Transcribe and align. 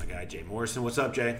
My 0.00 0.06
guy 0.06 0.24
Jay 0.24 0.42
Morrison. 0.42 0.82
What's 0.82 0.96
up, 0.96 1.12
Jay? 1.12 1.38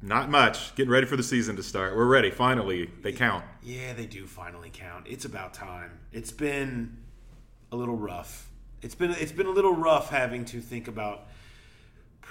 Not 0.00 0.30
much. 0.30 0.72
Getting 0.76 0.92
ready 0.92 1.04
for 1.04 1.16
the 1.16 1.22
season 1.24 1.56
to 1.56 1.64
start. 1.64 1.96
We're 1.96 2.06
ready. 2.06 2.30
Finally, 2.30 2.88
they 3.02 3.10
count. 3.10 3.44
Yeah, 3.60 3.92
they 3.92 4.06
do 4.06 4.24
finally 4.24 4.70
count. 4.72 5.08
It's 5.08 5.24
about 5.24 5.52
time. 5.52 5.98
It's 6.12 6.30
been 6.30 6.96
a 7.72 7.76
little 7.76 7.96
rough. 7.96 8.50
It's 8.82 8.94
been 8.94 9.10
it's 9.10 9.32
been 9.32 9.46
a 9.46 9.50
little 9.50 9.74
rough 9.74 10.10
having 10.10 10.44
to 10.44 10.60
think 10.60 10.86
about 10.86 11.26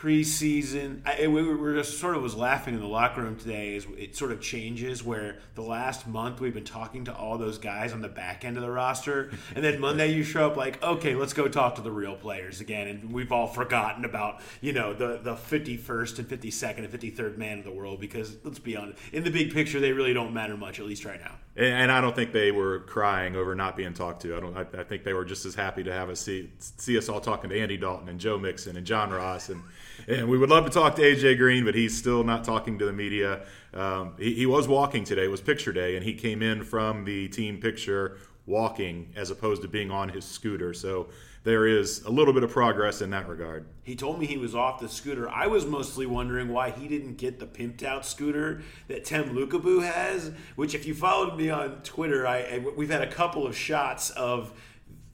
preseason. 0.02 1.02
I, 1.06 1.28
we 1.28 1.42
were 1.44 1.74
just 1.74 2.00
sort 2.00 2.16
of 2.16 2.22
was 2.22 2.36
laughing 2.36 2.76
in 2.76 2.80
the 2.80 2.88
locker 2.88 3.22
room 3.22 3.36
today. 3.36 3.76
Is 3.76 3.88
it 3.98 4.16
sort 4.16 4.32
of 4.32 4.40
changes 4.40 5.04
where 5.04 5.38
the 5.56 5.64
last 5.64 6.06
month 6.06 6.40
we've 6.40 6.54
been 6.54 6.64
talking 6.64 7.06
to 7.06 7.16
all 7.16 7.38
those 7.38 7.58
guys 7.58 7.94
on 7.94 8.02
the 8.02 8.08
back 8.08 8.46
end 8.46 8.58
of 8.58 8.64
the 8.64 8.70
roster, 8.70 9.32
and 9.56 9.64
then 9.64 9.80
Monday 9.80 10.14
you 10.14 10.24
show 10.24 10.48
up 10.48 10.56
like, 10.56 10.82
okay, 10.84 11.16
let's 11.16 11.34
go 11.34 11.48
talk 11.48 11.76
to 11.76 11.82
the 11.82 11.92
real 11.92 12.16
players 12.16 12.62
again, 12.62 12.88
and 12.88 13.12
we've 13.12 13.32
all 13.32 13.48
forgotten 13.48 14.06
about 14.06 14.42
you 14.62 14.72
know 14.72 14.94
the 14.94 15.20
the 15.24 15.36
fifty 15.36 15.78
first 15.78 16.20
and 16.20 16.28
fifty 16.28 16.52
second 16.52 16.84
and 16.84 16.92
fifty 16.92 17.10
third 17.10 17.38
man 17.38 17.58
of 17.58 17.64
the 17.64 17.72
world 17.72 18.00
because 18.00 18.38
let's 18.44 18.60
be 18.60 18.78
honest, 18.78 19.00
in 19.12 19.24
the 19.24 19.32
big 19.32 19.52
picture 19.52 19.80
they 19.80 19.94
really 19.94 20.14
don't 20.14 20.34
matter 20.34 20.56
much 20.56 20.80
at 20.80 20.86
least 20.86 21.06
right 21.06 21.20
now. 21.20 21.36
And 21.56 21.92
I 21.92 22.02
don't 22.02 22.16
think 22.16 22.34
they 22.34 22.52
were 22.52 22.82
crying 22.82 23.36
over 23.36 23.56
not 23.56 23.76
being 23.76 23.96
talked 23.96 24.22
to. 24.22 24.38
I 24.38 24.40
don't. 24.40 24.56
I, 24.56 24.62
I 24.80 24.84
think 24.84 25.04
they 25.04 25.14
were 25.14 25.26
just 25.26 25.44
as 25.46 25.56
happy 25.56 25.84
to 25.84 25.92
have 25.92 26.10
us 26.12 26.20
see 26.20 26.52
see 26.60 26.96
us 27.00 27.10
all 27.10 27.20
talking 27.20 27.50
to 27.50 27.60
Andy 27.60 27.78
Dalton 27.78 28.10
and 28.10 28.20
Joe 28.20 28.38
Mixon 28.38 28.78
and 28.78 28.86
John 28.86 29.10
Ross 29.10 29.50
and 29.50 29.64
and 30.08 30.30
we 30.30 30.38
would 30.38 30.50
love 30.50 30.66
to 30.66 30.72
talk 30.72 30.96
to 30.96 31.02
AJ 31.02 31.38
Green, 31.38 31.66
but 31.66 31.76
he's 31.76 31.98
still 31.98 32.24
not 32.24 32.44
talking 32.44 32.80
to 32.80 32.86
the 32.86 32.94
media. 32.94 33.46
Um, 33.74 34.14
he, 34.18 34.34
he, 34.34 34.46
was 34.46 34.68
walking 34.68 35.04
today; 35.04 35.26
it 35.26 35.32
was 35.32 35.42
picture 35.42 35.74
day, 35.74 35.96
and 35.96 36.06
he 36.06 36.14
came 36.14 36.42
in 36.42 36.64
from 36.64 37.04
the 37.04 37.28
team 37.28 37.60
picture 37.60 38.18
walking 38.46 39.12
as 39.16 39.30
opposed 39.30 39.62
to 39.62 39.68
being 39.68 39.92
on 39.92 40.10
his 40.10 40.24
scooter. 40.24 40.74
So 40.74 41.10
there 41.44 41.68
is 41.68 42.04
a 42.04 42.10
little 42.10 42.34
bit 42.34 42.44
of 42.44 42.50
progress 42.50 43.02
in 43.02 43.10
that 43.10 43.28
regard. 43.28 43.66
He 43.84 43.96
told 43.96 44.20
me 44.20 44.26
he 44.26 44.38
was 44.38 44.56
off 44.56 44.80
the 44.80 44.88
scooter. 44.88 45.30
I 45.30 45.48
was 45.48 45.66
mostly 45.66 46.06
wondering 46.06 46.48
why 46.50 46.72
he 46.72 46.88
didn't 46.88 47.16
get 47.16 47.40
the 47.40 47.46
pimped 47.46 47.84
out 47.84 48.06
scooter 48.06 48.62
that 48.88 49.04
Tim 49.04 49.36
Lukabu 49.36 49.84
has. 49.84 50.32
Which, 50.56 50.74
if 50.74 50.88
you 50.88 50.96
followed 50.96 51.38
me 51.38 51.50
on 51.50 51.82
Twitter, 51.84 52.26
I, 52.26 52.38
I 52.38 52.66
we've 52.76 52.90
had 52.90 53.02
a 53.02 53.12
couple 53.12 53.46
of 53.46 53.56
shots 53.56 54.10
of 54.12 54.54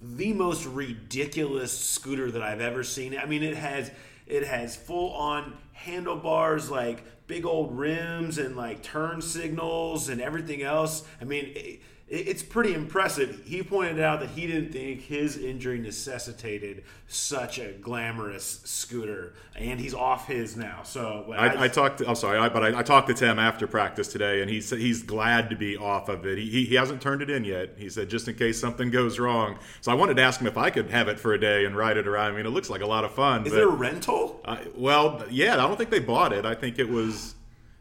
the 0.02 0.34
most 0.34 0.66
ridiculous 0.66 1.78
scooter 1.78 2.30
that 2.30 2.44
I've 2.44 2.62
ever 2.62 2.84
seen. 2.84 3.18
I 3.18 3.26
mean, 3.26 3.42
it 3.42 3.56
has 3.56 3.90
it 4.28 4.46
has 4.46 4.76
full 4.76 5.12
on 5.14 5.58
handlebars, 5.74 6.70
like 6.70 7.04
big 7.28 7.46
old 7.46 7.78
rims 7.78 8.38
and 8.38 8.56
like 8.56 8.84
turn 8.84 9.22
signals 9.22 10.10
and 10.10 10.22
everything 10.22 10.62
else. 10.62 11.04
I 11.22 11.26
mean, 11.26 11.52
it, 11.56 11.82
it's 12.14 12.44
pretty 12.44 12.74
impressive. 12.74 13.42
He 13.46 13.64
pointed 13.64 14.00
out 14.00 14.20
that 14.20 14.30
he 14.30 14.46
didn't 14.46 14.72
think 14.72 15.02
his 15.02 15.38
injury 15.38 15.80
necessitated 15.80 16.84
such 17.08 17.60
a 17.60 17.72
glamorous 17.72 18.62
scooter, 18.66 19.34
and 19.56 19.80
he's 19.80 19.94
off 19.94 20.28
his 20.28 20.56
now. 20.56 20.84
So 20.84 21.34
I, 21.36 21.48
I, 21.48 21.64
I 21.64 21.68
talked. 21.68 22.00
To, 22.00 22.08
I'm 22.08 22.16
sorry, 22.16 22.38
I, 22.38 22.50
but 22.50 22.64
I, 22.64 22.80
I, 22.80 22.84
talked 22.84 23.08
to 23.08 23.14
Tim 23.14 23.40
after 23.40 23.68
practice 23.68 24.08
today, 24.08 24.42
and 24.42 24.50
he 24.50 24.62
said 24.62 24.80
he's 24.80 25.02
glad 25.02 25.50
to 25.50 25.56
be 25.56 25.78
off 25.78 26.10
of 26.10 26.26
it. 26.26 26.38
He, 26.38 26.50
he, 26.50 26.66
he 26.66 26.76
hasn't 26.76 27.02
turned 27.02 27.22
it 27.22 27.30
in 27.30 27.46
yet. 27.46 27.76
He 27.78 27.90
said 27.90 28.10
just 28.10 28.28
in 28.28 28.36
case 28.36 28.60
something 28.60 28.92
goes 28.92 29.18
wrong. 29.18 29.58
So 29.82 29.92
I 29.92 29.96
wanted 29.96 30.18
to 30.18 30.24
ask 30.24 30.40
him 30.40 30.48
if 30.48 30.58
I 30.58 30.70
could 30.70 30.92
have 30.92 31.08
it 31.08 31.20
for 31.20 31.34
a 31.34 31.40
day 31.40 31.66
and 31.66 31.76
ride 31.76 31.98
it 31.98 32.08
around. 32.08 32.34
I 32.34 32.36
mean, 32.36 32.46
it 32.46 32.50
looks 32.50 32.70
like 32.70 32.82
a 32.82 32.88
lot 32.88 33.06
of 33.06 33.14
fun. 33.14 33.46
Is 33.46 33.54
but, 33.54 33.60
it 33.60 33.64
a 33.64 33.68
rental? 33.68 34.42
well, 34.76 35.24
yeah. 35.32 35.56
I 35.64 35.68
don't 35.68 35.78
think 35.78 35.92
they 35.92 36.00
bought 36.00 36.34
it. 36.34 36.46
I 36.46 36.56
think 36.56 36.78
it 36.78 36.90
was 36.90 37.36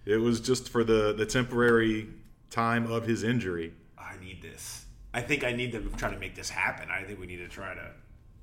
it 0.07 0.19
was 0.19 0.41
just 0.41 0.69
for 0.69 0.85
the 0.85 1.13
the 1.13 1.27
temporary 1.27 2.09
time 2.49 2.91
of 2.91 3.07
his 3.07 3.25
injury. 3.25 3.73
I 3.99 4.15
need 4.23 4.41
this. 4.41 4.87
I 5.13 5.21
think 5.21 5.43
I 5.43 5.53
need 5.53 5.73
to 5.73 5.81
try 5.97 6.11
to 6.11 6.19
make 6.19 6.37
this 6.37 6.49
happen. 6.49 6.89
I 6.91 7.03
think 7.03 7.19
we 7.19 7.27
need 7.27 7.39
to 7.39 7.49
try 7.49 7.75
to 7.75 7.91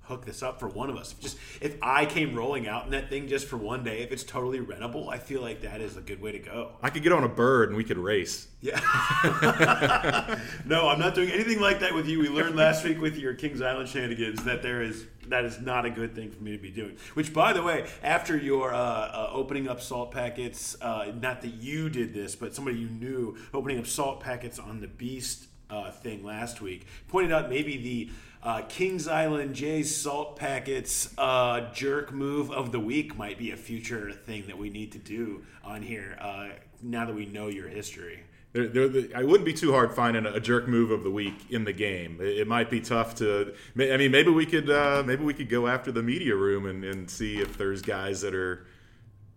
hook 0.10 0.26
this 0.26 0.44
up 0.44 0.60
for 0.60 0.68
one 0.68 0.90
of 0.90 0.98
us. 0.98 1.14
Just 1.14 1.38
if 1.62 1.78
I 1.82 2.06
came 2.06 2.36
rolling 2.36 2.68
out 2.68 2.86
in 2.86 2.92
that 2.92 3.10
thing 3.10 3.28
just 3.28 3.48
for 3.48 3.58
one 3.58 3.84
day, 3.84 4.02
if 4.02 4.12
it's 4.12 4.24
totally 4.24 4.60
rentable, 4.60 5.08
I 5.08 5.20
feel 5.20 5.42
like 5.42 5.62
that 5.62 5.80
is 5.82 5.96
a 5.96 6.02
good 6.02 6.20
way 6.20 6.32
to 6.34 6.40
go. 6.40 6.72
I 6.82 6.90
could 6.90 7.04
get 7.04 7.14
on 7.14 7.24
a 7.24 7.30
bird 7.30 7.70
and 7.70 7.78
we 7.78 7.84
could 7.84 8.00
race. 8.00 8.48
Yeah. 8.60 8.80
no, 10.66 10.90
I'm 10.90 11.00
not 11.00 11.14
doing 11.14 11.30
anything 11.30 11.62
like 11.62 11.80
that 11.82 11.94
with 11.94 12.08
you. 12.08 12.20
We 12.20 12.28
learned 12.28 12.56
last 12.56 12.84
week 12.84 13.00
with 13.00 13.18
your 13.18 13.36
Kings 13.36 13.62
Island 13.62 13.88
shenanigans 13.88 14.44
that 14.44 14.64
there 14.64 14.82
is 14.82 15.06
that 15.28 15.46
is 15.46 15.62
not 15.62 15.86
a 15.86 15.92
good 15.92 16.16
thing 16.16 16.32
for 16.32 16.42
me 16.42 16.54
to 16.54 16.58
be 16.58 16.72
doing. 16.72 16.98
Which, 17.14 17.32
by 17.32 17.54
the 17.54 17.62
way, 17.62 17.88
after 18.02 18.36
your 18.36 18.74
uh, 18.74 18.78
uh, 18.78 19.30
opening 19.32 19.68
up 19.68 19.80
salt 19.80 20.12
packets, 20.12 20.76
uh, 20.82 21.12
not 21.22 21.44
that 21.44 21.54
you 21.54 21.90
did 21.90 22.16
this, 22.16 22.36
but 22.36 22.56
somebody 22.56 22.80
you 22.80 22.90
knew 22.90 23.38
opening 23.54 23.78
up 23.78 23.86
salt 23.86 24.22
packets 24.22 24.58
on 24.58 24.82
the 24.82 24.88
Beast 24.88 25.46
uh, 25.70 25.92
thing 25.92 26.24
last 26.24 26.62
week. 26.62 26.88
Pointed 27.08 27.32
out 27.32 27.50
maybe 27.50 27.78
the 27.78 28.10
uh, 28.42 28.62
Kings 28.70 29.08
Island 29.08 29.56
Jay's 29.56 29.96
Salt 29.96 30.36
Packets 30.36 31.14
uh, 31.18 31.72
jerk 31.74 32.12
move 32.12 32.52
of 32.52 32.72
the 32.72 32.80
week 32.80 33.18
might 33.18 33.38
be 33.38 33.52
a 33.52 33.58
future 33.58 34.12
thing 34.12 34.48
that 34.48 34.58
we 34.58 34.70
need 34.70 34.92
to 34.94 34.98
do 34.98 35.44
on 35.64 35.82
here 35.82 36.18
uh, 36.22 36.50
now 36.82 37.06
that 37.06 37.16
we 37.16 37.26
know 37.26 37.48
your 37.48 37.68
history. 37.68 38.24
They're, 38.54 38.68
they're 38.68 38.88
the, 38.88 39.12
I 39.14 39.24
wouldn't 39.24 39.46
be 39.46 39.54
too 39.54 39.72
hard 39.74 39.94
finding 39.94 40.26
a 40.26 40.40
jerk 40.40 40.68
move 40.68 40.90
of 40.90 41.04
the 41.04 41.12
week 41.12 41.52
in 41.52 41.66
the 41.66 41.74
game. 41.74 42.18
It, 42.20 42.40
it 42.40 42.48
might 42.48 42.70
be 42.70 42.82
tough 42.82 43.16
to. 43.16 43.54
I 43.78 43.98
mean, 43.98 44.12
maybe 44.12 44.32
we 44.32 44.46
could 44.46 44.70
uh, 44.70 45.04
maybe 45.06 45.24
we 45.24 45.34
could 45.34 45.50
go 45.50 45.68
after 45.68 45.92
the 45.92 46.02
media 46.02 46.36
room 46.36 46.66
and, 46.66 46.84
and 46.84 47.10
see 47.10 47.40
if 47.40 47.58
there's 47.58 47.82
guys 47.82 48.22
that 48.22 48.34
are 48.34 48.66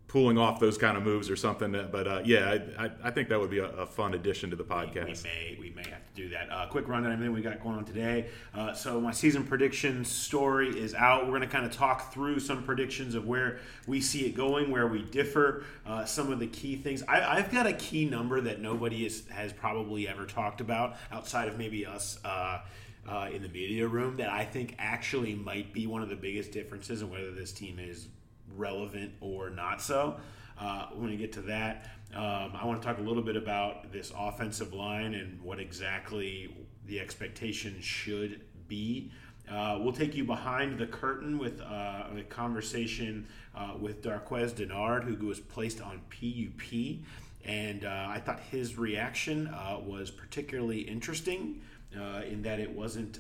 pulling 0.09 0.39
off 0.39 0.61
those 0.61 0.79
kind 0.79 0.97
of 0.97 1.03
moves 1.03 1.29
or 1.29 1.37
something. 1.37 1.73
But 1.91 2.07
uh, 2.07 2.23
yeah, 2.25 2.59
I, 2.79 2.91
I, 3.03 3.11
think 3.11 3.31
that 3.31 3.41
would 3.41 3.51
be 3.51 3.61
a, 3.61 3.69
a, 3.69 3.87
fun 3.87 4.13
addition 4.13 4.51
to 4.51 4.57
the 4.57 4.65
podcast. 4.65 5.25
We, 5.25 5.31
may 5.31 5.57
we 5.59 5.71
may 5.71 5.85
do 6.15 6.29
that. 6.29 6.51
Uh, 6.51 6.67
quick 6.67 6.89
run 6.89 7.05
on 7.05 7.13
everything 7.13 7.33
we 7.33 7.41
got 7.41 7.63
going 7.63 7.77
on 7.77 7.85
today. 7.85 8.29
Uh, 8.55 8.73
so 8.75 9.01
my 9.01 9.13
season 9.13 9.45
prediction 9.45 10.05
story 10.05 10.69
is 10.69 10.95
out. 10.95 11.25
We're 11.25 11.39
going 11.39 11.43
to 11.43 11.47
kind 11.49 11.65
of 11.65 11.73
talk 11.73 12.13
through 12.13 12.41
some 12.41 12.63
predictions 12.63 13.15
of 13.15 13.27
where 13.27 13.61
we 13.87 14.01
see 14.01 14.27
it 14.27 14.35
going, 14.35 14.71
where 14.71 14.87
we 14.87 15.03
differ, 15.03 15.65
uh, 15.87 16.05
some 16.05 16.31
of 16.31 16.39
the 16.39 16.47
key 16.47 16.77
things. 16.77 17.03
I, 17.09 17.37
have 17.41 17.51
got 17.51 17.67
a 17.67 17.73
key 17.73 18.05
number 18.05 18.41
that 18.43 18.61
nobody 18.61 19.07
is, 19.07 19.27
has 19.29 19.53
probably 19.53 20.07
ever 20.07 20.27
talked 20.27 20.61
about 20.61 20.97
outside 21.11 21.49
of 21.49 21.59
maybe 21.59 21.87
us. 21.87 22.19
Uh, 22.25 22.61
uh, 23.05 23.29
in 23.33 23.43
the 23.43 23.49
media 23.49 23.85
room, 23.85 24.17
that 24.19 24.31
I 24.31 24.45
think 24.45 24.77
actually 24.79 25.35
might 25.35 25.73
be 25.73 25.89
one 25.89 26.03
of 26.03 26.09
the 26.09 26.15
biggest 26.15 26.53
differences 26.53 27.03
in 27.03 27.11
whether 27.11 27.33
this 27.33 27.51
team 27.51 27.81
is 27.81 28.07
relevant 28.55 29.13
or 29.21 29.51
not 29.51 29.83
so. 29.83 30.21
Uh, 30.63 30.87
when 30.95 31.11
we 31.11 31.17
get 31.17 31.33
to 31.33 31.43
that, 31.43 31.89
um, 32.15 32.53
I 32.55 32.65
want 32.65 32.81
to 32.81 32.87
talk 32.87 32.99
a 32.99 33.03
little 33.03 33.23
bit 33.23 33.37
about 33.37 33.91
this 33.91 34.13
offensive 34.17 34.73
line 34.73 35.15
and 35.15 35.43
what 35.43 35.59
exactly 35.59 36.55
the 36.87 37.01
expectation 37.01 37.81
should 37.81 38.43
be. 38.69 39.11
Uh, 39.51 39.79
we'll 39.81 39.93
take 39.93 40.15
you 40.15 40.25
behind 40.25 40.79
the 40.79 40.87
curtain 40.87 41.37
with 41.37 41.61
uh, 41.61 42.05
a 42.17 42.23
conversation 42.29 43.27
uh, 43.57 43.73
with 43.79 44.03
Darqueze 44.03 44.53
Dennard, 44.53 45.03
who 45.03 45.27
was 45.27 45.41
placed 45.41 45.81
on 45.81 46.01
PUP. 46.11 47.01
And 47.45 47.85
uh, 47.85 48.07
I 48.09 48.21
thought 48.21 48.39
his 48.39 48.79
reaction 48.79 49.49
uh, 49.49 49.81
was 49.85 50.13
particularly 50.13 50.83
interesting 50.83 51.61
uh, 51.99 52.23
in 52.25 52.43
that 52.43 52.61
it 52.61 52.71
wasn't 52.71 53.19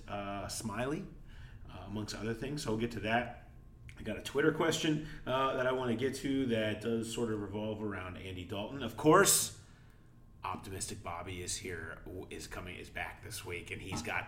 smiley, 0.49 1.05
amongst 1.89 2.15
other 2.15 2.33
things. 2.33 2.63
So 2.63 2.71
we'll 2.71 2.81
get 2.81 2.93
to 2.93 3.01
that. 3.01 3.42
I 4.03 4.05
got 4.05 4.17
a 4.17 4.23
Twitter 4.23 4.51
question 4.51 5.07
uh, 5.29 5.57
that 5.57 5.65
I 5.65 5.71
want 5.71 5.91
to 5.91 5.97
get 5.97 6.17
to 6.17 6.47
that 6.47 6.81
does 6.81 7.12
sort 7.12 7.31
of 7.31 7.41
revolve 7.41 7.81
around 7.81 8.17
Andy 8.17 8.43
Dalton. 8.43 8.82
Of 8.82 8.97
course, 8.97 9.56
optimistic 10.44 11.05
Bobby 11.05 11.35
is 11.35 11.55
here, 11.55 11.99
is 12.29 12.49
coming, 12.49 12.76
is 12.76 12.91
back 12.91 13.25
this 13.25 13.44
week, 13.44 13.71
and 13.71 13.81
he's 13.81 14.03
got. 14.03 14.26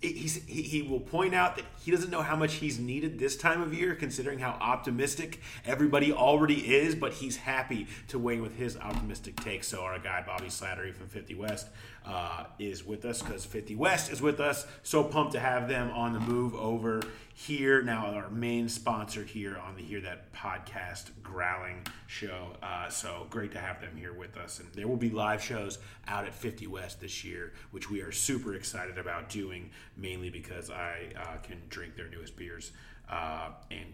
He's, 0.00 0.44
he, 0.44 0.62
he 0.62 0.82
will 0.82 1.00
point 1.00 1.34
out 1.34 1.56
that 1.56 1.64
he 1.80 1.90
doesn't 1.90 2.10
know 2.12 2.22
how 2.22 2.36
much 2.36 2.54
he's 2.54 2.78
needed 2.78 3.18
this 3.18 3.36
time 3.36 3.60
of 3.60 3.74
year, 3.74 3.96
considering 3.96 4.38
how 4.38 4.50
optimistic 4.50 5.40
everybody 5.66 6.12
already 6.12 6.76
is, 6.76 6.94
but 6.94 7.14
he's 7.14 7.34
happy 7.38 7.88
to 8.06 8.16
weigh 8.16 8.38
with 8.38 8.56
his 8.56 8.76
optimistic 8.76 9.34
take. 9.40 9.64
So, 9.64 9.80
our 9.80 9.98
guy, 9.98 10.22
Bobby 10.24 10.46
Slattery 10.46 10.94
from 10.94 11.08
50 11.08 11.34
West, 11.34 11.66
uh, 12.08 12.44
is 12.58 12.84
with 12.84 13.04
us 13.04 13.22
because 13.22 13.44
50 13.44 13.76
West 13.76 14.10
is 14.10 14.22
with 14.22 14.40
us. 14.40 14.66
So 14.82 15.04
pumped 15.04 15.32
to 15.32 15.40
have 15.40 15.68
them 15.68 15.90
on 15.90 16.14
the 16.14 16.20
move 16.20 16.54
over 16.54 17.02
here. 17.34 17.82
Now, 17.82 18.06
our 18.06 18.30
main 18.30 18.68
sponsor 18.68 19.22
here 19.22 19.58
on 19.58 19.76
the 19.76 19.82
Hear 19.82 20.00
That 20.00 20.32
podcast 20.32 21.10
growling 21.22 21.86
show. 22.06 22.56
Uh, 22.62 22.88
so 22.88 23.26
great 23.28 23.52
to 23.52 23.58
have 23.58 23.80
them 23.82 23.94
here 23.94 24.14
with 24.14 24.38
us. 24.38 24.58
And 24.58 24.72
there 24.72 24.88
will 24.88 24.96
be 24.96 25.10
live 25.10 25.42
shows 25.42 25.78
out 26.06 26.24
at 26.24 26.34
50 26.34 26.66
West 26.66 27.00
this 27.00 27.24
year, 27.24 27.52
which 27.70 27.90
we 27.90 28.00
are 28.00 28.10
super 28.10 28.54
excited 28.54 28.96
about 28.96 29.28
doing, 29.28 29.70
mainly 29.96 30.30
because 30.30 30.70
I 30.70 31.08
uh, 31.14 31.36
can 31.42 31.60
drink 31.68 31.94
their 31.94 32.08
newest 32.08 32.36
beers 32.36 32.72
uh, 33.10 33.50
and 33.70 33.92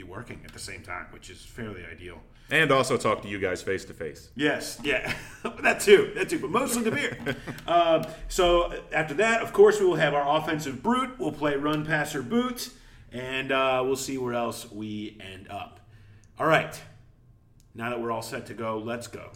be 0.00 0.10
working 0.10 0.40
at 0.44 0.52
the 0.52 0.58
same 0.58 0.82
time, 0.82 1.06
which 1.12 1.30
is 1.30 1.44
fairly 1.44 1.84
ideal 1.84 2.20
and 2.50 2.72
also 2.72 2.96
talk 2.96 3.22
to 3.22 3.28
you 3.28 3.38
guys 3.38 3.62
face 3.62 3.84
to 3.84 3.94
face. 3.94 4.30
Yes, 4.34 4.78
yeah, 4.82 5.14
that 5.62 5.80
too, 5.80 6.12
that 6.16 6.28
too, 6.28 6.38
but 6.38 6.50
mostly 6.50 6.82
the 6.82 6.90
beer. 6.90 7.16
uh, 7.66 8.04
so 8.28 8.82
after 8.92 9.14
that, 9.14 9.42
of 9.42 9.52
course, 9.52 9.78
we 9.80 9.86
will 9.86 9.96
have 9.96 10.14
our 10.14 10.36
offensive 10.36 10.82
brute. 10.82 11.18
We'll 11.18 11.32
play 11.32 11.56
run, 11.56 11.86
passer, 11.86 12.22
boot, 12.22 12.70
and 13.12 13.52
uh, 13.52 13.82
we'll 13.84 13.96
see 13.96 14.18
where 14.18 14.34
else 14.34 14.70
we 14.70 15.16
end 15.20 15.48
up. 15.48 15.80
All 16.38 16.46
right, 16.46 16.80
now 17.74 17.90
that 17.90 18.00
we're 18.00 18.10
all 18.10 18.22
set 18.22 18.46
to 18.46 18.54
go, 18.54 18.78
let's 18.78 19.06
go. 19.06 19.30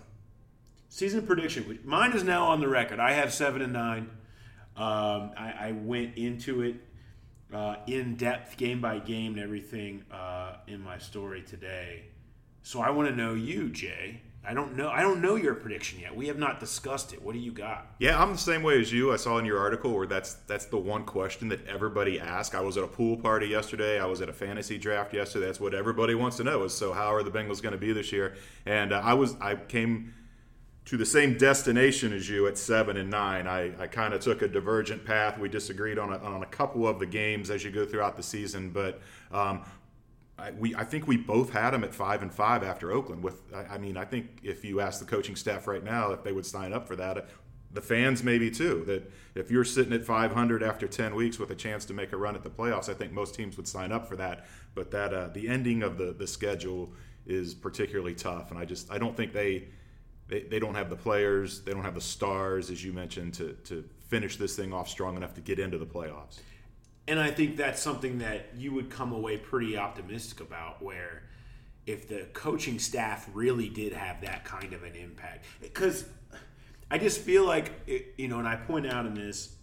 Season 0.88 1.26
prediction. 1.26 1.78
Mine 1.84 2.12
is 2.12 2.22
now 2.22 2.46
on 2.46 2.60
the 2.60 2.68
record. 2.68 3.00
I 3.00 3.12
have 3.12 3.32
seven 3.32 3.62
and 3.62 3.72
nine. 3.72 4.10
Um, 4.76 5.30
I, 5.36 5.54
I, 5.60 5.72
went 5.72 6.16
into 6.16 6.62
it 6.62 6.74
uh, 7.54 7.76
in 7.86 8.16
depth, 8.16 8.56
game 8.56 8.80
by 8.80 8.98
game, 8.98 9.34
and 9.34 9.42
everything 9.42 10.04
uh, 10.10 10.56
in 10.66 10.80
my 10.80 10.98
story 10.98 11.42
today. 11.42 12.04
So 12.62 12.80
I 12.80 12.90
want 12.90 13.08
to 13.08 13.14
know 13.14 13.34
you, 13.34 13.70
Jay. 13.70 14.22
I 14.46 14.52
don't 14.52 14.76
know. 14.76 14.90
I 14.90 15.00
don't 15.00 15.22
know 15.22 15.36
your 15.36 15.54
prediction 15.54 16.00
yet. 16.00 16.14
We 16.14 16.26
have 16.26 16.38
not 16.38 16.60
discussed 16.60 17.14
it. 17.14 17.22
What 17.22 17.32
do 17.32 17.38
you 17.38 17.50
got? 17.50 17.86
Yeah, 17.98 18.20
I'm 18.20 18.32
the 18.32 18.38
same 18.38 18.62
way 18.62 18.78
as 18.78 18.92
you. 18.92 19.10
I 19.10 19.16
saw 19.16 19.38
in 19.38 19.46
your 19.46 19.58
article 19.58 19.94
where 19.94 20.06
that's 20.06 20.34
that's 20.46 20.66
the 20.66 20.76
one 20.76 21.04
question 21.04 21.48
that 21.48 21.66
everybody 21.66 22.20
asks. 22.20 22.54
I 22.54 22.60
was 22.60 22.76
at 22.76 22.84
a 22.84 22.88
pool 22.88 23.16
party 23.16 23.46
yesterday. 23.46 23.98
I 23.98 24.04
was 24.04 24.20
at 24.20 24.28
a 24.28 24.34
fantasy 24.34 24.76
draft 24.76 25.14
yesterday. 25.14 25.46
That's 25.46 25.60
what 25.60 25.72
everybody 25.72 26.14
wants 26.14 26.36
to 26.38 26.44
know 26.44 26.64
is 26.64 26.74
so 26.74 26.92
how 26.92 27.14
are 27.14 27.22
the 27.22 27.30
Bengals 27.30 27.62
going 27.62 27.72
to 27.72 27.78
be 27.78 27.92
this 27.94 28.12
year? 28.12 28.34
And 28.66 28.92
uh, 28.92 29.00
I 29.02 29.14
was 29.14 29.34
I 29.40 29.54
came 29.54 30.12
to 30.86 30.96
the 30.98 31.06
same 31.06 31.38
destination 31.38 32.12
as 32.12 32.28
you 32.28 32.46
at 32.46 32.58
seven 32.58 32.96
and 32.96 33.10
nine. 33.10 33.46
I, 33.46 33.72
I 33.82 33.86
kind 33.86 34.12
of 34.12 34.20
took 34.20 34.42
a 34.42 34.48
divergent 34.48 35.04
path. 35.04 35.38
We 35.38 35.48
disagreed 35.48 35.98
on 35.98 36.12
a, 36.12 36.18
on 36.18 36.42
a 36.42 36.46
couple 36.46 36.86
of 36.86 36.98
the 36.98 37.06
games 37.06 37.50
as 37.50 37.64
you 37.64 37.70
go 37.70 37.86
throughout 37.86 38.16
the 38.16 38.22
season, 38.22 38.70
but 38.70 39.00
um, 39.32 39.62
I, 40.38 40.50
we 40.50 40.74
I 40.74 40.84
think 40.84 41.06
we 41.06 41.16
both 41.16 41.50
had 41.52 41.70
them 41.70 41.84
at 41.84 41.94
five 41.94 42.22
and 42.22 42.32
five 42.32 42.62
after 42.62 42.92
Oakland. 42.92 43.22
With 43.22 43.40
I, 43.54 43.74
I, 43.74 43.78
mean, 43.78 43.96
I 43.96 44.04
think 44.04 44.40
if 44.42 44.64
you 44.64 44.80
ask 44.80 44.98
the 45.00 45.06
coaching 45.06 45.36
staff 45.36 45.66
right 45.66 45.82
now 45.82 46.12
if 46.12 46.22
they 46.22 46.32
would 46.32 46.46
sign 46.46 46.72
up 46.72 46.86
for 46.86 46.96
that, 46.96 47.28
the 47.70 47.80
fans 47.80 48.22
maybe 48.22 48.50
too. 48.50 48.84
That 48.86 49.10
if 49.34 49.50
you're 49.50 49.64
sitting 49.64 49.92
at 49.92 50.04
500 50.04 50.62
after 50.62 50.88
10 50.88 51.14
weeks 51.14 51.38
with 51.38 51.50
a 51.50 51.54
chance 51.54 51.84
to 51.86 51.94
make 51.94 52.12
a 52.12 52.16
run 52.16 52.34
at 52.34 52.42
the 52.42 52.50
playoffs, 52.50 52.88
I 52.88 52.94
think 52.94 53.12
most 53.12 53.34
teams 53.34 53.56
would 53.56 53.68
sign 53.68 53.92
up 53.92 54.06
for 54.08 54.16
that. 54.16 54.46
But 54.74 54.90
that 54.90 55.14
uh, 55.14 55.28
the 55.28 55.48
ending 55.48 55.82
of 55.82 55.98
the 55.98 56.12
the 56.12 56.26
schedule 56.26 56.92
is 57.26 57.54
particularly 57.54 58.14
tough, 58.14 58.50
and 58.50 58.58
I 58.58 58.64
just 58.64 58.90
I 58.92 58.98
don't 58.98 59.16
think 59.16 59.32
they. 59.32 59.68
They, 60.28 60.42
they 60.42 60.58
don't 60.58 60.74
have 60.74 60.90
the 60.90 60.96
players, 60.96 61.60
they 61.62 61.72
don't 61.72 61.84
have 61.84 61.94
the 61.94 62.00
stars, 62.00 62.70
as 62.70 62.82
you 62.82 62.92
mentioned, 62.92 63.34
to, 63.34 63.52
to 63.64 63.84
finish 64.08 64.36
this 64.36 64.56
thing 64.56 64.72
off 64.72 64.88
strong 64.88 65.16
enough 65.16 65.34
to 65.34 65.40
get 65.40 65.58
into 65.58 65.78
the 65.78 65.86
playoffs. 65.86 66.38
And 67.06 67.20
I 67.20 67.30
think 67.30 67.56
that's 67.56 67.82
something 67.82 68.18
that 68.18 68.46
you 68.56 68.72
would 68.72 68.88
come 68.88 69.12
away 69.12 69.36
pretty 69.36 69.76
optimistic 69.76 70.40
about, 70.40 70.82
where 70.82 71.24
if 71.86 72.08
the 72.08 72.26
coaching 72.32 72.78
staff 72.78 73.28
really 73.34 73.68
did 73.68 73.92
have 73.92 74.22
that 74.22 74.44
kind 74.44 74.72
of 74.72 74.82
an 74.84 74.94
impact, 74.94 75.44
because 75.60 76.06
I 76.90 76.98
just 76.98 77.20
feel 77.20 77.44
like 77.44 77.72
it, 77.86 78.14
you 78.16 78.28
know, 78.28 78.38
and 78.38 78.48
I 78.48 78.56
point 78.56 78.86
out 78.86 79.04
in 79.04 79.14
this 79.14 79.56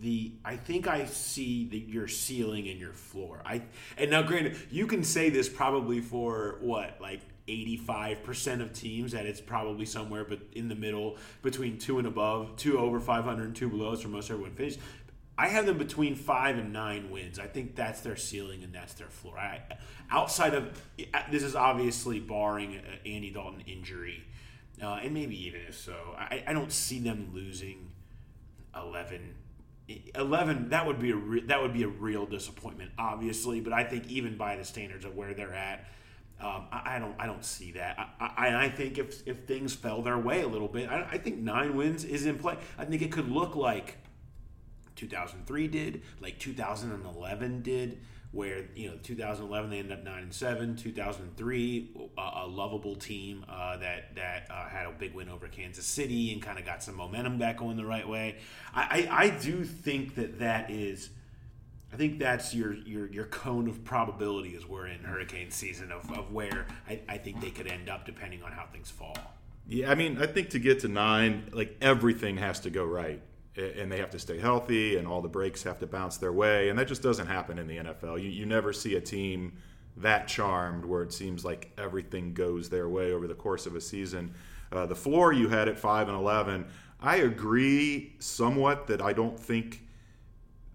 the 0.00 0.34
I 0.44 0.56
think 0.56 0.86
I 0.86 1.06
see 1.06 1.66
that 1.68 1.88
your 1.88 2.06
ceiling 2.06 2.68
and 2.68 2.78
your 2.78 2.92
floor. 2.92 3.42
I 3.44 3.62
and 3.96 4.10
now 4.10 4.22
granted, 4.22 4.56
you 4.70 4.86
can 4.86 5.02
say 5.02 5.30
this 5.30 5.48
probably 5.48 6.00
for 6.00 6.58
what 6.60 6.98
like 7.00 7.20
85% 7.48 8.60
of 8.60 8.72
teams 8.72 9.12
that 9.12 9.26
it's 9.26 9.40
probably 9.40 9.86
somewhere 9.86 10.24
but 10.24 10.40
in 10.52 10.68
the 10.68 10.74
middle 10.74 11.16
between 11.42 11.78
two 11.78 11.98
and 11.98 12.06
above, 12.06 12.56
two 12.56 12.78
over 12.78 12.98
500 12.98 13.44
and 13.44 13.54
two 13.54 13.68
below 13.68 13.92
is 13.92 14.00
for 14.00 14.08
most 14.08 14.30
everyone 14.30 14.52
finished. 14.52 14.78
I 15.38 15.48
have 15.48 15.66
them 15.66 15.76
between 15.76 16.14
five 16.14 16.56
and 16.56 16.72
nine 16.72 17.10
wins. 17.10 17.38
I 17.38 17.46
think 17.46 17.76
that's 17.76 18.00
their 18.00 18.16
ceiling 18.16 18.64
and 18.64 18.74
that's 18.74 18.94
their 18.94 19.08
floor. 19.08 19.38
I, 19.38 19.60
outside 20.10 20.54
of 20.54 20.82
this 21.30 21.42
is 21.42 21.54
obviously 21.54 22.20
barring 22.20 22.80
Andy 23.04 23.30
Dalton 23.30 23.62
injury, 23.66 24.24
uh, 24.82 25.00
and 25.02 25.12
maybe 25.12 25.46
even 25.46 25.60
if 25.68 25.76
so, 25.76 25.94
I, 26.16 26.42
I, 26.46 26.52
don't 26.52 26.72
see 26.72 27.00
them 27.00 27.30
losing 27.34 27.90
11. 28.74 29.34
11 30.16 30.70
that 30.70 30.84
would 30.84 30.98
be 30.98 31.12
a 31.12 31.16
re, 31.16 31.40
that 31.42 31.62
would 31.62 31.72
be 31.72 31.84
a 31.84 31.88
real 31.88 32.26
disappointment 32.26 32.90
obviously 32.98 33.60
but 33.60 33.72
i 33.72 33.84
think 33.84 34.08
even 34.08 34.36
by 34.36 34.56
the 34.56 34.64
standards 34.64 35.04
of 35.04 35.14
where 35.14 35.32
they're 35.32 35.54
at 35.54 35.86
um, 36.40 36.66
I, 36.70 36.96
I, 36.96 36.98
don't 36.98 37.14
I 37.18 37.26
don't 37.26 37.44
see 37.44 37.72
that 37.72 37.98
I, 38.20 38.26
I, 38.36 38.64
I, 38.64 38.68
think 38.68 38.98
if 38.98 39.26
if 39.26 39.44
things 39.44 39.74
fell 39.74 40.02
their 40.02 40.18
way 40.18 40.42
a 40.42 40.46
little 40.48 40.68
bit 40.68 40.90
I, 40.90 41.08
I 41.12 41.18
think 41.18 41.38
nine 41.38 41.74
wins 41.76 42.04
is 42.04 42.26
in 42.26 42.38
play 42.38 42.58
I 42.76 42.84
think 42.84 43.00
it 43.00 43.10
could 43.10 43.30
look 43.30 43.56
like 43.56 43.96
2003 44.96 45.68
did, 45.68 46.02
like 46.20 46.38
2011 46.38 47.62
did, 47.62 47.98
where 48.32 48.64
you 48.74 48.88
know 48.88 48.96
2011 49.02 49.70
they 49.70 49.78
ended 49.78 49.96
up 49.96 50.04
nine 50.04 50.24
and 50.24 50.34
seven. 50.34 50.74
2003 50.74 52.10
a, 52.18 52.20
a 52.20 52.46
lovable 52.46 52.96
team 52.96 53.44
uh, 53.48 53.76
that 53.76 54.14
that 54.16 54.48
uh, 54.50 54.66
had 54.68 54.86
a 54.86 54.92
big 54.92 55.14
win 55.14 55.28
over 55.28 55.46
Kansas 55.46 55.86
City 55.86 56.32
and 56.32 56.42
kind 56.42 56.58
of 56.58 56.64
got 56.64 56.82
some 56.82 56.96
momentum 56.96 57.38
back 57.38 57.58
going 57.58 57.76
the 57.76 57.86
right 57.86 58.08
way. 58.08 58.36
I, 58.74 59.08
I, 59.08 59.24
I 59.24 59.30
do 59.30 59.64
think 59.64 60.16
that 60.16 60.40
that 60.40 60.70
is. 60.70 61.10
I 61.96 61.98
think 61.98 62.18
that's 62.18 62.52
your, 62.52 62.74
your 62.74 63.10
your 63.10 63.24
cone 63.24 63.68
of 63.68 63.82
probability 63.82 64.54
as 64.54 64.68
we're 64.68 64.86
in 64.86 65.02
hurricane 65.02 65.50
season 65.50 65.90
of, 65.90 66.12
of 66.12 66.30
where 66.30 66.66
I, 66.86 67.00
I 67.08 67.16
think 67.16 67.40
they 67.40 67.48
could 67.48 67.66
end 67.66 67.88
up 67.88 68.04
depending 68.04 68.42
on 68.42 68.52
how 68.52 68.66
things 68.66 68.90
fall. 68.90 69.16
Yeah, 69.66 69.90
I 69.90 69.94
mean, 69.94 70.20
I 70.20 70.26
think 70.26 70.50
to 70.50 70.58
get 70.58 70.80
to 70.80 70.88
nine, 70.88 71.48
like 71.54 71.74
everything 71.80 72.36
has 72.36 72.60
to 72.60 72.70
go 72.70 72.84
right 72.84 73.22
and 73.56 73.90
they 73.90 73.96
have 73.96 74.10
to 74.10 74.18
stay 74.18 74.38
healthy 74.38 74.98
and 74.98 75.08
all 75.08 75.22
the 75.22 75.28
breaks 75.30 75.62
have 75.62 75.78
to 75.78 75.86
bounce 75.86 76.18
their 76.18 76.34
way 76.34 76.68
and 76.68 76.78
that 76.78 76.86
just 76.86 77.00
doesn't 77.00 77.28
happen 77.28 77.58
in 77.58 77.66
the 77.66 77.78
NFL. 77.78 78.22
You, 78.22 78.28
you 78.28 78.44
never 78.44 78.74
see 78.74 78.96
a 78.96 79.00
team 79.00 79.54
that 79.96 80.28
charmed 80.28 80.84
where 80.84 81.02
it 81.02 81.14
seems 81.14 81.46
like 81.46 81.72
everything 81.78 82.34
goes 82.34 82.68
their 82.68 82.90
way 82.90 83.12
over 83.12 83.26
the 83.26 83.34
course 83.34 83.64
of 83.64 83.74
a 83.74 83.80
season. 83.80 84.34
Uh, 84.70 84.84
the 84.84 84.94
floor 84.94 85.32
you 85.32 85.48
had 85.48 85.66
at 85.66 85.78
5 85.78 86.08
and 86.08 86.18
11, 86.18 86.66
I 87.00 87.16
agree 87.16 88.16
somewhat 88.18 88.86
that 88.88 89.00
I 89.00 89.14
don't 89.14 89.40
think 89.40 89.85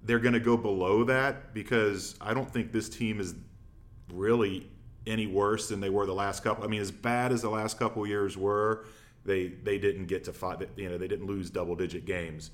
they're 0.04 0.20
going 0.20 0.34
to 0.34 0.40
go 0.40 0.58
below 0.58 1.04
that 1.06 1.54
because 1.54 2.16
I 2.20 2.34
don't 2.34 2.52
think 2.52 2.72
this 2.72 2.90
team 2.90 3.20
is 3.20 3.36
really 4.12 4.70
any 5.08 5.28
worse 5.28 5.70
than 5.70 5.80
they 5.80 5.90
were 5.90 6.06
the 6.06 6.14
last 6.14 6.44
couple. 6.44 6.64
I 6.64 6.68
mean, 6.68 6.82
as 6.82 6.92
bad 6.92 7.32
as 7.32 7.42
the 7.42 7.50
last 7.50 7.80
couple 7.80 8.06
years 8.06 8.38
were, 8.38 8.86
they 9.26 9.48
they 9.48 9.78
didn't 9.78 10.08
get 10.08 10.24
to 10.26 10.34
five. 10.34 10.68
You 10.76 10.90
know, 10.90 10.98
they 10.98 11.08
didn't 11.08 11.28
lose 11.28 11.50
double 11.50 11.76
digit 11.76 12.06
games 12.06 12.52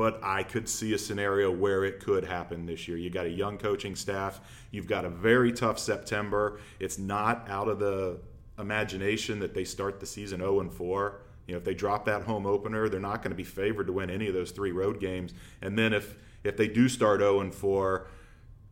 but 0.00 0.18
I 0.22 0.44
could 0.44 0.66
see 0.66 0.94
a 0.94 0.98
scenario 0.98 1.50
where 1.50 1.84
it 1.84 2.00
could 2.00 2.24
happen 2.24 2.64
this 2.64 2.88
year. 2.88 2.96
You 2.96 3.10
got 3.10 3.26
a 3.26 3.30
young 3.30 3.58
coaching 3.58 3.94
staff. 3.94 4.40
You've 4.70 4.86
got 4.86 5.04
a 5.04 5.10
very 5.10 5.52
tough 5.52 5.78
September. 5.78 6.58
It's 6.78 6.98
not 6.98 7.44
out 7.50 7.68
of 7.68 7.80
the 7.80 8.18
imagination 8.58 9.40
that 9.40 9.52
they 9.52 9.64
start 9.64 10.00
the 10.00 10.06
season 10.06 10.40
0 10.40 10.60
and 10.60 10.72
4. 10.72 11.20
You 11.46 11.52
know, 11.52 11.58
if 11.58 11.64
they 11.64 11.74
drop 11.74 12.06
that 12.06 12.22
home 12.22 12.46
opener, 12.46 12.88
they're 12.88 12.98
not 12.98 13.22
going 13.22 13.32
to 13.32 13.36
be 13.36 13.44
favored 13.44 13.88
to 13.88 13.92
win 13.92 14.08
any 14.08 14.26
of 14.26 14.32
those 14.32 14.52
three 14.52 14.72
road 14.72 15.00
games. 15.00 15.34
And 15.60 15.78
then 15.78 15.92
if 15.92 16.16
if 16.44 16.56
they 16.56 16.68
do 16.68 16.88
start 16.88 17.20
0 17.20 17.40
and 17.40 17.54
4, 17.54 18.08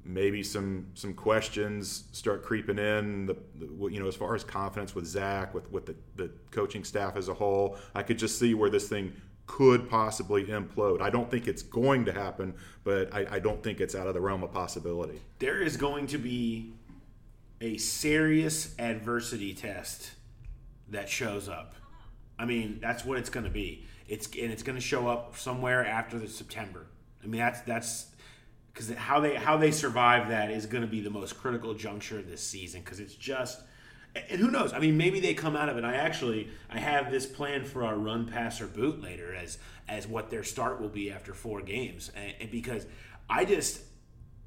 maybe 0.05 0.43
some 0.43 0.87
some 0.95 1.15
questions 1.15 2.05
start 2.13 2.43
creeping 2.43 2.79
in. 2.79 3.27
The, 3.27 3.37
the, 3.57 3.87
you 3.89 4.01
know, 4.01 4.09
as 4.09 4.17
far 4.17 4.35
as 4.35 4.43
confidence 4.43 4.95
with 4.95 5.07
Zach, 5.07 5.55
with 5.55 5.71
with 5.71 5.87
the, 5.87 5.97
the 6.17 6.31
coaching 6.51 6.85
staff 6.85 7.17
as 7.17 7.29
a 7.29 7.35
whole, 7.35 7.77
I 7.95 8.03
could 8.03 8.19
just 8.19 8.39
see 8.39 8.55
where 8.55 8.71
this 8.71 8.89
thing 8.89 9.13
could 9.47 9.89
possibly 9.89 10.45
implode. 10.45 11.01
I 11.01 11.11
don't 11.11 11.31
think 11.31 11.49
it's 11.49 11.63
going 11.63 12.05
to 12.05 12.13
happen, 12.13 12.55
but 12.85 13.13
I, 13.15 13.27
I, 13.31 13.39
don't 13.39 13.63
think 13.63 13.81
it's 13.81 13.95
out 13.95 14.07
of 14.07 14.13
the 14.13 14.21
realm 14.21 14.45
of 14.45 14.53
possibility. 14.53 15.23
There 15.39 15.63
is 15.63 15.79
going 15.79 16.07
to 16.09 16.19
be 16.19 16.75
a 17.63 17.79
serious 17.79 18.75
adversity 18.79 19.55
test 19.55 20.11
that 20.91 21.09
shows 21.09 21.49
up. 21.49 21.75
I 22.39 22.45
mean, 22.45 22.79
that's 22.81 23.07
what 23.07 23.19
it's 23.19 23.31
going 23.31 23.45
to 23.45 23.51
be. 23.51 23.87
It's 24.07 24.27
and 24.27 24.53
it's 24.53 24.63
going 24.63 24.77
to 24.77 24.85
show 24.85 25.09
up 25.09 25.37
somewhere 25.37 25.85
after 25.85 26.19
the 26.19 26.29
September. 26.29 26.87
I 27.29 27.31
mean, 27.31 27.41
that's 27.41 27.61
that's 27.61 28.07
because 28.73 28.91
how 28.95 29.21
they 29.21 29.35
how 29.35 29.59
they 29.59 29.71
survive 29.71 30.31
that 30.31 30.51
is 30.51 30.65
going 30.65 30.81
to 30.81 30.89
be 30.89 31.03
the 31.03 31.11
most 31.11 31.39
critical 31.39 31.75
juncture 31.75 32.23
this 32.23 32.41
season 32.41 32.81
because 32.81 33.01
it's 33.01 33.15
just 33.15 33.61
and 34.15 34.41
who 34.41 34.51
knows? 34.51 34.73
I 34.73 34.79
mean, 34.79 34.97
maybe 34.97 35.21
they 35.21 35.35
come 35.35 35.55
out 35.55 35.69
of 35.69 35.77
it. 35.77 35.85
I 35.85 35.97
actually 35.97 36.49
I 36.71 36.79
have 36.79 37.11
this 37.11 37.27
plan 37.27 37.65
for 37.65 37.85
our 37.85 37.97
run, 37.97 38.27
pass, 38.27 38.63
or 38.63 38.67
boot 38.67 39.03
later 39.03 39.35
as 39.35 39.59
as 39.89 40.07
what 40.07 40.31
their 40.31 40.43
start 40.43 40.81
will 40.81 40.89
be 40.89 41.11
after 41.11 41.35
four 41.35 41.61
games, 41.61 42.11
and, 42.17 42.35
and 42.41 42.51
because 42.51 42.87
I 43.29 43.45
just 43.45 43.83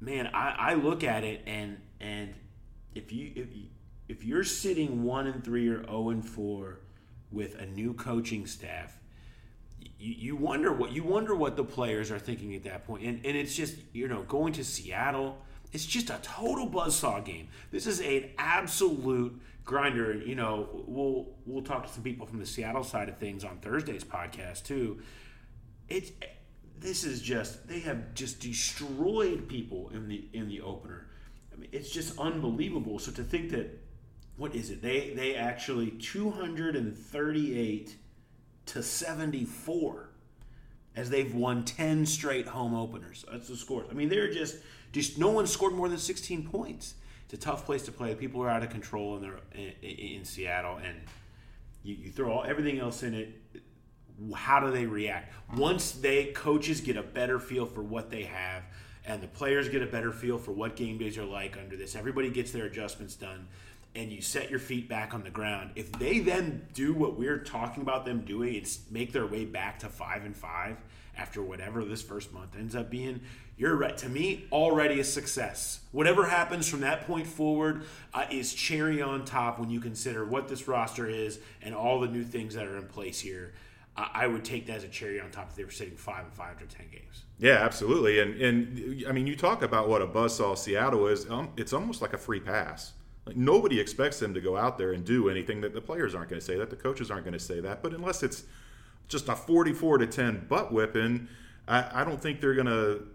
man, 0.00 0.26
I, 0.34 0.54
I 0.58 0.74
look 0.74 1.04
at 1.04 1.22
it 1.22 1.42
and 1.46 1.78
and 2.00 2.34
if 2.96 3.12
you 3.12 3.30
if 3.36 3.54
you, 3.54 3.66
if 4.08 4.24
you're 4.24 4.44
sitting 4.44 5.04
one 5.04 5.28
and 5.28 5.44
three 5.44 5.68
or 5.68 5.84
zero 5.84 5.86
oh 5.88 6.10
and 6.10 6.28
four 6.28 6.80
with 7.30 7.54
a 7.60 7.66
new 7.66 7.94
coaching 7.94 8.44
staff, 8.46 8.98
you, 10.02 10.14
you 10.18 10.36
wonder 10.36 10.72
what 10.72 10.92
you 10.92 11.04
wonder 11.04 11.34
what 11.34 11.56
the 11.56 11.64
players 11.64 12.10
are 12.10 12.18
thinking 12.18 12.54
at 12.56 12.64
that 12.64 12.84
point, 12.84 13.04
and 13.04 13.24
and 13.24 13.36
it's 13.36 13.54
just 13.54 13.76
you 13.92 14.08
know 14.08 14.24
going 14.24 14.52
to 14.54 14.64
Seattle. 14.64 15.38
It's 15.72 15.86
just 15.86 16.10
a 16.10 16.18
total 16.22 16.68
buzzsaw 16.68 17.24
game. 17.24 17.48
This 17.70 17.86
is 17.86 18.00
an 18.00 18.30
absolute 18.36 19.40
grinder. 19.64 20.14
You 20.14 20.34
know, 20.34 20.84
we'll 20.86 21.28
we'll 21.46 21.62
talk 21.62 21.86
to 21.86 21.92
some 21.92 22.02
people 22.02 22.26
from 22.26 22.40
the 22.40 22.46
Seattle 22.46 22.82
side 22.82 23.08
of 23.08 23.18
things 23.18 23.44
on 23.44 23.58
Thursday's 23.58 24.04
podcast 24.04 24.64
too. 24.64 25.00
It's 25.88 26.10
this 26.78 27.04
is 27.04 27.22
just 27.22 27.68
they 27.68 27.80
have 27.80 28.12
just 28.14 28.40
destroyed 28.40 29.48
people 29.48 29.90
in 29.94 30.08
the 30.08 30.24
in 30.32 30.48
the 30.48 30.62
opener. 30.62 31.06
I 31.52 31.56
mean, 31.56 31.68
it's 31.70 31.90
just 31.90 32.18
unbelievable. 32.18 32.98
So 32.98 33.12
to 33.12 33.22
think 33.22 33.50
that 33.52 33.78
what 34.36 34.54
is 34.54 34.70
it? 34.70 34.82
They 34.82 35.12
they 35.14 35.36
actually 35.36 35.92
238 35.92 37.96
to 38.66 38.82
74 38.82 40.08
as 40.94 41.10
they've 41.10 41.34
won 41.34 41.64
10 41.64 42.06
straight 42.06 42.48
home 42.48 42.74
openers. 42.74 43.24
That's 43.30 43.48
the 43.48 43.56
scores. 43.56 43.86
I 43.90 43.94
mean, 43.94 44.08
they're 44.08 44.32
just 44.32 44.56
just 44.92 45.18
no 45.18 45.30
one 45.30 45.46
scored 45.46 45.72
more 45.72 45.88
than 45.88 45.98
16 45.98 46.48
points 46.48 46.94
it's 47.32 47.42
a 47.42 47.46
tough 47.46 47.64
place 47.64 47.82
to 47.84 47.92
play. 47.92 48.14
People 48.14 48.42
are 48.42 48.50
out 48.50 48.62
of 48.62 48.68
control 48.68 49.16
in, 49.16 49.22
their, 49.22 49.40
in, 49.54 49.72
in 49.80 50.24
Seattle, 50.24 50.76
and 50.76 51.00
you, 51.82 51.94
you 51.94 52.10
throw 52.10 52.30
all, 52.30 52.44
everything 52.44 52.78
else 52.78 53.02
in 53.02 53.14
it. 53.14 53.40
how 54.34 54.60
do 54.60 54.70
they 54.70 54.84
react 54.84 55.32
once 55.56 55.92
they 55.92 56.26
coaches 56.26 56.82
get 56.82 56.96
a 56.96 57.02
better 57.02 57.38
feel 57.38 57.64
for 57.64 57.82
what 57.82 58.10
they 58.10 58.24
have 58.24 58.62
and 59.04 59.22
the 59.22 59.26
players 59.26 59.68
get 59.68 59.82
a 59.82 59.86
better 59.86 60.12
feel 60.12 60.38
for 60.38 60.52
what 60.52 60.76
game 60.76 60.98
days 60.98 61.18
are 61.18 61.24
like 61.24 61.56
under 61.56 61.76
this 61.76 61.96
everybody 61.96 62.30
gets 62.30 62.52
their 62.52 62.66
adjustments 62.66 63.16
done 63.16 63.48
and 63.94 64.10
you 64.10 64.22
set 64.22 64.50
your 64.50 64.58
feet 64.58 64.88
back 64.88 65.14
on 65.14 65.22
the 65.22 65.30
ground 65.30 65.70
if 65.76 65.92
they 65.92 66.18
then 66.18 66.66
do 66.72 66.94
what 66.94 67.18
we're 67.18 67.38
talking 67.38 67.82
about 67.82 68.04
them 68.04 68.22
doing 68.22 68.56
and 68.56 68.78
make 68.90 69.12
their 69.12 69.26
way 69.26 69.44
back 69.44 69.78
to 69.78 69.88
five 69.88 70.24
and 70.24 70.36
five 70.36 70.76
after 71.16 71.42
whatever 71.42 71.84
this 71.84 72.02
first 72.02 72.32
month 72.32 72.56
ends 72.56 72.74
up 72.74 72.90
being 72.90 73.20
you're 73.56 73.76
right 73.76 73.98
to 73.98 74.08
me 74.08 74.46
already 74.50 75.00
a 75.00 75.04
success 75.04 75.80
whatever 75.92 76.26
happens 76.26 76.66
from 76.66 76.80
that 76.80 77.06
point 77.06 77.26
forward 77.26 77.84
uh, 78.14 78.24
is 78.30 78.54
cherry 78.54 79.02
on 79.02 79.24
top 79.24 79.58
when 79.58 79.70
you 79.70 79.80
consider 79.80 80.24
what 80.24 80.48
this 80.48 80.66
roster 80.66 81.06
is 81.08 81.38
and 81.60 81.74
all 81.74 82.00
the 82.00 82.08
new 82.08 82.24
things 82.24 82.54
that 82.54 82.66
are 82.66 82.78
in 82.78 82.86
place 82.86 83.20
here 83.20 83.52
I 83.94 84.26
would 84.26 84.44
take 84.44 84.66
that 84.66 84.76
as 84.76 84.84
a 84.84 84.88
cherry 84.88 85.20
on 85.20 85.30
top 85.30 85.50
if 85.50 85.56
they 85.56 85.64
were 85.64 85.70
sitting 85.70 85.96
five 85.96 86.24
and 86.24 86.32
five 86.32 86.52
after 86.52 86.64
ten 86.64 86.86
games. 86.90 87.24
Yeah, 87.38 87.56
absolutely. 87.56 88.20
And 88.20 88.40
and 88.40 89.04
I 89.06 89.12
mean, 89.12 89.26
you 89.26 89.36
talk 89.36 89.62
about 89.62 89.86
what 89.86 90.00
a 90.00 90.06
buzzsaw 90.06 90.56
Seattle 90.56 91.08
is. 91.08 91.28
Um, 91.28 91.50
it's 91.58 91.74
almost 91.74 92.00
like 92.00 92.14
a 92.14 92.18
free 92.18 92.40
pass. 92.40 92.94
Like 93.24 93.36
nobody 93.36 93.78
expects 93.78 94.18
them 94.18 94.34
to 94.34 94.40
go 94.40 94.56
out 94.56 94.78
there 94.78 94.92
and 94.92 95.04
do 95.04 95.28
anything 95.28 95.60
that 95.60 95.74
the 95.74 95.80
players 95.80 96.14
aren't 96.14 96.28
going 96.28 96.40
to 96.40 96.44
say 96.44 96.56
that, 96.58 96.70
the 96.70 96.76
coaches 96.76 97.10
aren't 97.10 97.24
going 97.24 97.38
to 97.38 97.44
say 97.44 97.60
that. 97.60 97.82
But 97.82 97.94
unless 97.94 98.22
it's 98.22 98.44
just 99.08 99.28
a 99.28 99.36
forty-four 99.36 99.98
to 99.98 100.06
ten 100.06 100.46
butt 100.48 100.72
whipping, 100.72 101.28
I, 101.68 102.02
I 102.02 102.04
don't 102.04 102.20
think 102.20 102.40
they're 102.40 102.54
going 102.54 102.66
to. 102.66 103.06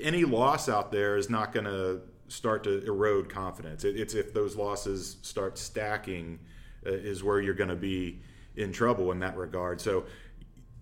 Any 0.00 0.24
loss 0.24 0.68
out 0.68 0.92
there 0.92 1.16
is 1.16 1.28
not 1.28 1.52
going 1.52 1.66
to 1.66 2.00
start 2.28 2.64
to 2.64 2.84
erode 2.86 3.28
confidence. 3.28 3.84
It, 3.84 3.98
it's 3.98 4.14
if 4.14 4.32
those 4.32 4.56
losses 4.56 5.16
start 5.22 5.58
stacking, 5.58 6.38
uh, 6.86 6.90
is 6.90 7.24
where 7.24 7.40
you're 7.40 7.54
going 7.54 7.70
to 7.70 7.76
be 7.76 8.20
in 8.56 8.72
trouble 8.72 9.10
in 9.12 9.20
that 9.20 9.36
regard. 9.36 9.80
So, 9.80 10.04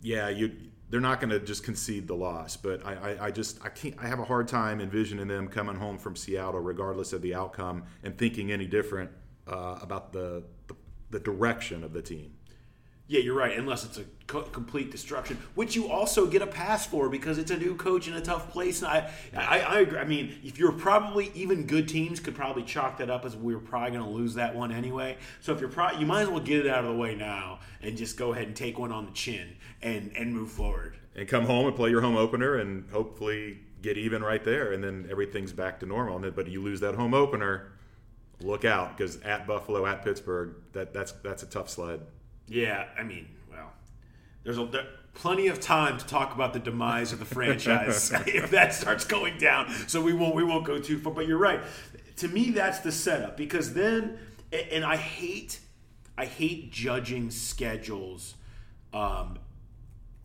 yeah, 0.03 0.29
you 0.29 0.53
they're 0.91 1.01
not 1.01 1.21
going 1.21 1.31
to 1.31 1.41
just 1.41 1.65
concede 1.65 2.09
the 2.09 2.15
loss, 2.15 2.57
but 2.57 2.85
I, 2.85 2.95
I, 2.95 3.27
I, 3.27 3.31
just 3.31 3.65
I 3.65 3.69
can't 3.69 3.95
I 3.99 4.07
have 4.07 4.19
a 4.19 4.25
hard 4.25 4.49
time 4.49 4.81
envisioning 4.81 5.29
them 5.29 5.49
coming 5.49 5.77
home 5.77 5.99
from 5.99 6.17
Seattle, 6.17 6.61
regardless 6.61 7.13
of 7.13 7.23
the 7.23 7.35
outcome, 7.35 7.85
and 8.03 8.17
thinking 8.17 8.51
any 8.51 8.67
different 8.67 9.11
uh, 9.47 9.79
about 9.83 10.13
the, 10.13 10.45
the 10.67 10.75
the 11.11 11.21
direction 11.21 11.85
of 11.85 11.93
the 11.93 12.03
team. 12.03 12.38
Yeah, 13.09 13.21
you're 13.21 13.35
right. 13.35 13.57
Unless 13.57 13.87
it's 13.87 13.99
a 13.99 14.05
co- 14.27 14.43
complete 14.43 14.91
destruction, 14.91 15.39
which 15.55 15.75
you 15.75 15.91
also 15.91 16.27
get 16.27 16.43
a 16.43 16.47
pass 16.47 16.87
for 16.87 17.09
because 17.09 17.39
it's 17.39 17.51
a 17.51 17.57
new 17.57 17.75
coach 17.75 18.07
in 18.07 18.13
a 18.13 18.21
tough 18.21 18.53
place. 18.53 18.83
And 18.83 18.89
I, 18.89 19.11
I, 19.35 19.61
I 19.61 19.81
agree. 19.81 19.99
I 19.99 20.05
mean, 20.05 20.39
if 20.45 20.59
you're 20.59 20.73
probably 20.73 21.33
even 21.35 21.67
good 21.67 21.89
teams 21.89 22.21
could 22.21 22.35
probably 22.35 22.65
chalk 22.65 22.99
that 22.99 23.09
up 23.09 23.25
as 23.25 23.35
we 23.35 23.55
are 23.55 23.59
probably 23.59 23.93
going 23.93 24.05
to 24.05 24.11
lose 24.11 24.35
that 24.35 24.55
one 24.55 24.71
anyway. 24.71 25.17
So 25.41 25.55
if 25.55 25.61
you're 25.61 25.71
pro- 25.71 25.93
you 25.93 26.05
might 26.05 26.23
as 26.23 26.29
well 26.29 26.41
get 26.41 26.65
it 26.65 26.71
out 26.71 26.85
of 26.85 26.91
the 26.91 26.97
way 26.97 27.15
now 27.15 27.61
and 27.81 27.97
just 27.97 28.19
go 28.19 28.33
ahead 28.33 28.47
and 28.47 28.55
take 28.55 28.79
one 28.79 28.93
on 28.93 29.07
the 29.07 29.13
chin 29.13 29.57
and 29.81 30.13
and 30.15 30.35
move 30.35 30.51
forward. 30.51 30.99
And 31.17 31.27
come 31.27 31.47
home 31.47 31.67
and 31.67 31.75
play 31.75 31.89
your 31.89 32.03
home 32.03 32.17
opener 32.17 32.57
and 32.57 32.91
hopefully 32.91 33.61
get 33.81 33.97
even 33.97 34.23
right 34.23 34.43
there, 34.45 34.73
and 34.73 34.83
then 34.83 35.07
everything's 35.11 35.53
back 35.53 35.81
to 35.81 35.87
normal. 35.87 36.19
But 36.31 36.49
you 36.49 36.63
lose 36.63 36.81
that 36.81 36.95
home 36.95 37.15
opener, 37.15 37.73
look 38.41 38.65
out 38.65 38.97
because 38.97 39.17
at 39.23 39.47
Buffalo, 39.47 39.87
at 39.87 40.05
Pittsburgh, 40.05 40.57
that 40.73 40.93
that's 40.93 41.13
that's 41.13 41.43
a 41.43 41.47
tough 41.47 41.71
sled. 41.71 42.03
Yeah, 42.49 42.87
I 42.99 43.03
mean, 43.03 43.29
well, 43.51 43.73
there's 44.45 44.59
a 44.59 44.65
there, 44.67 44.87
plenty 45.15 45.49
of 45.49 45.61
time 45.61 45.99
to 45.99 46.07
talk 46.07 46.35
about 46.35 46.53
the 46.53 46.59
demise 46.59 47.13
of 47.13 47.19
the 47.19 47.25
franchise 47.25 48.13
if 48.27 48.51
that 48.51 48.73
starts 48.73 49.05
going 49.05 49.37
down. 49.39 49.71
So 49.87 50.01
we 50.01 50.13
won't 50.13 50.35
we 50.35 50.45
won't 50.45 50.65
go 50.65 50.79
too 50.79 50.99
far. 50.99 51.13
But 51.13 51.27
you're 51.27 51.39
right. 51.39 51.61
To 52.17 52.29
me, 52.29 52.51
that's 52.51 52.81
the 52.81 52.93
setup 52.93 53.37
because 53.37 53.75
then, 53.75 54.19
and 54.73 54.85
I 54.85 54.97
hate 54.97 55.61
I 56.17 56.25
hate 56.25 56.73
judging 56.73 57.31
schedules 57.31 58.35
um, 58.93 59.39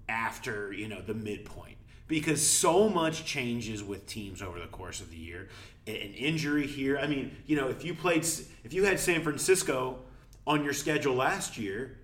after 0.07 0.71
you 0.71 0.87
know 0.87 1.01
the 1.01 1.13
midpoint 1.13 1.77
because 2.07 2.45
so 2.45 2.89
much 2.89 3.25
changes 3.25 3.83
with 3.83 4.05
teams 4.05 4.41
over 4.41 4.59
the 4.59 4.67
course 4.67 5.01
of 5.01 5.09
the 5.09 5.17
year. 5.17 5.49
An 5.85 5.93
injury 5.93 6.65
here. 6.65 6.97
I 6.97 7.07
mean, 7.07 7.35
you 7.45 7.57
know, 7.57 7.67
if 7.67 7.83
you 7.83 7.93
played, 7.93 8.25
if 8.63 8.71
you 8.71 8.85
had 8.85 8.99
San 8.99 9.21
Francisco 9.21 9.99
on 10.47 10.63
your 10.63 10.73
schedule 10.73 11.15
last 11.15 11.57
year 11.57 11.97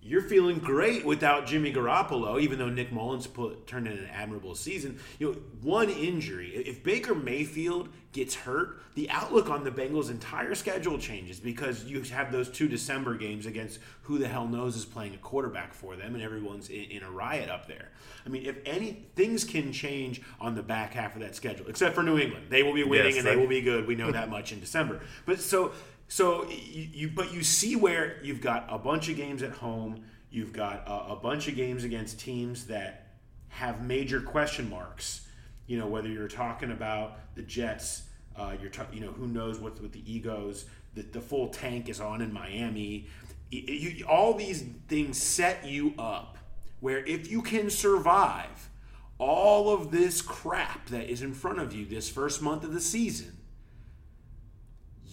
you're 0.00 0.22
feeling 0.22 0.58
great 0.58 1.04
without 1.04 1.46
Jimmy 1.46 1.72
Garoppolo, 1.72 2.40
even 2.40 2.58
though 2.58 2.68
Nick 2.68 2.92
Mullens 2.92 3.26
put, 3.26 3.66
turned 3.66 3.86
in 3.86 3.92
an 3.92 4.08
admirable 4.12 4.54
season. 4.54 4.98
You 5.18 5.32
know, 5.32 5.38
one 5.60 5.90
injury. 5.90 6.50
If 6.50 6.82
Baker 6.82 7.14
Mayfield 7.14 7.88
gets 8.12 8.34
hurt, 8.34 8.80
the 8.94 9.10
outlook 9.10 9.50
on 9.50 9.64
the 9.64 9.70
Bengals' 9.70 10.08
entire 10.08 10.54
schedule 10.54 10.98
changes 10.98 11.40
because 11.40 11.84
you 11.84 12.00
have 12.02 12.32
those 12.32 12.48
two 12.48 12.68
December 12.68 13.16
games 13.16 13.44
against 13.44 13.80
who 14.02 14.18
the 14.18 14.28
hell 14.28 14.46
knows 14.46 14.76
is 14.76 14.84
playing 14.84 15.14
a 15.14 15.18
quarterback 15.18 15.74
for 15.74 15.96
them, 15.96 16.14
and 16.14 16.22
everyone's 16.22 16.70
in, 16.70 16.84
in 16.84 17.02
a 17.02 17.10
riot 17.10 17.50
up 17.50 17.66
there. 17.66 17.90
I 18.24 18.28
mean, 18.28 18.46
if 18.46 18.56
any 18.64 19.06
things 19.16 19.44
can 19.44 19.72
change 19.72 20.22
on 20.40 20.54
the 20.54 20.62
back 20.62 20.94
half 20.94 21.16
of 21.16 21.22
that 21.22 21.34
schedule, 21.34 21.66
except 21.68 21.94
for 21.94 22.02
New 22.02 22.18
England, 22.18 22.46
they 22.48 22.62
will 22.62 22.74
be 22.74 22.84
winning 22.84 23.14
yes, 23.14 23.18
and 23.18 23.26
they 23.26 23.36
will 23.36 23.48
be 23.48 23.60
good. 23.60 23.86
We 23.86 23.94
know 23.96 24.12
that 24.12 24.30
much 24.30 24.52
in 24.52 24.60
December. 24.60 25.00
But 25.26 25.40
so 25.40 25.72
so 26.08 26.48
you, 26.48 26.88
you, 26.92 27.08
but 27.14 27.32
you 27.32 27.42
see 27.42 27.76
where 27.76 28.16
you've 28.22 28.40
got 28.40 28.66
a 28.70 28.78
bunch 28.78 29.08
of 29.08 29.16
games 29.16 29.42
at 29.42 29.52
home. 29.52 30.04
You've 30.30 30.52
got 30.52 30.86
a, 30.86 31.12
a 31.12 31.16
bunch 31.16 31.48
of 31.48 31.54
games 31.54 31.84
against 31.84 32.18
teams 32.18 32.66
that 32.66 33.08
have 33.48 33.84
major 33.84 34.20
question 34.20 34.68
marks. 34.68 35.26
You 35.66 35.78
know 35.78 35.86
whether 35.86 36.08
you're 36.08 36.28
talking 36.28 36.70
about 36.70 37.34
the 37.34 37.42
Jets, 37.42 38.04
uh, 38.36 38.56
you're 38.60 38.70
you 38.92 39.00
know 39.00 39.12
who 39.12 39.26
knows 39.26 39.58
what 39.58 39.80
with 39.82 39.92
the 39.92 40.12
egos. 40.12 40.64
The, 40.94 41.02
the 41.02 41.20
full 41.20 41.48
tank 41.48 41.90
is 41.90 42.00
on 42.00 42.22
in 42.22 42.32
Miami. 42.32 43.06
You, 43.50 43.60
you, 43.60 44.06
all 44.06 44.32
these 44.34 44.64
things 44.88 45.22
set 45.22 45.66
you 45.66 45.94
up 45.98 46.38
where 46.80 47.04
if 47.04 47.30
you 47.30 47.42
can 47.42 47.70
survive 47.70 48.70
all 49.18 49.70
of 49.70 49.90
this 49.90 50.22
crap 50.22 50.86
that 50.86 51.10
is 51.10 51.22
in 51.22 51.34
front 51.34 51.58
of 51.58 51.74
you 51.74 51.84
this 51.84 52.08
first 52.08 52.40
month 52.40 52.64
of 52.64 52.72
the 52.72 52.80
season, 52.80 53.37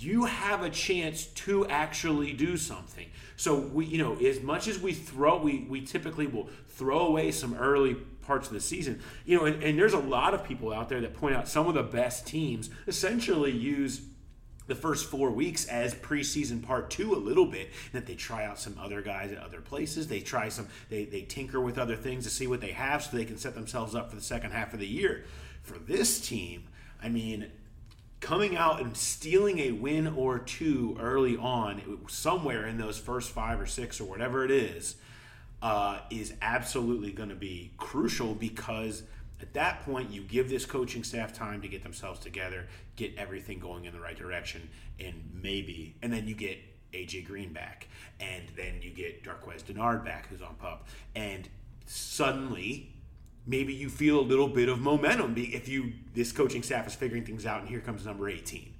you 0.06 0.26
have 0.26 0.64
a 0.64 0.70
chance 0.70 1.26
to 1.26 1.68
actually 1.68 2.34
do 2.34 2.58
something. 2.58 3.08
So 3.38 3.60
we, 3.60 3.86
you 3.86 3.98
know, 3.98 4.16
as 4.16 4.42
much 4.42 4.68
as 4.68 4.80
we 4.80 4.94
throw, 4.94 5.38
we 5.38 5.66
we 5.70 5.82
typically 5.82 6.28
will 6.28 6.50
throw 6.70 7.08
away 7.08 7.32
some 7.32 7.56
early 7.56 7.96
parts 8.26 8.48
of 8.48 8.54
the 8.54 8.60
season. 8.60 9.02
You 9.26 9.38
know, 9.38 9.46
and, 9.46 9.64
and 9.64 9.80
there's 9.80 9.94
a 9.94 10.00
lot 10.00 10.34
of 10.34 10.44
people 10.44 10.74
out 10.74 10.90
there 10.90 11.02
that 11.02 11.14
point 11.14 11.36
out 11.36 11.48
some 11.48 11.68
of 11.68 11.74
the 11.74 11.84
best 11.84 12.26
teams 12.28 12.70
essentially 12.88 13.52
use 13.52 14.02
the 14.68 14.76
first 14.76 15.10
four 15.10 15.30
weeks 15.30 15.66
as 15.68 15.94
preseason 15.94 16.62
part 16.64 16.90
two 16.90 17.14
a 17.14 17.18
little 17.18 17.46
bit 17.46 17.70
that 17.94 18.06
they 18.06 18.16
try 18.16 18.46
out 18.46 18.60
some 18.60 18.76
other 18.80 19.02
guys 19.02 19.32
at 19.32 19.38
other 19.38 19.62
places 19.62 20.08
they 20.08 20.20
try 20.20 20.50
some 20.50 20.68
they, 20.90 21.06
they 21.06 21.22
tinker 21.22 21.62
with 21.62 21.78
other 21.78 21.96
things 21.96 22.24
to 22.24 22.32
see 22.32 22.48
what 22.48 22.62
they 22.62 22.72
have 22.72 23.04
so 23.04 23.16
they 23.16 23.26
can 23.26 23.38
set 23.38 23.54
themselves 23.54 23.94
up 23.94 24.10
for 24.10 24.16
the 24.16 24.22
second 24.22 24.52
half 24.52 24.74
of 24.74 24.80
the 24.80 24.88
year 24.88 25.24
for 25.62 25.78
this 25.78 26.20
team 26.20 26.64
i 27.04 27.08
mean 27.08 27.48
coming 28.20 28.56
out 28.56 28.82
and 28.82 28.96
stealing 28.96 29.60
a 29.60 29.72
win 29.72 30.08
or 30.08 30.40
two 30.40 30.98
early 31.00 31.38
on, 31.38 32.00
somewhere 32.08 32.68
in 32.68 32.78
those 32.78 32.98
first 32.98 33.32
five 33.32 33.60
or 33.60 33.66
six 33.66 34.00
or 34.00 34.06
whatever 34.06 34.44
it 34.44 34.52
is, 34.52 34.96
uh, 35.62 36.00
is 36.10 36.34
absolutely 36.42 37.12
going 37.12 37.30
to 37.30 37.36
be 37.36 37.72
crucial 37.78 38.36
because 38.36 39.04
at 39.42 39.54
that 39.54 39.84
point 39.84 40.12
you 40.12 40.22
give 40.22 40.50
this 40.50 40.66
coaching 40.66 41.04
staff 41.04 41.34
time 41.34 41.62
to 41.62 41.68
get 41.68 41.84
themselves 41.84 42.20
together, 42.20 42.68
get 42.96 43.16
everything 43.18 43.60
going 43.60 43.86
in 43.86 43.94
the 43.94 44.00
right 44.00 44.18
direction, 44.18 44.70
and 45.00 45.14
maybe, 45.42 45.96
and 46.02 46.12
then 46.12 46.28
you 46.28 46.36
get 46.36 46.58
AJ 46.94 47.26
Green 47.26 47.52
back, 47.52 47.88
and 48.20 48.44
then 48.56 48.82
you 48.82 48.92
get 48.92 49.24
Darqueze 49.24 49.64
Dennard 49.64 50.06
back, 50.06 50.28
who's 50.28 50.42
on 50.42 50.56
pup, 50.56 50.88
and 51.16 51.50
suddenly 51.86 52.95
maybe 53.46 53.74
you 53.74 53.90
feel 53.90 54.20
a 54.20 54.22
little 54.22 54.48
bit 54.48 54.70
of 54.70 54.80
momentum 54.80 55.34
if 55.38 55.68
you 55.68 55.94
this 56.14 56.32
coaching 56.32 56.64
staff 56.64 56.88
is 56.88 56.96
figuring 56.96 57.24
things 57.24 57.46
out 57.46 57.62
and 57.62 57.70
here 57.70 57.80
comes 57.80 58.06
number 58.06 58.30
18 58.30 58.74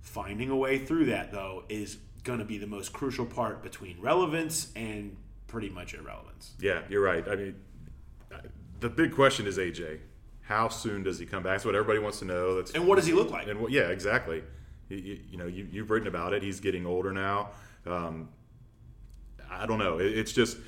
finding 0.00 0.50
a 0.50 0.56
way 0.56 0.78
through 0.78 1.06
that 1.06 1.32
though 1.32 1.64
is 1.68 1.98
going 2.22 2.38
to 2.38 2.44
be 2.44 2.58
the 2.58 2.66
most 2.66 2.92
crucial 2.92 3.26
part 3.26 3.62
between 3.62 4.00
relevance 4.00 4.72
and 4.76 5.16
pretty 5.46 5.68
much 5.68 5.94
irrelevance. 5.94 6.52
Yeah 6.60 6.82
you're 6.88 7.02
right. 7.02 7.26
I 7.28 7.36
mean 7.36 7.54
the 8.80 8.88
big 8.88 9.14
question 9.14 9.46
is 9.46 9.58
aj 9.58 10.00
how 10.42 10.68
soon 10.68 11.02
does 11.02 11.18
he 11.18 11.24
come 11.24 11.42
back? 11.42 11.54
That's 11.54 11.64
what 11.64 11.74
everybody 11.74 12.00
wants 12.00 12.18
to 12.18 12.26
know. 12.26 12.56
That's 12.56 12.72
and 12.72 12.86
what 12.86 12.96
does 12.96 13.06
he 13.06 13.14
look 13.14 13.30
like? 13.30 13.48
And 13.48 13.60
what, 13.60 13.70
yeah 13.70 13.88
exactly. 13.88 14.42
You, 14.90 15.18
you 15.30 15.38
know 15.38 15.46
you, 15.46 15.80
have 15.80 15.90
written 15.90 16.08
about 16.08 16.34
it. 16.34 16.42
He's 16.42 16.60
getting 16.60 16.84
older 16.84 17.12
now. 17.12 17.50
Um, 17.86 18.28
i 19.50 19.66
don't 19.66 19.78
know. 19.78 19.98
It, 19.98 20.18
it's 20.18 20.32
just 20.32 20.58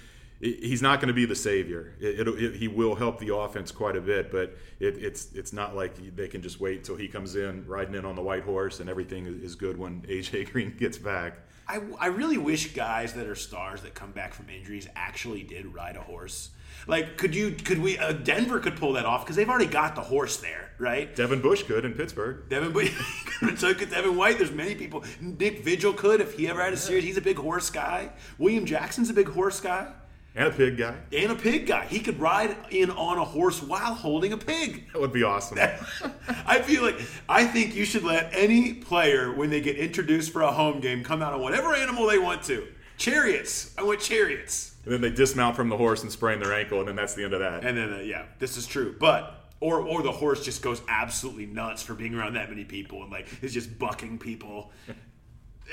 he's 0.40 0.82
not 0.82 1.00
going 1.00 1.08
to 1.08 1.14
be 1.14 1.24
the 1.24 1.34
savior. 1.34 1.94
It, 2.00 2.20
it, 2.20 2.28
it, 2.28 2.56
he 2.56 2.68
will 2.68 2.94
help 2.94 3.18
the 3.18 3.34
offense 3.34 3.72
quite 3.72 3.96
a 3.96 4.00
bit, 4.00 4.30
but 4.30 4.56
it's 4.78 5.32
it's 5.32 5.52
not 5.52 5.74
like 5.74 6.16
they 6.16 6.28
can 6.28 6.42
just 6.42 6.60
wait 6.60 6.78
until 6.78 6.96
he 6.96 7.08
comes 7.08 7.36
in 7.36 7.66
riding 7.66 7.94
in 7.94 8.04
on 8.04 8.14
the 8.14 8.22
white 8.22 8.42
horse 8.42 8.80
and 8.80 8.90
everything 8.90 9.26
is 9.26 9.54
good 9.54 9.78
when 9.78 10.02
AJ 10.08 10.52
Green 10.52 10.76
gets 10.76 10.98
back. 10.98 11.38
I, 11.68 11.80
I 11.98 12.06
really 12.06 12.38
wish 12.38 12.74
guys 12.74 13.14
that 13.14 13.26
are 13.26 13.34
stars 13.34 13.82
that 13.82 13.94
come 13.94 14.12
back 14.12 14.34
from 14.34 14.48
injuries 14.48 14.86
actually 14.94 15.42
did 15.42 15.74
ride 15.74 15.96
a 15.96 16.00
horse. 16.02 16.50
Like, 16.86 17.16
could 17.16 17.34
you, 17.34 17.50
could 17.50 17.80
we, 17.80 17.98
uh, 17.98 18.12
Denver 18.12 18.60
could 18.60 18.76
pull 18.76 18.92
that 18.92 19.04
off 19.04 19.24
because 19.24 19.34
they've 19.34 19.48
already 19.48 19.66
got 19.66 19.96
the 19.96 20.02
horse 20.02 20.36
there, 20.36 20.70
right? 20.78 21.14
Devin 21.16 21.40
Bush 21.40 21.64
could 21.64 21.84
in 21.84 21.94
Pittsburgh. 21.94 22.48
Devin 22.48 22.70
Bush, 22.72 22.92
so 23.56 23.74
could 23.74 23.90
Devin 23.90 24.16
White. 24.16 24.38
There's 24.38 24.52
many 24.52 24.76
people. 24.76 25.02
Nick 25.20 25.64
Vigil 25.64 25.92
could 25.92 26.20
if 26.20 26.34
he 26.34 26.46
ever 26.48 26.62
had 26.62 26.72
a 26.72 26.76
series. 26.76 27.02
He's 27.02 27.16
a 27.16 27.22
big 27.22 27.38
horse 27.38 27.70
guy. 27.70 28.10
William 28.38 28.66
Jackson's 28.66 29.10
a 29.10 29.14
big 29.14 29.28
horse 29.28 29.60
guy. 29.60 29.92
And 30.36 30.48
a 30.48 30.50
pig 30.50 30.76
guy. 30.76 30.94
and 31.12 31.32
a 31.32 31.34
pig 31.34 31.66
guy. 31.66 31.86
He 31.86 31.98
could 31.98 32.20
ride 32.20 32.54
in 32.70 32.90
on 32.90 33.16
a 33.16 33.24
horse 33.24 33.62
while 33.62 33.94
holding 33.94 34.34
a 34.34 34.36
pig. 34.36 34.84
That 34.92 35.00
would 35.00 35.12
be 35.12 35.22
awesome. 35.22 35.58
I 36.46 36.60
feel 36.60 36.82
like 36.82 37.00
I 37.26 37.46
think 37.46 37.74
you 37.74 37.86
should 37.86 38.04
let 38.04 38.28
any 38.34 38.74
player 38.74 39.32
when 39.32 39.48
they 39.48 39.62
get 39.62 39.76
introduced 39.76 40.32
for 40.32 40.42
a 40.42 40.52
home 40.52 40.80
game 40.80 41.02
come 41.02 41.22
out 41.22 41.32
on 41.32 41.40
whatever 41.40 41.74
animal 41.74 42.06
they 42.06 42.18
want 42.18 42.42
to. 42.44 42.66
Chariots. 42.98 43.74
I 43.78 43.82
want 43.82 44.00
chariots. 44.00 44.76
and 44.84 44.92
then 44.92 45.00
they 45.00 45.10
dismount 45.10 45.56
from 45.56 45.70
the 45.70 45.76
horse 45.76 46.02
and 46.02 46.12
sprain 46.12 46.38
their 46.38 46.52
ankle, 46.52 46.80
and 46.80 46.88
then 46.88 46.96
that's 46.96 47.14
the 47.14 47.24
end 47.24 47.32
of 47.32 47.40
that. 47.40 47.64
And 47.64 47.76
then 47.76 47.92
uh, 47.94 47.98
yeah, 47.98 48.26
this 48.38 48.58
is 48.58 48.66
true. 48.66 48.94
But 48.98 49.50
or 49.60 49.80
or 49.80 50.02
the 50.02 50.12
horse 50.12 50.44
just 50.44 50.60
goes 50.60 50.82
absolutely 50.86 51.46
nuts 51.46 51.82
for 51.82 51.94
being 51.94 52.14
around 52.14 52.34
that 52.34 52.50
many 52.50 52.64
people 52.64 53.02
and 53.02 53.10
like 53.10 53.26
is 53.42 53.54
just 53.54 53.78
bucking 53.78 54.18
people. 54.18 54.70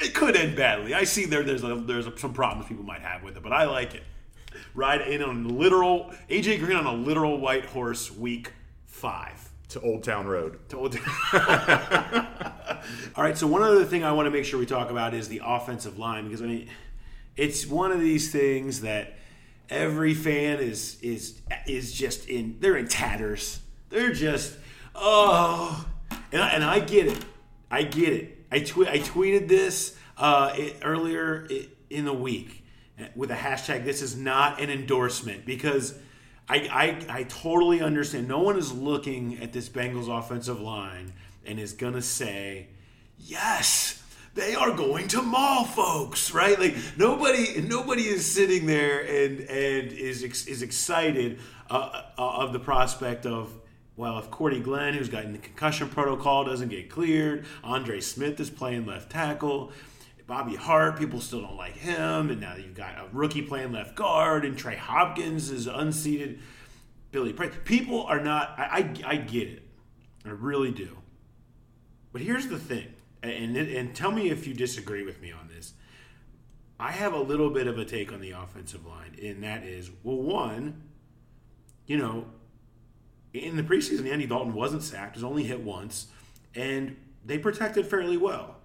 It 0.02 0.16
could 0.16 0.36
end 0.36 0.56
badly. 0.56 0.96
I 0.96 1.04
see 1.04 1.26
there 1.26 1.44
there's 1.44 1.64
a, 1.64 1.76
there's 1.76 2.08
a, 2.08 2.18
some 2.18 2.34
problems 2.34 2.68
people 2.68 2.84
might 2.84 3.02
have 3.02 3.22
with 3.22 3.38
it, 3.38 3.44
but 3.44 3.54
I 3.54 3.66
like 3.66 3.94
it. 3.94 4.02
Ride 4.76 5.02
in 5.02 5.22
on 5.22 5.58
literal 5.58 6.12
AJ 6.30 6.60
Green 6.60 6.78
on 6.78 6.86
a 6.86 6.94
literal 6.94 7.40
white 7.40 7.66
horse 7.66 8.12
week 8.12 8.52
five. 8.88 9.50
to 9.70 9.82
Old 9.82 10.04
Town 10.04 10.26
Road. 10.28 10.60
Told 10.70 10.96
you. 10.96 11.02
All 11.34 13.24
right. 13.24 13.38
So 13.38 13.48
one 13.48 13.62
other 13.62 13.86
thing 13.86 14.04
I 14.04 14.12
want 14.12 14.26
to 14.28 14.32
make 14.32 14.46
sure 14.46 14.60
we 14.60 14.66
talk 14.66 14.90
about 14.90 15.14
is 15.14 15.28
the 15.28 15.42
offensive 15.44 16.00
line 16.00 16.26
because 16.26 16.42
I 16.42 16.46
mean, 16.46 16.70
it's 17.36 17.66
one 17.68 17.92
of 17.92 18.00
these 18.00 18.32
things 18.32 18.82
that 18.82 19.18
every 19.70 20.14
fan 20.14 20.60
is 20.60 20.98
is 21.02 21.42
is 21.68 21.94
just 21.94 22.28
in. 22.28 22.58
They're 22.60 22.78
in 22.78 22.88
tatters. 22.88 23.60
They're 23.90 24.14
just 24.14 24.58
oh, 24.96 25.86
and 26.32 26.42
I, 26.42 26.50
and 26.50 26.64
I 26.64 26.80
get 26.80 27.08
it. 27.08 27.24
I 27.70 27.84
get 27.84 28.14
it. 28.14 28.46
I 28.52 28.60
tweet 28.60 28.88
I 28.88 29.00
tweeted 29.00 29.48
this 29.48 29.96
uh, 30.18 30.54
it, 30.56 30.78
earlier 30.84 31.48
in 31.90 32.06
the 32.06 32.14
week 32.14 32.63
with 33.16 33.32
a 33.32 33.36
hashtag. 33.36 33.86
This 33.86 34.02
is 34.02 34.16
not 34.16 34.62
an 34.62 34.70
endorsement 34.70 35.46
because. 35.46 35.98
I, 36.50 36.98
I, 37.10 37.20
I 37.20 37.24
totally 37.24 37.82
understand. 37.82 38.28
No 38.28 38.42
one 38.42 38.58
is 38.58 38.74
looking 38.74 39.42
at 39.42 39.54
this 39.54 39.70
Bengals 39.70 40.10
offensive 40.10 40.60
line 40.60 41.14
and 41.46 41.58
is 41.58 41.72
to 41.94 42.02
say, 42.02 42.68
yes, 43.18 44.04
they 44.36 44.56
are 44.56 44.72
going 44.72 45.08
to 45.10 45.22
maul 45.22 45.66
folks, 45.66 46.34
right? 46.34 46.60
Like 46.60 46.76
nobody 46.98 47.62
nobody 47.62 48.04
is 48.04 48.26
sitting 48.26 48.66
there 48.66 49.02
and 49.02 49.42
and 49.42 49.92
is 49.92 50.24
is 50.24 50.62
excited 50.62 51.40
uh, 51.70 52.04
uh, 52.18 52.38
of 52.38 52.54
the 52.54 52.60
prospect 52.60 53.26
of 53.26 53.54
well, 53.96 54.18
if 54.18 54.32
Cordy 54.32 54.60
Glenn, 54.60 54.96
who's 54.96 55.10
got 55.10 55.24
in 55.24 55.34
the 55.34 55.38
concussion 55.38 55.88
protocol, 55.88 56.46
doesn't 56.46 56.70
get 56.70 56.90
cleared, 56.90 57.46
Andre 57.64 58.00
Smith 58.00 58.40
is 58.40 58.50
playing 58.50 58.88
left 58.88 59.12
tackle. 59.12 59.72
Bobby 60.34 60.56
Hart, 60.56 60.98
people 60.98 61.22
still 61.22 61.42
don't 61.42 61.58
like 61.58 61.78
him, 61.78 62.32
and 62.32 62.42
now 62.42 62.56
you've 62.56 62.74
got 62.74 62.98
a 62.98 63.06
rookie 63.12 63.44
playing 63.44 63.72
left 63.72 63.94
guard, 63.94 64.46
and 64.46 64.58
Trey 64.58 64.76
Hopkins 64.76 65.52
is 65.52 65.68
unseated. 65.68 66.40
Billy 67.12 67.32
Price. 67.32 67.52
People 67.66 68.02
are 68.08 68.20
not. 68.20 68.56
I, 68.58 68.64
I, 69.06 69.12
I 69.12 69.16
get 69.18 69.48
it. 69.48 69.62
I 70.26 70.30
really 70.30 70.72
do. 70.72 70.98
But 72.12 72.22
here's 72.22 72.48
the 72.48 72.58
thing, 72.58 72.96
and 73.22 73.56
and 73.56 73.96
tell 73.96 74.12
me 74.12 74.32
if 74.32 74.48
you 74.48 74.56
disagree 74.56 75.04
with 75.04 75.22
me 75.22 75.32
on 75.32 75.50
this. 75.56 75.76
I 76.80 76.94
have 76.94 77.14
a 77.14 77.22
little 77.22 77.52
bit 77.52 77.68
of 77.68 77.78
a 77.78 77.86
take 77.86 78.12
on 78.12 78.20
the 78.20 78.32
offensive 78.32 78.88
line, 78.88 79.16
and 79.22 79.44
that 79.44 79.64
is, 79.64 79.92
well, 80.02 80.18
one, 80.18 80.82
you 81.86 81.98
know, 81.98 82.26
in 83.36 83.56
the 83.56 83.62
preseason, 83.62 84.12
Andy 84.12 84.26
Dalton 84.26 84.56
wasn't 84.56 84.82
sacked; 84.82 85.14
was 85.14 85.24
only 85.24 85.44
hit 85.44 85.62
once, 85.62 86.08
and 86.56 86.98
they 87.24 87.38
protected 87.38 87.86
fairly 87.86 88.18
well. 88.18 88.56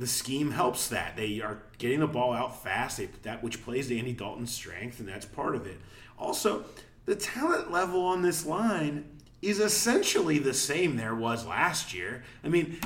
The 0.00 0.06
scheme 0.06 0.50
helps 0.50 0.88
that 0.88 1.14
they 1.14 1.42
are 1.42 1.58
getting 1.76 2.00
the 2.00 2.06
ball 2.06 2.32
out 2.32 2.62
fast, 2.62 2.96
they, 2.96 3.10
that 3.22 3.42
which 3.42 3.62
plays 3.62 3.88
to 3.88 3.98
Andy 3.98 4.14
Dalton's 4.14 4.50
strength, 4.50 4.98
and 4.98 5.06
that's 5.06 5.26
part 5.26 5.54
of 5.54 5.66
it. 5.66 5.76
Also, 6.18 6.64
the 7.04 7.14
talent 7.14 7.70
level 7.70 8.00
on 8.00 8.22
this 8.22 8.46
line 8.46 9.04
is 9.42 9.60
essentially 9.60 10.38
the 10.38 10.54
same 10.54 10.96
there 10.96 11.14
was 11.14 11.44
last 11.46 11.92
year. 11.92 12.22
I 12.42 12.48
mean, 12.48 12.80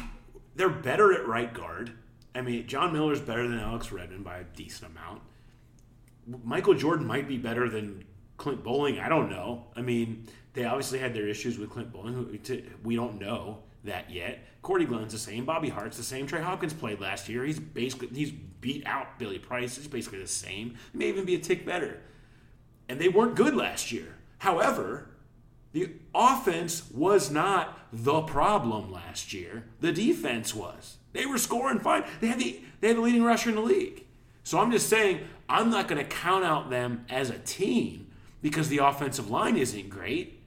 they're 0.57 0.69
better 0.69 1.13
at 1.13 1.25
right 1.25 1.55
guard. 1.55 1.93
I 2.35 2.41
mean, 2.41 2.67
John 2.67 2.93
Miller's 2.93 3.21
better 3.21 3.47
than 3.47 3.61
Alex 3.61 3.93
Redmond 3.93 4.25
by 4.25 4.39
a 4.39 4.45
decent 4.57 4.91
amount. 4.91 5.23
Michael 6.43 6.75
Jordan 6.75 7.07
might 7.07 7.29
be 7.29 7.39
better 7.39 7.69
than 7.69 8.05
Clint 8.39 8.65
Boling. 8.65 8.99
I 8.99 9.09
don't 9.09 9.31
know. 9.31 9.67
I 9.77 9.83
mean, 9.83 10.27
they 10.55 10.65
obviously 10.65 10.99
had 10.99 11.15
their 11.15 11.29
issues 11.29 11.59
with 11.59 11.71
Clint 11.71 11.93
Boling. 11.93 12.41
We 12.83 12.97
don't 12.97 13.21
know 13.21 13.61
that 13.85 14.11
yet. 14.11 14.41
Cordy 14.65 14.87
Glenn's 14.87 15.13
the 15.13 15.19
same. 15.19 15.45
Bobby 15.45 15.69
Hart's 15.69 15.99
the 15.99 16.03
same. 16.03 16.27
Trey 16.27 16.41
Hopkins 16.41 16.73
played 16.73 16.99
last 16.99 17.29
year. 17.29 17.45
He's 17.45 17.61
basically 17.61 18.09
he's 18.09 18.33
beat 18.33 18.85
out 18.87 19.19
Billy 19.19 19.39
Price. 19.39 19.77
He's 19.77 19.87
basically 19.87 20.21
the 20.21 20.27
same. 20.27 20.77
He 20.91 20.99
may 20.99 21.09
even 21.11 21.27
be 21.27 21.35
a 21.35 21.39
tick 21.39 21.67
better. 21.67 22.01
And 22.89 22.99
they 22.99 23.09
weren't 23.09 23.37
good 23.37 23.55
last 23.55 23.93
year. 23.93 24.17
However, 24.39 25.11
the 25.73 25.91
offense 26.15 26.91
was 26.91 27.31
not 27.31 27.79
the 27.93 28.23
problem 28.23 28.91
last 28.91 29.35
year. 29.35 29.65
The 29.81 29.93
defense 29.93 30.55
was. 30.55 30.97
They 31.13 31.27
were 31.27 31.39
scoring 31.39 31.81
fine. 31.81 32.05
They 32.21 32.29
had 32.29 32.39
the 32.39 32.61
they 32.81 32.89
had 32.89 32.97
the 32.97 33.03
leading 33.03 33.23
rusher 33.23 33.51
in 33.51 33.57
the 33.57 33.63
league. 33.63 34.07
So 34.45 34.59
I'm 34.59 34.73
just 34.73 34.89
saying 34.89 35.21
I'm 35.47 35.69
not 35.69 35.89
going 35.89 36.03
to 36.03 36.09
count 36.09 36.45
out 36.45 36.71
them 36.71 37.05
as 37.11 37.29
a 37.29 37.39
team 37.39 38.07
because 38.41 38.71
the 38.71 38.79
offensive 38.79 39.31
line 39.31 39.59
isn't 39.59 39.91
great. 39.91 40.41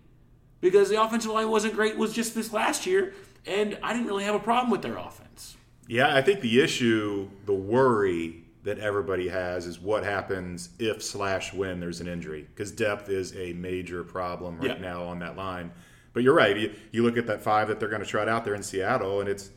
Because 0.59 0.89
the 0.89 0.99
offensive 0.99 1.29
line 1.29 1.49
wasn't 1.49 1.75
great 1.75 1.97
was 1.97 2.13
just 2.13 2.33
this 2.33 2.51
last 2.51 2.87
year, 2.87 3.13
and 3.47 3.77
I 3.81 3.93
didn't 3.93 4.07
really 4.07 4.23
have 4.25 4.35
a 4.35 4.39
problem 4.39 4.69
with 4.71 4.81
their 4.81 4.97
offense. 4.97 5.55
Yeah, 5.87 6.15
I 6.15 6.21
think 6.21 6.41
the 6.41 6.61
issue, 6.61 7.29
the 7.45 7.53
worry 7.53 8.43
that 8.63 8.79
everybody 8.79 9.29
has 9.29 9.65
is 9.65 9.79
what 9.79 10.03
happens 10.03 10.69
if 10.77 11.01
slash 11.01 11.53
when 11.53 11.79
there's 11.79 12.01
an 12.01 12.07
injury 12.07 12.45
because 12.53 12.71
depth 12.71 13.07
is 13.09 13.33
a 13.37 13.53
major 13.53 14.03
problem 14.03 14.57
right 14.57 14.71
Yeah. 14.71 14.77
now 14.79 15.03
on 15.03 15.19
that 15.19 15.37
line. 15.37 15.71
But 16.13 16.23
you're 16.23 16.33
right. 16.33 16.57
You, 16.57 16.73
you 16.91 17.03
look 17.03 17.15
at 17.17 17.27
that 17.27 17.41
five 17.41 17.69
that 17.69 17.79
they're 17.79 17.87
going 17.89 18.01
to 18.01 18.07
trot 18.07 18.27
out 18.27 18.43
there 18.43 18.55
in 18.55 18.63
Seattle, 18.63 19.21
and 19.21 19.29
it's, 19.29 19.51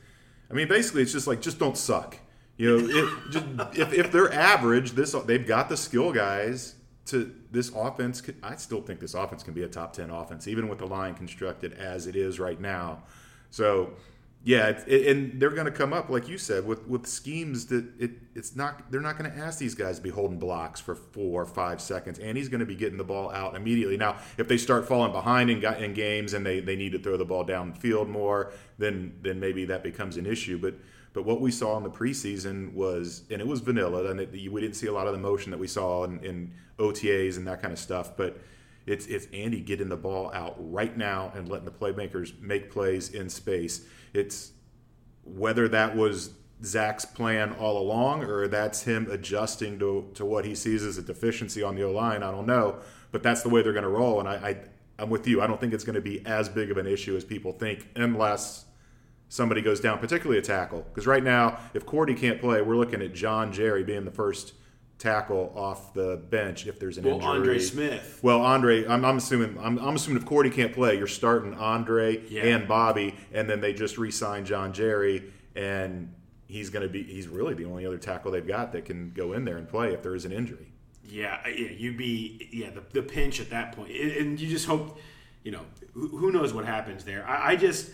I 0.50 0.54
mean, 0.54 0.68
basically 0.68 1.02
it's 1.02 1.12
just 1.12 1.26
like 1.26 1.40
just 1.40 1.58
don't 1.58 1.76
suck. 1.76 2.18
You 2.56 2.76
know, 2.78 2.86
it, 2.88 3.10
just, 3.32 3.46
if, 3.78 3.92
if 3.92 4.12
they're 4.12 4.32
average, 4.32 4.92
this 4.92 5.12
they've 5.26 5.46
got 5.46 5.68
the 5.68 5.76
skill 5.76 6.12
guys 6.12 6.74
to 7.06 7.34
this 7.50 7.70
offense. 7.74 8.22
I 8.42 8.54
still 8.56 8.82
think 8.82 9.00
this 9.00 9.14
offense 9.14 9.42
can 9.42 9.54
be 9.54 9.62
a 9.64 9.68
top 9.68 9.92
ten 9.94 10.10
offense, 10.10 10.46
even 10.46 10.68
with 10.68 10.78
the 10.78 10.86
line 10.86 11.14
constructed 11.14 11.72
as 11.72 12.06
it 12.06 12.14
is 12.14 12.38
right 12.38 12.60
now. 12.60 13.02
So 13.50 13.94
yeah, 14.42 14.68
it, 14.86 15.06
and 15.06 15.38
they're 15.38 15.50
going 15.50 15.66
to 15.66 15.72
come 15.72 15.92
up 15.92 16.08
like 16.08 16.26
you 16.26 16.38
said 16.38 16.64
with 16.64 16.86
with 16.86 17.06
schemes 17.06 17.66
that 17.66 17.84
it 17.98 18.12
it's 18.34 18.56
not 18.56 18.90
they're 18.90 19.02
not 19.02 19.18
going 19.18 19.30
to 19.30 19.36
ask 19.36 19.58
these 19.58 19.74
guys 19.74 19.96
to 19.96 20.02
be 20.02 20.08
holding 20.08 20.38
blocks 20.38 20.80
for 20.80 20.94
four 20.94 21.42
or 21.42 21.46
five 21.46 21.78
seconds, 21.80 22.18
and 22.18 22.38
he's 22.38 22.48
going 22.48 22.60
to 22.60 22.66
be 22.66 22.74
getting 22.74 22.96
the 22.96 23.04
ball 23.04 23.30
out 23.32 23.54
immediately. 23.54 23.98
Now, 23.98 24.16
if 24.38 24.48
they 24.48 24.56
start 24.56 24.88
falling 24.88 25.12
behind 25.12 25.50
in, 25.50 25.62
in 25.62 25.92
games 25.92 26.32
and 26.32 26.44
they, 26.46 26.60
they 26.60 26.74
need 26.74 26.92
to 26.92 26.98
throw 26.98 27.18
the 27.18 27.24
ball 27.24 27.44
downfield 27.44 28.08
more, 28.08 28.52
then 28.78 29.18
then 29.20 29.40
maybe 29.40 29.66
that 29.66 29.82
becomes 29.82 30.16
an 30.16 30.24
issue. 30.24 30.58
But 30.58 30.76
but 31.12 31.26
what 31.26 31.42
we 31.42 31.50
saw 31.50 31.76
in 31.76 31.82
the 31.82 31.90
preseason 31.90 32.72
was, 32.72 33.24
and 33.30 33.42
it 33.42 33.46
was 33.46 33.60
vanilla, 33.60 34.10
and 34.10 34.20
it, 34.20 34.32
we 34.32 34.60
didn't 34.60 34.76
see 34.76 34.86
a 34.86 34.92
lot 34.92 35.06
of 35.06 35.12
the 35.12 35.18
motion 35.18 35.50
that 35.50 35.58
we 35.60 35.66
saw 35.66 36.04
in, 36.04 36.18
in 36.20 36.52
OTAs 36.78 37.36
and 37.36 37.46
that 37.46 37.60
kind 37.60 37.72
of 37.72 37.78
stuff, 37.78 38.16
but. 38.16 38.38
It's, 38.86 39.06
it's 39.06 39.26
Andy 39.32 39.60
getting 39.60 39.88
the 39.88 39.96
ball 39.96 40.30
out 40.32 40.56
right 40.58 40.96
now 40.96 41.32
and 41.34 41.48
letting 41.48 41.66
the 41.66 41.70
playmakers 41.70 42.38
make 42.40 42.70
plays 42.70 43.10
in 43.10 43.28
space. 43.28 43.86
It's 44.12 44.52
whether 45.24 45.68
that 45.68 45.96
was 45.96 46.30
Zach's 46.64 47.04
plan 47.04 47.52
all 47.52 47.78
along 47.78 48.24
or 48.24 48.48
that's 48.48 48.82
him 48.82 49.08
adjusting 49.10 49.78
to, 49.78 50.10
to 50.14 50.24
what 50.24 50.44
he 50.44 50.54
sees 50.54 50.82
as 50.82 50.98
a 50.98 51.02
deficiency 51.02 51.62
on 51.62 51.74
the 51.74 51.82
O 51.84 51.92
line. 51.92 52.22
I 52.22 52.30
don't 52.30 52.46
know, 52.46 52.80
but 53.12 53.22
that's 53.22 53.42
the 53.42 53.48
way 53.48 53.62
they're 53.62 53.72
going 53.72 53.84
to 53.84 53.88
roll. 53.88 54.20
And 54.20 54.28
I, 54.28 54.34
I, 54.34 54.56
I'm 54.98 55.10
with 55.10 55.26
you. 55.26 55.40
I 55.40 55.46
don't 55.46 55.60
think 55.60 55.72
it's 55.72 55.84
going 55.84 55.94
to 55.94 56.00
be 56.00 56.24
as 56.26 56.48
big 56.48 56.70
of 56.70 56.76
an 56.76 56.86
issue 56.86 57.16
as 57.16 57.24
people 57.24 57.52
think, 57.52 57.88
unless 57.96 58.66
somebody 59.28 59.62
goes 59.62 59.80
down, 59.80 59.98
particularly 59.98 60.38
a 60.38 60.42
tackle. 60.42 60.82
Because 60.82 61.06
right 61.06 61.22
now, 61.22 61.58
if 61.72 61.86
Cordy 61.86 62.14
can't 62.14 62.40
play, 62.40 62.60
we're 62.60 62.76
looking 62.76 63.00
at 63.00 63.14
John 63.14 63.52
Jerry 63.52 63.84
being 63.84 64.04
the 64.04 64.10
first 64.10 64.52
tackle 65.04 65.52
off 65.56 65.92
the 65.94 66.22
bench 66.30 66.66
if 66.66 66.78
there's 66.78 66.98
an 66.98 67.04
Well, 67.04 67.14
injury. 67.16 67.28
Andre 67.30 67.58
Smith. 67.58 68.20
Well, 68.22 68.40
Andre, 68.42 68.86
I'm, 68.86 69.04
I'm 69.04 69.16
assuming 69.16 69.58
I'm, 69.58 69.78
I'm 69.78 69.96
assuming 69.96 70.22
if 70.22 70.28
Cordy 70.28 70.50
can't 70.50 70.72
play, 70.72 70.96
you're 70.96 71.06
starting 71.08 71.54
Andre 71.54 72.22
Yeah. 72.28 72.44
and 72.44 72.68
Bobby, 72.68 73.14
and 73.32 73.48
then 73.50 73.60
they 73.60 73.72
just 73.72 73.98
re-signed 73.98 74.46
John 74.46 74.72
Jerry, 74.72 75.24
and 75.56 76.14
he's 76.46 76.70
going 76.70 76.82
to 76.82 76.88
be 76.88 77.02
he's 77.02 77.26
really 77.28 77.54
the 77.54 77.64
only 77.64 77.86
other 77.86 77.98
tackle 77.98 78.30
they've 78.30 78.46
got 78.46 78.72
that 78.72 78.84
can 78.84 79.10
go 79.10 79.32
in 79.32 79.44
there 79.44 79.56
and 79.56 79.68
play 79.68 79.92
if 79.94 80.02
there 80.02 80.14
is 80.14 80.24
an 80.24 80.32
injury. 80.32 80.66
Yeah, 81.08 81.40
yeah, 81.48 81.70
you'd 81.70 81.96
be 81.96 82.48
yeah 82.52 82.70
the, 82.70 82.82
the 82.92 83.02
pinch 83.02 83.40
at 83.40 83.50
that 83.50 83.72
point, 83.74 83.90
and 83.90 84.38
you 84.38 84.48
just 84.48 84.66
hope, 84.66 84.98
you 85.42 85.50
know, 85.50 85.62
who, 85.94 86.06
who 86.08 86.30
knows 86.30 86.52
what 86.52 86.64
happens 86.66 87.04
there. 87.04 87.26
I, 87.26 87.52
I 87.52 87.56
just, 87.56 87.90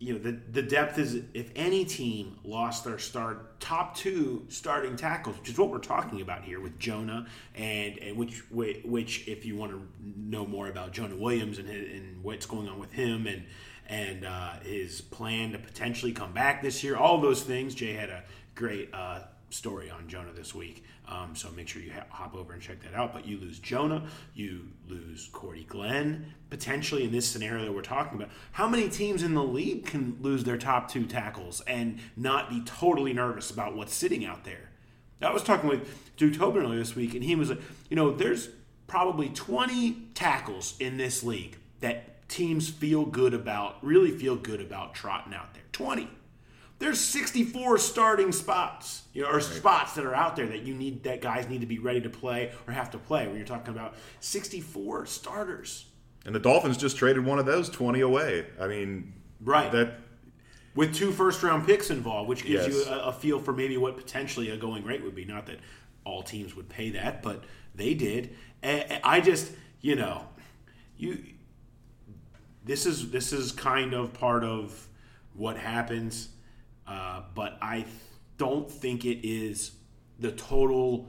you 0.00 0.12
know, 0.12 0.18
the 0.18 0.38
the 0.52 0.62
depth 0.62 0.98
is 0.98 1.22
if 1.34 1.50
any 1.56 1.84
team 1.84 2.38
lost 2.44 2.84
their 2.84 2.98
start 2.98 3.58
top 3.60 3.96
two 3.96 4.44
starting 4.48 4.96
tackles, 4.96 5.38
which 5.38 5.48
is 5.48 5.58
what 5.58 5.70
we're 5.70 5.78
talking 5.78 6.20
about 6.20 6.44
here 6.44 6.60
with 6.60 6.78
Jonah 6.78 7.26
and 7.54 7.98
and 7.98 8.16
which 8.16 8.44
which 8.50 9.26
if 9.26 9.44
you 9.44 9.56
want 9.56 9.72
to 9.72 9.82
know 10.16 10.46
more 10.46 10.68
about 10.68 10.92
Jonah 10.92 11.16
Williams 11.16 11.58
and 11.58 11.68
and 11.68 12.22
what's 12.22 12.46
going 12.46 12.68
on 12.68 12.78
with 12.78 12.92
him 12.92 13.26
and 13.26 13.44
and 13.88 14.24
uh, 14.24 14.60
his 14.60 15.00
plan 15.00 15.52
to 15.52 15.58
potentially 15.58 16.12
come 16.12 16.32
back 16.32 16.62
this 16.62 16.84
year, 16.84 16.96
all 16.96 17.20
those 17.20 17.42
things. 17.42 17.74
Jay 17.74 17.94
had 17.94 18.10
a 18.10 18.22
great. 18.54 18.90
Uh, 18.92 19.20
story 19.50 19.90
on 19.90 20.08
Jonah 20.08 20.32
this 20.32 20.54
week. 20.54 20.84
Um, 21.10 21.34
so 21.34 21.50
make 21.50 21.68
sure 21.68 21.80
you 21.80 21.92
ha- 21.92 22.06
hop 22.10 22.34
over 22.34 22.52
and 22.52 22.60
check 22.60 22.82
that 22.82 22.94
out. 22.94 23.12
But 23.12 23.26
you 23.26 23.38
lose 23.38 23.58
Jonah, 23.58 24.06
you 24.34 24.68
lose 24.88 25.28
Cordy 25.32 25.64
Glenn, 25.64 26.34
potentially 26.50 27.04
in 27.04 27.12
this 27.12 27.26
scenario 27.26 27.72
we're 27.72 27.82
talking 27.82 28.18
about. 28.18 28.32
How 28.52 28.68
many 28.68 28.88
teams 28.88 29.22
in 29.22 29.34
the 29.34 29.42
league 29.42 29.86
can 29.86 30.18
lose 30.20 30.44
their 30.44 30.58
top 30.58 30.90
two 30.90 31.06
tackles 31.06 31.60
and 31.62 31.98
not 32.16 32.50
be 32.50 32.62
totally 32.64 33.12
nervous 33.12 33.50
about 33.50 33.74
what's 33.74 33.94
sitting 33.94 34.24
out 34.24 34.44
there? 34.44 34.70
I 35.20 35.32
was 35.32 35.42
talking 35.42 35.68
with 35.68 36.16
Duke 36.16 36.36
Tobin 36.36 36.62
earlier 36.62 36.78
this 36.78 36.94
week, 36.94 37.14
and 37.14 37.24
he 37.24 37.34
was 37.34 37.50
like, 37.50 37.60
you 37.90 37.96
know, 37.96 38.12
there's 38.12 38.50
probably 38.86 39.28
20 39.30 40.10
tackles 40.14 40.76
in 40.78 40.96
this 40.96 41.24
league 41.24 41.56
that 41.80 42.28
teams 42.28 42.68
feel 42.68 43.04
good 43.04 43.34
about, 43.34 43.84
really 43.84 44.10
feel 44.10 44.36
good 44.36 44.60
about 44.60 44.94
trotting 44.94 45.34
out 45.34 45.54
there. 45.54 45.62
20 45.72 46.08
there's 46.78 47.00
64 47.00 47.78
starting 47.78 48.30
spots, 48.32 49.02
you 49.12 49.22
know, 49.22 49.28
or 49.28 49.34
right. 49.34 49.42
spots 49.42 49.94
that 49.94 50.04
are 50.04 50.14
out 50.14 50.36
there 50.36 50.46
that 50.46 50.62
you 50.62 50.74
need 50.74 51.02
that 51.04 51.20
guys 51.20 51.48
need 51.48 51.60
to 51.60 51.66
be 51.66 51.78
ready 51.78 52.00
to 52.00 52.10
play 52.10 52.52
or 52.66 52.72
have 52.72 52.90
to 52.92 52.98
play. 52.98 53.26
When 53.26 53.36
you're 53.36 53.46
talking 53.46 53.74
about 53.74 53.94
64 54.20 55.06
starters, 55.06 55.86
and 56.24 56.34
the 56.34 56.40
Dolphins 56.40 56.76
just 56.76 56.96
traded 56.96 57.24
one 57.24 57.38
of 57.38 57.46
those 57.46 57.68
20 57.68 58.00
away. 58.00 58.46
I 58.60 58.68
mean, 58.68 59.12
right 59.40 59.70
that 59.72 59.94
with 60.74 60.94
two 60.94 61.10
first 61.10 61.42
round 61.42 61.66
picks 61.66 61.90
involved, 61.90 62.28
which 62.28 62.44
gives 62.44 62.66
yes. 62.66 62.86
you 62.86 62.92
a, 62.92 63.06
a 63.06 63.12
feel 63.12 63.40
for 63.40 63.52
maybe 63.52 63.76
what 63.76 63.96
potentially 63.96 64.50
a 64.50 64.56
going 64.56 64.84
rate 64.84 65.02
would 65.02 65.14
be. 65.14 65.24
Not 65.24 65.46
that 65.46 65.58
all 66.04 66.22
teams 66.22 66.54
would 66.54 66.68
pay 66.68 66.90
that, 66.90 67.22
but 67.22 67.42
they 67.74 67.94
did. 67.94 68.36
And 68.62 69.00
I 69.02 69.20
just, 69.20 69.50
you 69.80 69.96
know, 69.96 70.24
you. 70.96 71.24
This 72.64 72.84
is 72.84 73.10
this 73.10 73.32
is 73.32 73.50
kind 73.50 73.94
of 73.94 74.12
part 74.12 74.44
of 74.44 74.86
what 75.34 75.56
happens 75.56 76.28
uh, 76.88 77.22
but 77.34 77.58
I 77.60 77.84
don't 78.38 78.70
think 78.70 79.04
it 79.04 79.26
is 79.26 79.72
the 80.18 80.32
total 80.32 81.08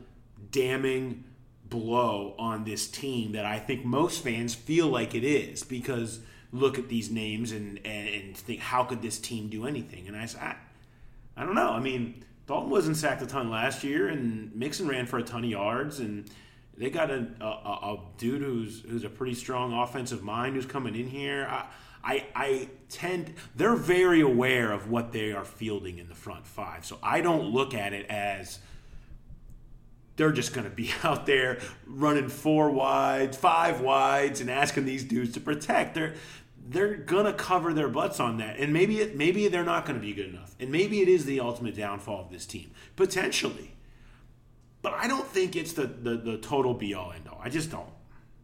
damning 0.51 1.23
blow 1.69 2.35
on 2.39 2.63
this 2.63 2.87
team 2.87 3.33
that 3.33 3.45
I 3.45 3.59
think 3.59 3.85
most 3.85 4.23
fans 4.23 4.55
feel 4.55 4.87
like 4.87 5.13
it 5.15 5.23
is 5.23 5.63
because 5.63 6.19
look 6.51 6.79
at 6.79 6.89
these 6.89 7.11
names 7.11 7.51
and, 7.51 7.79
and, 7.85 8.35
think 8.35 8.59
how 8.59 8.83
could 8.83 9.01
this 9.01 9.19
team 9.19 9.49
do 9.49 9.67
anything? 9.67 10.07
And 10.07 10.17
I 10.17 10.27
I, 10.41 10.55
I 11.37 11.45
don't 11.45 11.55
know. 11.55 11.69
I 11.69 11.79
mean, 11.79 12.23
Dalton 12.47 12.71
wasn't 12.71 12.97
sacked 12.97 13.21
a 13.21 13.27
ton 13.27 13.51
last 13.51 13.83
year, 13.83 14.07
and 14.07 14.53
Mixon 14.55 14.87
ran 14.87 15.05
for 15.05 15.19
a 15.19 15.23
ton 15.23 15.43
of 15.43 15.49
yards, 15.49 15.99
and 15.99 16.27
they 16.75 16.89
got 16.89 17.11
a, 17.11 17.27
a, 17.39 17.45
a 17.45 17.99
dude 18.17 18.41
who's 18.41 18.81
who's 18.81 19.03
a 19.03 19.09
pretty 19.09 19.35
strong 19.35 19.71
offensive 19.73 20.23
mind 20.23 20.55
who's 20.55 20.65
coming 20.65 20.95
in 20.95 21.07
here. 21.07 21.47
I, 21.47 21.67
I, 22.03 22.25
I 22.35 22.69
tend 22.89 23.33
they're 23.55 23.75
very 23.75 24.21
aware 24.21 24.71
of 24.71 24.89
what 24.89 25.11
they 25.11 25.31
are 25.31 25.45
fielding 25.45 25.97
in 25.97 26.07
the 26.07 26.15
front 26.15 26.47
five. 26.47 26.85
So 26.85 26.97
I 27.03 27.21
don't 27.21 27.45
look 27.45 27.73
at 27.73 27.93
it 27.93 28.05
as 28.07 28.59
they're 30.15 30.31
just 30.31 30.53
going 30.53 30.69
to 30.69 30.75
be 30.75 30.91
out 31.03 31.25
there 31.25 31.59
running 31.85 32.29
four 32.29 32.69
wides, 32.71 33.37
five 33.37 33.81
wides, 33.81 34.41
and 34.41 34.49
asking 34.49 34.85
these 34.85 35.03
dudes 35.03 35.33
to 35.33 35.39
protect. 35.39 35.95
They're 35.95 36.15
they're 36.67 36.95
gonna 36.95 37.33
cover 37.33 37.73
their 37.73 37.87
butts 37.87 38.19
on 38.19 38.37
that, 38.37 38.59
and 38.59 38.71
maybe 38.71 38.99
it 38.99 39.15
maybe 39.15 39.47
they're 39.47 39.63
not 39.63 39.85
going 39.85 39.99
to 39.99 40.05
be 40.05 40.13
good 40.13 40.27
enough, 40.27 40.55
and 40.59 40.71
maybe 40.71 41.01
it 41.01 41.07
is 41.07 41.25
the 41.25 41.39
ultimate 41.39 41.75
downfall 41.75 42.21
of 42.21 42.31
this 42.31 42.45
team 42.45 42.71
potentially. 42.95 43.75
But 44.81 44.93
I 44.93 45.07
don't 45.07 45.25
think 45.25 45.55
it's 45.55 45.73
the 45.73 45.87
the, 45.87 46.17
the 46.17 46.37
total 46.37 46.73
be 46.73 46.93
all 46.93 47.11
end 47.11 47.27
all. 47.27 47.41
I 47.43 47.49
just 47.49 47.71
don't. 47.71 47.89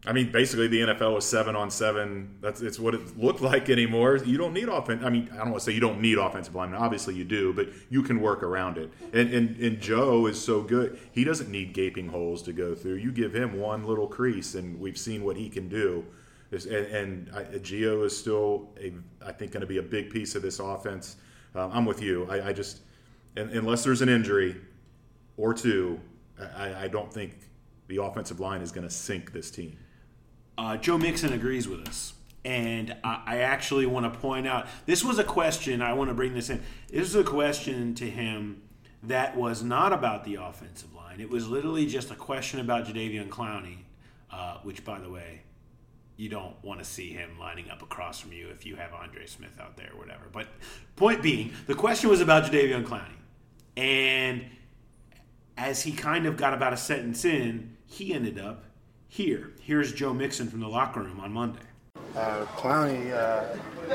I 0.08 0.14
mean, 0.14 0.32
basically, 0.32 0.68
the 0.68 0.82
NFL 0.82 1.16
was 1.16 1.26
seven 1.26 1.56
on 1.56 1.72
seven. 1.72 2.38
That's 2.42 2.62
it's 2.62 2.80
what 2.80 2.94
it 2.94 3.18
looked 3.18 3.42
like 3.42 3.70
anymore. 3.70 4.18
You 4.18 4.38
don't 4.38 4.54
need 4.54 4.70
offense. 4.70 5.04
I 5.04 5.10
mean, 5.10 5.30
I 5.34 5.38
don't 5.38 5.52
want 5.52 5.60
to 5.60 5.66
say 5.66 5.72
you 5.72 5.80
don't 5.80 6.00
need 6.00 6.18
offensive 6.18 6.54
linemen. 6.54 6.80
Obviously, 6.80 7.16
you 7.16 7.24
do, 7.24 7.54
but 7.54 7.70
you 7.90 8.04
can 8.04 8.22
work 8.22 8.44
around 8.44 8.78
it. 8.78 8.92
And, 9.14 9.34
and 9.34 9.58
and 9.58 9.80
Joe 9.80 10.28
is 10.28 10.44
so 10.44 10.62
good. 10.62 11.00
He 11.12 11.24
doesn't 11.24 11.50
need 11.50 11.74
gaping 11.74 12.08
holes 12.08 12.44
to 12.44 12.54
go 12.54 12.76
through. 12.76 12.96
You 12.96 13.12
give 13.12 13.34
him 13.34 13.60
one 13.60 13.86
little 13.86 14.08
crease, 14.08 14.56
and 14.56 14.80
we've 14.80 14.98
seen 14.98 15.24
what 15.24 15.38
he 15.38 15.50
can 15.50 15.70
do. 15.70 16.06
And, 16.52 16.66
and 16.68 17.30
I, 17.36 17.44
Gio 17.44 18.06
is 18.06 18.18
still, 18.18 18.70
a, 18.80 18.94
I 19.26 19.32
think, 19.32 19.52
going 19.52 19.62
to 19.62 19.68
be 19.68 19.80
a 19.80 19.84
big 19.84 20.12
piece 20.12 20.36
of 20.36 20.42
this 20.42 20.60
offense. 20.60 21.18
Um, 21.56 21.72
I'm 21.74 21.86
with 21.86 22.02
you. 22.02 22.28
I, 22.30 22.50
I 22.50 22.54
just, 22.54 22.82
unless 23.36 23.84
there's 23.84 24.02
an 24.02 24.10
injury 24.10 24.56
or 25.38 25.54
two, 25.54 26.00
I, 26.56 26.84
I 26.84 26.88
don't 26.88 27.12
think 27.12 27.36
the 27.88 28.02
offensive 28.02 28.40
line 28.40 28.62
is 28.62 28.72
going 28.72 28.88
to 28.88 28.94
sink 28.94 29.32
this 29.32 29.50
team. 29.50 29.78
Uh, 30.58 30.78
Joe 30.78 30.98
Mixon 30.98 31.34
agrees 31.34 31.68
with 31.68 31.88
us. 31.88 32.14
And 32.44 32.96
I, 33.04 33.24
I 33.26 33.38
actually 33.40 33.86
want 33.88 34.12
to 34.12 34.20
point 34.20 34.48
out 34.48 34.68
this 34.86 35.04
was 35.04 35.18
a 35.18 35.24
question, 35.24 35.82
I 35.82 35.94
want 35.94 36.10
to 36.10 36.14
bring 36.14 36.34
this 36.34 36.50
in. 36.50 36.62
This 36.90 37.10
is 37.10 37.16
a 37.16 37.24
question 37.24 37.96
to 37.96 38.10
him 38.10 38.62
that 39.04 39.36
was 39.36 39.64
not 39.64 39.94
about 39.94 40.24
the 40.24 40.36
offensive 40.36 40.94
line. 40.94 41.20
It 41.20 41.30
was 41.30 41.48
literally 41.48 41.86
just 41.88 42.12
a 42.12 42.16
question 42.16 42.60
about 42.60 42.86
Jadeveon 42.86 43.30
Clowney, 43.30 43.78
uh, 44.32 44.58
which, 44.64 44.86
by 44.86 45.00
the 45.00 45.10
way, 45.10 45.42
you 46.18 46.30
don't 46.30 46.56
want 46.64 46.80
to 46.80 46.86
see 46.86 47.12
him 47.12 47.38
lining 47.40 47.70
up 47.70 47.82
across 47.82 48.20
from 48.20 48.32
you 48.32 48.48
if 48.50 48.66
you 48.66 48.76
have 48.76 48.94
Andre 48.94 49.26
Smith 49.26 49.60
out 49.60 49.76
there 49.76 49.90
or 49.94 50.00
whatever. 50.00 50.26
But 50.32 50.48
point 50.96 51.22
being, 51.22 51.52
the 51.68 51.76
question 51.76 52.10
was 52.10 52.22
about 52.22 52.46
Jadeveon 52.46 52.86
Clowney. 52.86 53.18
And 53.76 54.46
as 55.58 55.84
he 55.84 55.92
kind 55.92 56.26
of 56.26 56.38
got 56.38 56.54
about 56.54 56.74
a 56.74 56.78
sentence 56.78 57.26
in, 57.26 57.76
he 57.86 58.14
ended 58.14 58.40
up 58.40 58.66
here. 59.16 59.50
Here's 59.62 59.94
Joe 59.94 60.14
Mixon 60.14 60.50
from 60.50 60.60
the 60.60 60.68
locker 60.68 61.00
room 61.00 61.22
on 61.22 61.32
Monday. 61.32 61.62
Uh, 62.18 62.46
Clowney, 62.58 63.14
uh, 63.14 63.46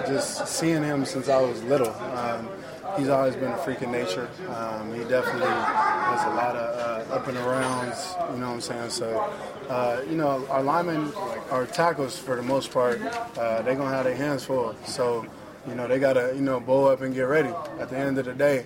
just 0.06 0.48
seeing 0.48 0.82
him 0.82 1.04
since 1.04 1.28
I 1.28 1.38
was 1.42 1.62
little, 1.64 1.92
um, 1.92 2.48
he's 2.96 3.10
always 3.10 3.36
been 3.36 3.52
a 3.52 3.58
freak 3.58 3.82
of 3.82 3.90
nature. 3.90 4.30
Um, 4.48 4.94
he 4.94 5.04
definitely 5.04 5.46
has 5.46 6.24
a 6.24 6.34
lot 6.34 6.56
of 6.56 7.10
uh, 7.10 7.14
up 7.14 7.28
and 7.28 7.36
arounds, 7.36 8.32
you 8.32 8.40
know 8.40 8.48
what 8.48 8.54
I'm 8.54 8.60
saying? 8.62 8.88
So, 8.88 9.30
uh, 9.68 10.00
you 10.08 10.16
know, 10.16 10.46
our 10.48 10.62
linemen, 10.62 11.12
our 11.50 11.66
tackles 11.66 12.18
for 12.18 12.36
the 12.36 12.42
most 12.42 12.70
part, 12.70 13.02
uh, 13.02 13.60
they're 13.60 13.74
going 13.74 13.90
to 13.90 13.94
have 13.94 14.06
their 14.06 14.16
hands 14.16 14.44
full. 14.44 14.74
So, 14.86 15.26
you 15.68 15.74
know, 15.74 15.86
they 15.86 15.98
got 15.98 16.14
to, 16.14 16.32
you 16.34 16.40
know, 16.40 16.60
bow 16.60 16.86
up 16.86 17.02
and 17.02 17.14
get 17.14 17.22
ready. 17.24 17.52
At 17.78 17.90
the 17.90 17.98
end 17.98 18.18
of 18.18 18.24
the 18.24 18.32
day, 18.32 18.64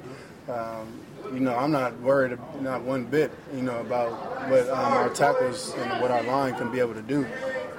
um, 0.48 1.00
you 1.34 1.40
know, 1.40 1.56
I'm 1.56 1.72
not 1.72 1.98
worried, 2.00 2.38
not 2.60 2.82
one 2.82 3.04
bit, 3.04 3.32
you 3.54 3.62
know, 3.62 3.80
about 3.80 4.12
what 4.48 4.68
um, 4.68 4.92
our 4.92 5.10
tackles 5.10 5.74
and 5.74 6.00
what 6.00 6.10
our 6.10 6.22
line 6.22 6.54
can 6.54 6.70
be 6.70 6.78
able 6.78 6.94
to 6.94 7.02
do. 7.02 7.26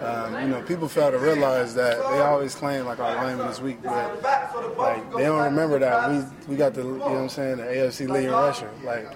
Um, 0.02 0.42
you 0.42 0.48
know, 0.50 0.62
people 0.64 0.90
fail 0.90 1.10
to 1.10 1.18
realize 1.18 1.74
that 1.76 1.98
they 1.98 2.20
always 2.20 2.54
claim 2.54 2.86
like 2.86 3.00
our 3.00 3.16
lineman 3.16 3.48
is 3.48 3.62
weak, 3.62 3.82
but 3.82 4.22
like 4.78 5.10
they 5.14 5.24
don't 5.24 5.44
remember 5.46 5.80
that 5.80 6.12
we 6.12 6.52
we 6.52 6.58
got 6.58 6.74
the 6.74 6.82
you 6.82 6.98
know 6.98 6.98
what 6.98 7.12
I'm 7.12 7.30
saying 7.30 7.58
the 7.58 7.64
AFC 7.64 8.10
leading 8.10 8.32
rusher. 8.32 8.70
Like 8.84 9.10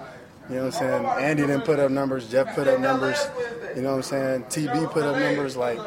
you 0.50 0.56
know 0.56 0.66
what 0.66 0.76
I'm 0.76 0.80
saying 0.80 1.06
Andy 1.06 1.42
didn't 1.46 1.66
put 1.66 1.80
up 1.80 1.92
numbers, 1.92 2.30
Jeff 2.30 2.56
put 2.56 2.68
up 2.68 2.80
numbers. 2.80 3.28
You 3.76 3.82
know 3.82 3.92
what 3.92 3.98
I'm 3.98 4.04
saying 4.04 4.44
TB 4.46 4.92
put 4.92 5.04
up 5.04 5.20
numbers. 5.20 5.58
Like 5.58 5.80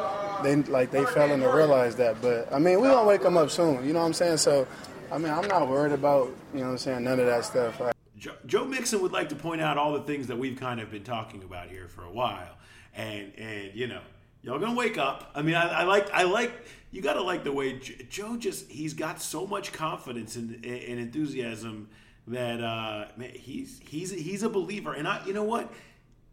they 0.43 0.57
like 0.57 0.91
they 0.91 1.05
failing 1.05 1.41
to 1.41 1.49
realize 1.49 1.95
that. 1.95 2.21
But 2.21 2.53
I 2.53 2.59
mean, 2.59 2.79
we 2.79 2.87
gonna 2.87 3.07
wake 3.07 3.23
them 3.23 3.35
up 3.35 3.49
soon. 3.49 3.85
You 3.85 3.93
know 3.93 3.99
what 3.99 4.05
I'm 4.05 4.13
saying? 4.13 4.37
So. 4.37 4.67
I 5.11 5.19
mean, 5.19 5.31
I'm 5.31 5.47
not 5.47 5.67
worried 5.67 5.91
about, 5.91 6.31
you 6.55 6.61
know 6.61 6.65
what 6.65 6.71
I'm 6.71 6.77
saying, 6.79 7.03
none 7.03 7.19
of 7.19 7.27
that 7.27 7.45
stuff. 7.45 7.92
Joe, 8.23 8.35
Joe 8.45 8.63
Mixon 8.63 9.01
would 9.01 9.11
like 9.11 9.27
to 9.29 9.35
point 9.35 9.59
out 9.59 9.77
all 9.77 9.91
the 9.91 9.99
things 9.99 10.27
that 10.27 10.37
we've 10.37 10.57
kind 10.57 10.79
of 10.79 10.89
been 10.89 11.03
talking 11.03 11.43
about 11.43 11.67
here 11.67 11.89
for 11.89 12.05
a 12.05 12.09
while, 12.09 12.57
and 12.95 13.33
and 13.37 13.71
you 13.73 13.85
know 13.85 13.99
y'all 14.41 14.59
gonna 14.59 14.73
wake 14.73 14.97
up. 14.97 15.29
I 15.35 15.41
mean, 15.41 15.55
I, 15.55 15.81
I 15.81 15.83
like 15.83 16.09
I 16.11 16.23
like 16.23 16.53
you 16.91 17.01
gotta 17.01 17.21
like 17.21 17.43
the 17.43 17.51
way 17.51 17.79
Joe 17.79 18.37
just 18.37 18.71
he's 18.71 18.93
got 18.93 19.21
so 19.21 19.45
much 19.45 19.73
confidence 19.73 20.37
and, 20.37 20.63
and 20.63 20.99
enthusiasm 21.01 21.89
that 22.27 22.63
uh, 22.63 23.07
man, 23.17 23.31
he's 23.31 23.81
he's 23.83 24.11
he's 24.11 24.41
a 24.41 24.49
believer, 24.49 24.93
and 24.93 25.05
I 25.05 25.21
you 25.25 25.33
know 25.33 25.43
what 25.43 25.73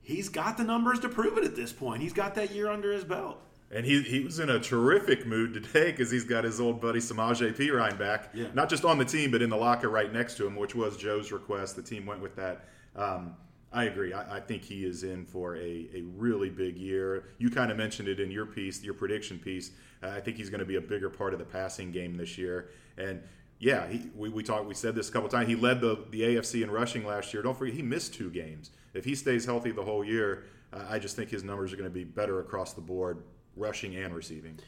he's 0.00 0.28
got 0.28 0.58
the 0.58 0.64
numbers 0.64 1.00
to 1.00 1.08
prove 1.08 1.38
it 1.38 1.44
at 1.44 1.56
this 1.56 1.72
point. 1.72 2.02
He's 2.02 2.12
got 2.12 2.36
that 2.36 2.52
year 2.52 2.70
under 2.70 2.92
his 2.92 3.02
belt. 3.02 3.40
And 3.72 3.86
he, 3.86 4.02
he 4.02 4.20
was 4.20 4.40
in 4.40 4.50
a 4.50 4.58
terrific 4.58 5.26
mood 5.26 5.54
today 5.54 5.92
because 5.92 6.10
he's 6.10 6.24
got 6.24 6.42
his 6.42 6.60
old 6.60 6.80
buddy 6.80 6.98
Samaje 6.98 7.54
Perine 7.54 7.96
back, 7.96 8.30
yeah. 8.34 8.48
not 8.52 8.68
just 8.68 8.84
on 8.84 8.98
the 8.98 9.04
team, 9.04 9.30
but 9.30 9.42
in 9.42 9.50
the 9.50 9.56
locker 9.56 9.88
right 9.88 10.12
next 10.12 10.36
to 10.38 10.46
him, 10.46 10.56
which 10.56 10.74
was 10.74 10.96
Joe's 10.96 11.30
request. 11.30 11.76
The 11.76 11.82
team 11.82 12.04
went 12.04 12.20
with 12.20 12.34
that. 12.36 12.64
Um, 12.96 13.36
I 13.72 13.84
agree. 13.84 14.12
I, 14.12 14.38
I, 14.38 14.40
think 14.40 14.64
he 14.64 14.84
is 14.84 15.04
in 15.04 15.24
for 15.24 15.54
a, 15.54 15.88
a 15.94 16.02
really 16.16 16.50
big 16.50 16.76
year. 16.76 17.26
You 17.38 17.50
kind 17.50 17.70
of 17.70 17.76
mentioned 17.76 18.08
it 18.08 18.18
in 18.18 18.28
your 18.28 18.44
piece, 18.44 18.82
your 18.82 18.94
prediction 18.94 19.38
piece. 19.38 19.70
Uh, 20.02 20.08
I 20.08 20.20
think 20.20 20.36
he's 20.36 20.50
going 20.50 20.58
to 20.58 20.66
be 20.66 20.74
a 20.74 20.80
bigger 20.80 21.08
part 21.08 21.32
of 21.32 21.38
the 21.38 21.44
passing 21.44 21.92
game 21.92 22.16
this 22.16 22.36
year. 22.36 22.70
And 22.98 23.22
yeah, 23.60 23.86
he, 23.86 24.10
we, 24.16 24.28
we 24.28 24.42
talked. 24.42 24.66
We 24.66 24.74
said 24.74 24.96
this 24.96 25.08
a 25.08 25.12
couple 25.12 25.28
times. 25.28 25.46
He 25.46 25.54
led 25.54 25.80
the, 25.80 26.04
the 26.10 26.22
AFC 26.22 26.64
in 26.64 26.70
rushing 26.72 27.06
last 27.06 27.32
year. 27.32 27.44
Don't 27.44 27.56
forget, 27.56 27.74
he 27.74 27.82
missed 27.82 28.12
two 28.12 28.30
games. 28.30 28.70
If 28.92 29.04
he 29.04 29.14
stays 29.14 29.44
healthy 29.44 29.70
the 29.70 29.84
whole 29.84 30.02
year, 30.02 30.46
uh, 30.72 30.86
I 30.88 30.98
just 30.98 31.14
think 31.14 31.30
his 31.30 31.44
numbers 31.44 31.72
are 31.72 31.76
going 31.76 31.88
to 31.88 31.94
be 31.94 32.02
better 32.02 32.40
across 32.40 32.72
the 32.72 32.80
board 32.80 33.22
rushing 33.56 33.94
and 33.96 34.14
receiving. 34.14 34.58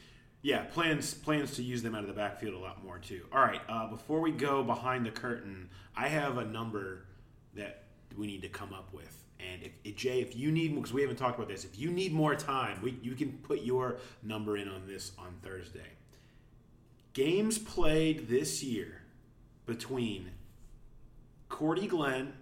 Yeah, 0.41 0.63
plans 0.63 1.13
plans 1.13 1.55
to 1.55 1.63
use 1.63 1.81
them 1.81 1.95
out 1.95 2.01
of 2.01 2.07
the 2.07 2.13
backfield 2.13 2.53
a 2.53 2.59
lot 2.59 2.83
more 2.83 2.99
too. 2.99 3.25
All 3.31 3.41
right, 3.41 3.61
uh, 3.69 3.87
before 3.87 4.19
we 4.19 4.31
go 4.31 4.63
behind 4.63 5.05
the 5.05 5.11
curtain, 5.11 5.69
I 5.95 6.07
have 6.09 6.37
a 6.37 6.45
number 6.45 7.05
that 7.55 7.83
we 8.17 8.27
need 8.27 8.41
to 8.41 8.49
come 8.49 8.73
up 8.73 8.93
with. 8.93 9.23
And 9.39 9.63
if, 9.63 9.71
if 9.83 9.95
Jay, 9.95 10.21
if 10.21 10.35
you 10.35 10.51
need, 10.51 10.75
because 10.75 10.93
we 10.93 11.01
haven't 11.01 11.17
talked 11.17 11.37
about 11.37 11.49
this, 11.49 11.65
if 11.65 11.77
you 11.77 11.91
need 11.91 12.13
more 12.13 12.35
time, 12.35 12.79
we, 12.81 12.97
you 13.01 13.13
can 13.13 13.31
put 13.43 13.61
your 13.61 13.97
number 14.21 14.57
in 14.57 14.67
on 14.67 14.87
this 14.87 15.11
on 15.17 15.35
Thursday. 15.41 15.91
Games 17.13 17.57
played 17.57 18.27
this 18.27 18.63
year 18.63 19.01
between 19.65 20.31
Cordy 21.49 21.87
Glenn 21.87 22.33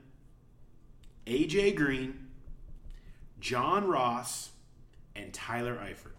AJ 1.27 1.75
Green, 1.75 2.27
John 3.39 3.87
Ross, 3.87 4.51
and 5.15 5.33
Tyler 5.33 5.75
Eifert. 5.75 6.15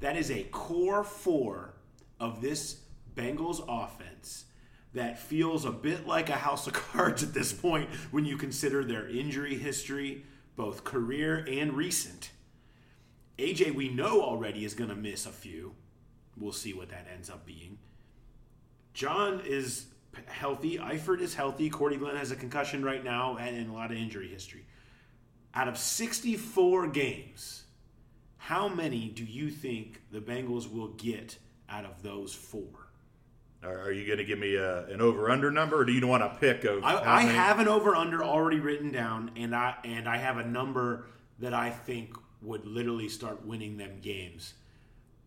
That 0.00 0.16
is 0.16 0.30
a 0.30 0.44
core 0.44 1.04
four 1.04 1.74
of 2.20 2.40
this 2.40 2.80
Bengals 3.14 3.64
offense 3.66 4.44
that 4.92 5.18
feels 5.18 5.64
a 5.64 5.70
bit 5.70 6.06
like 6.06 6.28
a 6.28 6.36
house 6.36 6.66
of 6.66 6.72
cards 6.92 7.22
at 7.22 7.34
this 7.34 7.52
point 7.52 7.88
when 8.10 8.24
you 8.24 8.36
consider 8.36 8.84
their 8.84 9.08
injury 9.08 9.56
history, 9.56 10.24
both 10.56 10.84
career 10.84 11.44
and 11.48 11.74
recent. 11.74 12.30
AJ, 13.38 13.74
we 13.74 13.88
know 13.88 14.22
already, 14.22 14.64
is 14.64 14.74
going 14.74 14.90
to 14.90 14.96
miss 14.96 15.26
a 15.26 15.30
few. 15.30 15.74
We'll 16.38 16.52
see 16.52 16.72
what 16.72 16.88
that 16.90 17.06
ends 17.12 17.28
up 17.28 17.44
being. 17.44 17.78
John 18.94 19.42
is 19.44 19.86
healthy. 20.26 20.78
Eifert 20.78 21.20
is 21.20 21.34
healthy. 21.34 21.68
Cordy 21.68 21.96
Glenn 21.96 22.16
has 22.16 22.30
a 22.30 22.36
concussion 22.36 22.82
right 22.82 23.04
now 23.04 23.36
and 23.36 23.68
a 23.68 23.72
lot 23.72 23.90
of 23.90 23.98
injury 23.98 24.28
history. 24.28 24.64
Out 25.54 25.68
of 25.68 25.76
64 25.76 26.88
games, 26.88 27.64
how 28.36 28.68
many 28.68 29.08
do 29.08 29.24
you 29.24 29.50
think 29.50 30.02
the 30.10 30.20
Bengals 30.20 30.72
will 30.72 30.88
get 30.88 31.38
out 31.68 31.84
of 31.84 32.02
those 32.02 32.34
four? 32.34 32.86
Are 33.62 33.90
you 33.90 34.06
going 34.06 34.18
to 34.18 34.24
give 34.24 34.38
me 34.38 34.54
a, 34.54 34.86
an 34.86 35.00
over 35.00 35.30
under 35.30 35.50
number, 35.50 35.80
or 35.80 35.84
do 35.84 35.92
you 35.92 36.06
want 36.06 36.22
a 36.22 36.36
pick 36.38 36.64
of? 36.64 36.84
I, 36.84 37.02
I 37.02 37.22
have 37.22 37.58
an 37.58 37.66
over 37.66 37.96
under 37.96 38.22
already 38.22 38.60
written 38.60 38.92
down, 38.92 39.32
and 39.34 39.56
I 39.56 39.74
and 39.84 40.08
I 40.08 40.18
have 40.18 40.36
a 40.36 40.46
number 40.46 41.06
that 41.40 41.52
I 41.52 41.70
think 41.70 42.14
would 42.42 42.64
literally 42.64 43.08
start 43.08 43.44
winning 43.44 43.76
them 43.76 43.98
games 44.00 44.54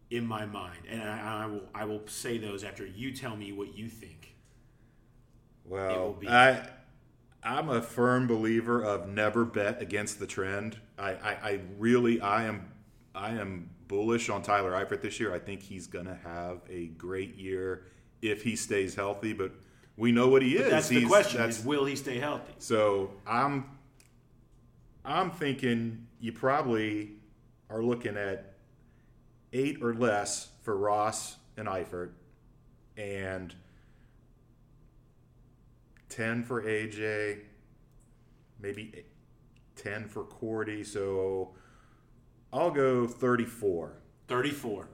in 0.10 0.26
my 0.26 0.45
mind, 0.45 0.80
and 0.88 1.02
I, 1.02 1.43
I 1.43 1.45
will 1.48 1.63
I 1.74 1.86
will 1.86 2.08
say 2.08 2.38
those 2.38 2.63
after 2.63 2.86
you 2.86 3.12
tell 3.13 3.36
me 3.36 3.52
what 3.52 3.76
you 3.76 3.89
think. 3.89 4.36
Well, 5.65 6.17
I 6.28 6.62
I'm 7.43 7.69
a 7.69 7.82
firm 7.82 8.28
believer 8.28 8.82
of 8.84 9.08
never 9.08 9.45
bet 9.45 9.82
against 9.82 10.19
the 10.19 10.28
trend. 10.28 10.78
I, 10.98 11.12
I, 11.12 11.32
I 11.32 11.60
really 11.78 12.22
I 12.22 12.45
am 12.45 12.72
I 13.19 13.32
am 13.32 13.69
bullish 13.89 14.29
on 14.29 14.41
Tyler 14.41 14.71
Eifert 14.71 15.01
this 15.01 15.19
year. 15.19 15.34
I 15.34 15.39
think 15.39 15.62
he's 15.62 15.88
gonna 15.88 16.17
have 16.23 16.62
a 16.69 16.88
great 16.88 17.36
year 17.36 17.84
if 18.21 18.43
he 18.43 18.55
stays 18.55 18.95
healthy, 18.95 19.34
but 19.34 19.51
we 19.97 20.13
know 20.13 20.29
what 20.29 20.41
he 20.41 20.55
but 20.55 20.65
is. 20.65 20.71
That's 20.71 20.88
the 20.88 21.05
question: 21.05 21.38
that's- 21.39 21.60
is 21.60 21.65
will 21.65 21.86
he 21.86 21.95
stay 21.95 22.17
healthy? 22.17 22.53
So 22.58 23.12
I'm 23.27 23.65
I'm 25.03 25.32
thinking 25.32 26.08
you 26.21 26.32
probably 26.32 27.12
are 27.69 27.84
looking 27.84 28.15
at 28.15 28.53
eight 29.51 29.84
or 29.84 29.93
less 29.93 30.49
for 30.62 30.77
Ross 30.77 31.36
and 31.58 31.67
Eifert, 31.67 32.12
and 32.95 33.53
ten 36.08 36.43
for 36.43 36.62
AJ, 36.62 37.39
maybe 38.62 39.03
ten 39.75 40.08
for 40.08 40.23
Cordy. 40.23 40.86
So 40.86 41.53
I'll 42.51 42.71
go 42.71 43.07
thirty-four. 43.07 43.93
34. 44.29 44.88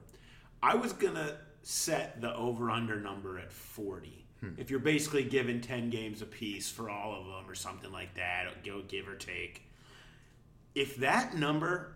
I 0.63 0.75
was 0.75 0.93
going 0.93 1.13
to 1.15 1.37
set 1.61 2.21
the 2.21 2.33
over 2.35 2.71
under 2.71 2.99
number 2.99 3.37
at 3.37 3.51
40. 3.51 4.25
If 4.57 4.69
you're 4.69 4.79
basically 4.79 5.23
given 5.23 5.59
10 5.59 5.89
games 5.89 6.21
apiece 6.21 6.69
for 6.69 6.89
all 6.89 7.19
of 7.19 7.25
them 7.25 7.49
or 7.49 7.55
something 7.55 7.91
like 7.91 8.13
that, 8.13 8.63
go 8.63 8.83
give 8.87 9.07
or 9.07 9.15
take. 9.15 9.63
If 10.75 10.97
that 10.97 11.35
number 11.35 11.95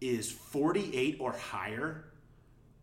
is 0.00 0.30
48 0.30 1.16
or 1.20 1.32
higher, 1.32 2.04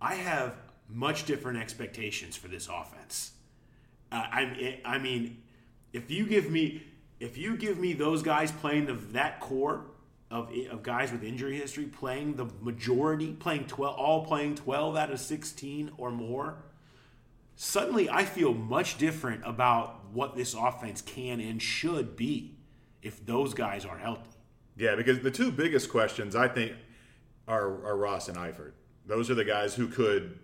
I 0.02 0.16
have 0.16 0.56
much 0.90 1.26
different 1.26 1.60
expectations 1.60 2.36
for 2.36 2.48
this 2.48 2.68
offense. 2.68 3.34
Uh, 4.12 4.24
I, 4.32 4.80
I 4.84 4.98
mean, 4.98 5.44
if 5.94 6.10
you 6.10 6.26
give 6.26 6.50
me 6.50 6.84
if 7.20 7.38
you 7.38 7.56
give 7.56 7.78
me 7.78 7.94
those 7.94 8.22
guys 8.24 8.52
playing 8.52 8.88
the, 8.88 8.94
that 9.12 9.40
core 9.40 9.86
of, 10.34 10.52
of 10.72 10.82
guys 10.82 11.12
with 11.12 11.24
injury 11.24 11.56
history 11.58 11.86
playing 11.86 12.36
the 12.36 12.46
majority, 12.62 13.34
playing 13.34 13.66
12, 13.68 13.96
all 13.96 14.26
playing 14.26 14.56
12 14.56 14.98
out 14.98 15.12
of 15.12 15.20
16 15.20 15.92
or 15.98 16.10
more, 16.12 16.58
suddenly 17.56 18.10
I 18.10 18.26
feel 18.26 18.54
much 18.54 18.98
different 18.98 19.44
about 19.46 20.06
what 20.12 20.36
this 20.36 20.54
offense 20.56 21.02
can 21.02 21.40
and 21.40 21.62
should 21.62 22.16
be 22.16 22.56
if 23.02 23.24
those 23.26 23.54
guys 23.54 23.86
are 23.86 23.98
healthy. 23.98 24.32
Yeah, 24.76 24.96
because 24.96 25.20
the 25.20 25.30
two 25.32 25.52
biggest 25.52 25.92
questions 25.92 26.36
I 26.36 26.48
think 26.48 26.74
are, 27.48 27.86
are 27.86 27.96
Ross 27.96 28.28
and 28.28 28.38
Eifert. 28.38 28.72
Those 29.06 29.30
are 29.30 29.36
the 29.36 29.46
guys 29.46 29.76
who 29.76 29.88
could 29.88 30.40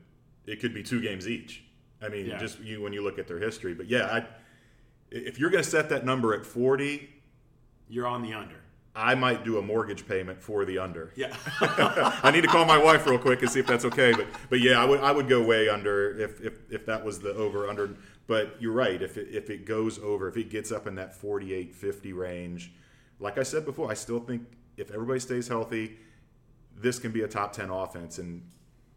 it 0.45 0.59
could 0.59 0.73
be 0.73 0.83
two 0.83 1.01
games 1.01 1.27
each. 1.27 1.63
I 2.01 2.09
mean, 2.09 2.25
Yeah. 2.27 2.37
just 2.37 2.59
you 2.59 2.81
when 2.81 2.93
you 2.93 3.01
look 3.03 3.17
at 3.19 3.27
their 3.27 3.39
history. 3.39 3.73
But 3.73 3.87
yeah, 3.87 4.05
I, 4.05 4.27
if 5.11 5.39
you're 5.39 5.49
going 5.49 5.63
to 5.63 5.69
set 5.69 5.89
that 5.89 6.05
number 6.05 6.33
at 6.35 6.45
40, 6.45 7.09
You're 7.87 8.07
on 8.07 8.21
the 8.21 8.33
under. 8.33 8.61
I 8.99 9.15
might 9.15 9.45
do 9.45 9.57
a 9.57 9.61
mortgage 9.61 10.05
payment 10.05 10.41
for 10.41 10.65
the 10.65 10.77
under. 10.77 11.13
Yeah. 11.15 11.35
I 11.61 12.31
need 12.31 12.41
to 12.41 12.47
call 12.47 12.65
my 12.65 12.77
wife 12.77 13.05
real 13.05 13.17
quick 13.17 13.41
and 13.41 13.49
see 13.49 13.61
if 13.61 13.65
that's 13.65 13.85
okay. 13.85 14.11
But 14.11 14.27
but 14.49 14.59
yeah, 14.59 14.81
I 14.81 14.85
would 14.85 14.99
I 14.99 15.11
would 15.11 15.29
go 15.29 15.41
way 15.41 15.69
under 15.69 16.19
if 16.19 16.41
if, 16.41 16.53
if 16.69 16.85
that 16.85 17.05
was 17.05 17.19
the 17.19 17.33
over 17.33 17.69
under. 17.69 17.95
But 18.27 18.57
you're 18.59 18.73
right. 18.73 19.01
If 19.01 19.17
it, 19.17 19.29
if 19.31 19.49
it 19.49 19.65
goes 19.65 19.97
over, 19.99 20.27
if 20.27 20.37
it 20.37 20.49
gets 20.49 20.71
up 20.71 20.85
in 20.85 20.95
that 20.95 21.15
48 21.15 21.73
50 21.73 22.13
range, 22.13 22.73
like 23.19 23.37
I 23.37 23.43
said 23.43 23.65
before, 23.65 23.89
I 23.89 23.93
still 23.93 24.19
think 24.19 24.43
if 24.75 24.91
everybody 24.91 25.19
stays 25.19 25.47
healthy, 25.47 25.97
this 26.75 26.99
can 26.99 27.11
be 27.11 27.21
a 27.21 27.27
top 27.27 27.53
10 27.53 27.69
offense, 27.69 28.19
and 28.19 28.43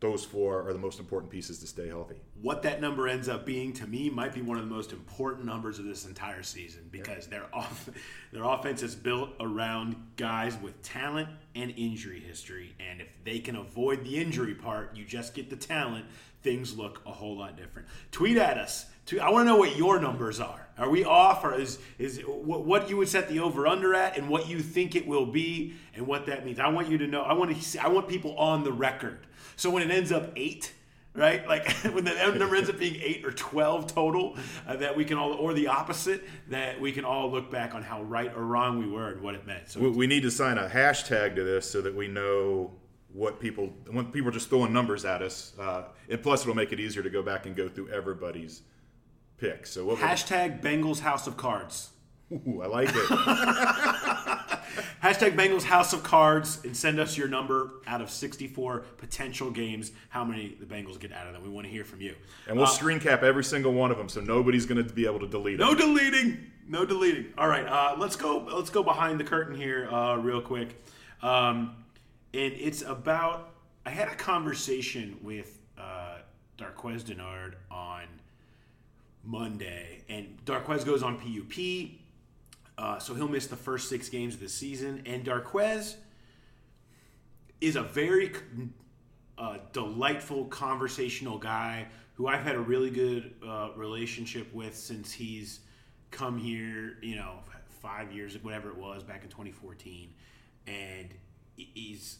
those 0.02 0.24
four 0.24 0.68
are 0.68 0.72
the 0.72 0.78
most 0.80 0.98
important 0.98 1.30
pieces 1.30 1.60
to 1.60 1.66
stay 1.66 1.86
healthy. 1.86 2.16
what 2.42 2.60
that 2.62 2.80
number 2.80 3.06
ends 3.06 3.28
up 3.28 3.46
being 3.46 3.72
to 3.72 3.86
me 3.86 4.10
might 4.10 4.34
be 4.34 4.42
one 4.42 4.58
of 4.58 4.68
the 4.68 4.74
most 4.74 4.92
important 4.92 5.46
numbers 5.46 5.78
of 5.78 5.84
this 5.84 6.04
entire 6.06 6.42
season 6.42 6.82
because 6.90 7.28
their 7.28 7.46
off 7.54 7.88
their 8.32 8.42
offense 8.42 8.82
is 8.82 8.96
built 8.96 9.30
around 9.38 9.94
guys 10.16 10.58
with 10.60 10.82
talent 10.82 11.28
and 11.54 11.72
injury 11.76 12.18
history. 12.18 12.74
And 12.80 13.00
if 13.00 13.06
they 13.24 13.38
can 13.38 13.54
avoid 13.54 14.04
the 14.04 14.20
injury 14.20 14.54
part 14.54 14.96
you 14.96 15.04
just 15.04 15.34
get 15.34 15.48
the 15.48 15.56
talent 15.56 16.04
things 16.42 16.76
look 16.76 17.00
a 17.06 17.12
whole 17.12 17.38
lot 17.38 17.56
different. 17.56 17.86
Tweet 18.10 18.36
at 18.36 18.58
us 18.58 18.86
Tweet- 19.06 19.20
I 19.20 19.30
want 19.30 19.42
to 19.46 19.52
know 19.52 19.56
what 19.56 19.76
your 19.76 20.00
numbers 20.00 20.40
are. 20.40 20.58
Are 20.78 20.88
we 20.88 21.04
off, 21.04 21.44
or 21.44 21.54
is 21.54 21.78
is 21.98 22.20
what, 22.26 22.64
what 22.64 22.88
you 22.88 22.96
would 22.96 23.08
set 23.08 23.28
the 23.28 23.40
over 23.40 23.66
under 23.66 23.94
at, 23.94 24.16
and 24.16 24.28
what 24.28 24.48
you 24.48 24.60
think 24.60 24.96
it 24.96 25.06
will 25.06 25.26
be, 25.26 25.74
and 25.94 26.06
what 26.06 26.26
that 26.26 26.46
means? 26.46 26.58
I 26.58 26.68
want 26.68 26.88
you 26.88 26.96
to 26.98 27.06
know. 27.06 27.20
I 27.22 27.34
want 27.34 27.54
to. 27.54 27.62
See, 27.62 27.78
I 27.78 27.88
want 27.88 28.08
people 28.08 28.34
on 28.38 28.64
the 28.64 28.72
record. 28.72 29.26
So 29.56 29.68
when 29.70 29.82
it 29.82 29.92
ends 29.94 30.10
up 30.10 30.32
eight, 30.34 30.72
right? 31.14 31.46
Like 31.46 31.68
when 31.92 32.04
the 32.04 32.14
number 32.38 32.56
ends 32.56 32.70
up 32.70 32.78
being 32.78 32.96
eight 33.02 33.24
or 33.24 33.32
twelve 33.32 33.86
total, 33.86 34.36
uh, 34.66 34.76
that 34.76 34.96
we 34.96 35.04
can 35.04 35.18
all, 35.18 35.34
or 35.34 35.52
the 35.52 35.66
opposite, 35.68 36.24
that 36.48 36.80
we 36.80 36.90
can 36.90 37.04
all 37.04 37.30
look 37.30 37.50
back 37.50 37.74
on 37.74 37.82
how 37.82 38.02
right 38.04 38.32
or 38.34 38.44
wrong 38.46 38.78
we 38.78 38.88
were 38.88 39.10
and 39.10 39.20
what 39.20 39.34
it 39.34 39.46
meant. 39.46 39.68
So 39.68 39.78
We, 39.80 39.90
we 39.90 40.06
need 40.06 40.22
to 40.22 40.30
sign 40.30 40.56
a 40.56 40.68
hashtag 40.68 41.36
to 41.36 41.44
this 41.44 41.70
so 41.70 41.82
that 41.82 41.94
we 41.94 42.08
know 42.08 42.70
what 43.12 43.38
people 43.38 43.66
when 43.90 44.06
people 44.06 44.30
are 44.30 44.32
just 44.32 44.48
throwing 44.48 44.72
numbers 44.72 45.04
at 45.04 45.20
us. 45.20 45.52
Uh, 45.60 45.84
and 46.08 46.22
plus, 46.22 46.42
it'll 46.42 46.54
make 46.56 46.72
it 46.72 46.80
easier 46.80 47.02
to 47.02 47.10
go 47.10 47.22
back 47.22 47.44
and 47.44 47.54
go 47.54 47.68
through 47.68 47.90
everybody's 47.90 48.62
picks. 49.42 49.70
So 49.70 49.84
what? 49.84 49.98
hashtag 49.98 50.62
Bengals 50.62 51.00
House 51.00 51.26
of 51.26 51.36
Cards. 51.36 51.90
Ooh, 52.32 52.62
I 52.62 52.66
like 52.66 52.88
it. 52.88 52.94
Hashtag 55.02 55.36
Bengals 55.36 55.64
House 55.64 55.92
of 55.92 56.02
Cards 56.02 56.60
and 56.64 56.74
send 56.74 56.98
us 56.98 57.18
your 57.18 57.28
number 57.28 57.72
out 57.86 58.00
of 58.00 58.08
64 58.08 58.84
potential 58.96 59.50
games. 59.50 59.92
How 60.08 60.24
many 60.24 60.56
the 60.58 60.64
Bengals 60.64 60.98
get 60.98 61.12
out 61.12 61.26
of 61.26 61.34
them? 61.34 61.42
We 61.42 61.50
want 61.50 61.66
to 61.66 61.70
hear 61.70 61.84
from 61.84 62.00
you. 62.00 62.14
And 62.46 62.56
we'll 62.56 62.66
screen 62.68 63.00
cap 63.00 63.22
every 63.22 63.44
single 63.44 63.74
one 63.74 63.90
of 63.90 63.98
them, 63.98 64.08
so 64.08 64.20
nobody's 64.20 64.64
going 64.64 64.82
to 64.82 64.94
be 64.94 65.04
able 65.04 65.18
to 65.20 65.26
delete 65.26 65.54
it. 65.54 65.58
No 65.58 65.72
it. 65.72 65.78
deleting. 65.78 66.38
No 66.68 66.86
deleting. 66.86 67.34
All 67.36 67.48
right, 67.48 67.66
uh, 67.66 67.96
let's 67.98 68.16
go. 68.16 68.48
Let's 68.50 68.70
go 68.70 68.82
behind 68.82 69.20
the 69.20 69.24
curtain 69.24 69.56
here, 69.56 69.90
uh, 69.90 70.16
real 70.16 70.40
quick. 70.40 70.82
Um, 71.20 71.74
and 72.32 72.52
it's 72.54 72.82
about. 72.82 73.50
I 73.84 73.90
had 73.90 74.06
a 74.08 74.14
conversation 74.14 75.18
with 75.22 75.58
uh, 75.76 76.18
Darqueze 76.56 77.02
Dennard 77.02 77.54
on 77.70 78.04
Monday, 79.24 80.04
and 80.08 80.38
Darqueze 80.44 80.84
goes 80.84 81.02
on 81.02 81.18
PUP, 81.18 81.98
uh, 82.78 82.98
so 82.98 83.14
he'll 83.14 83.28
miss 83.28 83.46
the 83.46 83.56
first 83.56 83.88
six 83.88 84.08
games 84.08 84.34
of 84.34 84.40
the 84.40 84.48
season. 84.48 85.02
And 85.06 85.24
Darqueze 85.24 85.96
is 87.60 87.76
a 87.76 87.82
very 87.82 88.32
uh, 89.38 89.58
delightful 89.72 90.46
conversational 90.46 91.38
guy 91.38 91.86
who 92.14 92.26
I've 92.26 92.42
had 92.42 92.56
a 92.56 92.60
really 92.60 92.90
good 92.90 93.34
uh, 93.46 93.70
relationship 93.76 94.52
with 94.52 94.76
since 94.76 95.12
he's 95.12 95.60
come 96.10 96.38
here, 96.38 96.98
you 97.02 97.16
know, 97.16 97.38
five 97.80 98.12
years, 98.12 98.36
whatever 98.42 98.68
it 98.70 98.76
was, 98.76 99.02
back 99.02 99.22
in 99.22 99.28
2014. 99.28 100.12
And 100.66 101.08
he's 101.56 102.18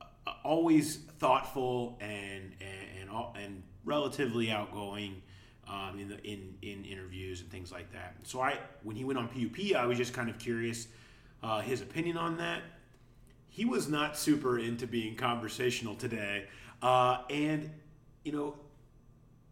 uh, 0.00 0.04
always 0.44 0.96
thoughtful 0.96 1.98
and 2.00 2.54
and 2.60 3.10
and, 3.10 3.26
and 3.36 3.62
relatively 3.84 4.50
outgoing 4.50 5.22
um, 5.68 5.98
in 5.98 6.08
the 6.08 6.22
in 6.24 6.54
in 6.62 6.84
interviews 6.84 7.40
and 7.40 7.50
things 7.50 7.70
like 7.70 7.92
that. 7.92 8.16
So 8.22 8.40
I 8.40 8.58
when 8.82 8.96
he 8.96 9.04
went 9.04 9.18
on 9.18 9.28
PUP, 9.28 9.76
I 9.76 9.86
was 9.86 9.98
just 9.98 10.12
kind 10.12 10.30
of 10.30 10.38
curious 10.38 10.88
uh, 11.42 11.60
his 11.60 11.80
opinion 11.82 12.16
on 12.16 12.36
that. 12.38 12.62
He 13.48 13.64
was 13.64 13.88
not 13.88 14.16
super 14.16 14.58
into 14.58 14.86
being 14.86 15.16
conversational 15.16 15.94
today, 15.94 16.46
uh, 16.82 17.22
and 17.30 17.70
you 18.24 18.32
know 18.32 18.54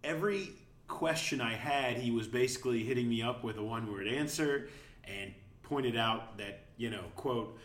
every 0.04 0.50
question 0.88 1.40
I 1.40 1.54
had, 1.54 1.96
he 1.96 2.12
was 2.12 2.28
basically 2.28 2.84
hitting 2.84 3.08
me 3.08 3.22
up 3.22 3.42
with 3.42 3.58
a 3.58 3.62
one 3.62 3.92
word 3.92 4.06
answer 4.06 4.68
and 5.04 5.34
pointed 5.62 5.96
out 5.96 6.38
that 6.38 6.66
you 6.76 6.90
know, 6.90 7.04
quote, 7.14 7.58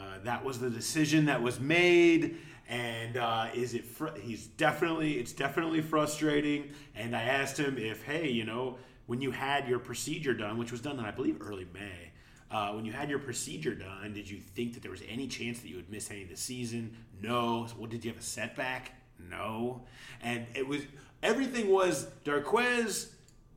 uh, 0.00 0.18
that 0.24 0.44
was 0.44 0.58
the 0.58 0.70
decision 0.70 1.26
that 1.26 1.42
was 1.42 1.60
made, 1.60 2.38
and 2.68 3.16
uh, 3.16 3.48
is 3.54 3.74
it? 3.74 3.84
Fr- 3.84 4.16
he's 4.20 4.46
definitely, 4.46 5.14
it's 5.14 5.32
definitely 5.32 5.82
frustrating. 5.82 6.70
And 6.94 7.14
I 7.14 7.22
asked 7.22 7.58
him 7.58 7.76
if, 7.76 8.02
hey, 8.04 8.28
you 8.28 8.44
know, 8.44 8.78
when 9.06 9.20
you 9.20 9.30
had 9.30 9.68
your 9.68 9.78
procedure 9.78 10.32
done, 10.32 10.56
which 10.56 10.72
was 10.72 10.80
done 10.80 10.98
in 10.98 11.04
I 11.04 11.10
believe 11.10 11.36
early 11.40 11.66
May. 11.74 12.12
Uh, 12.50 12.72
when 12.72 12.84
you 12.84 12.92
had 12.92 13.08
your 13.08 13.20
procedure 13.20 13.76
done, 13.76 14.12
did 14.12 14.28
you 14.28 14.38
think 14.38 14.74
that 14.74 14.82
there 14.82 14.90
was 14.90 15.02
any 15.08 15.28
chance 15.28 15.60
that 15.60 15.68
you 15.68 15.76
would 15.76 15.90
miss 15.90 16.10
any 16.10 16.24
of 16.24 16.28
the 16.28 16.36
season? 16.36 16.96
No. 17.22 17.68
What 17.76 17.90
did 17.90 18.04
you 18.04 18.10
have 18.10 18.20
a 18.20 18.24
setback? 18.24 18.92
No. 19.28 19.82
And 20.20 20.46
it 20.54 20.66
was 20.66 20.82
everything 21.22 21.70
was 21.70 22.06
Darqueze 22.24 23.10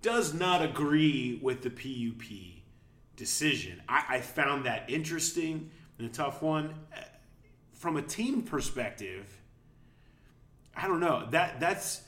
does 0.04 0.34
not 0.34 0.62
agree 0.62 1.40
with 1.42 1.64
the 1.64 1.70
PUP 1.70 2.24
decision. 3.16 3.82
I, 3.88 4.04
I 4.10 4.20
found 4.20 4.66
that 4.66 4.90
interesting 4.90 5.72
and 6.04 6.12
a 6.12 6.14
tough 6.14 6.42
one. 6.42 6.74
From 7.72 7.98
a 7.98 8.02
team 8.02 8.44
perspective, 8.44 9.40
I 10.76 10.88
don't 10.88 11.00
know 11.00 11.28
that 11.32 11.60
that's 11.60 12.02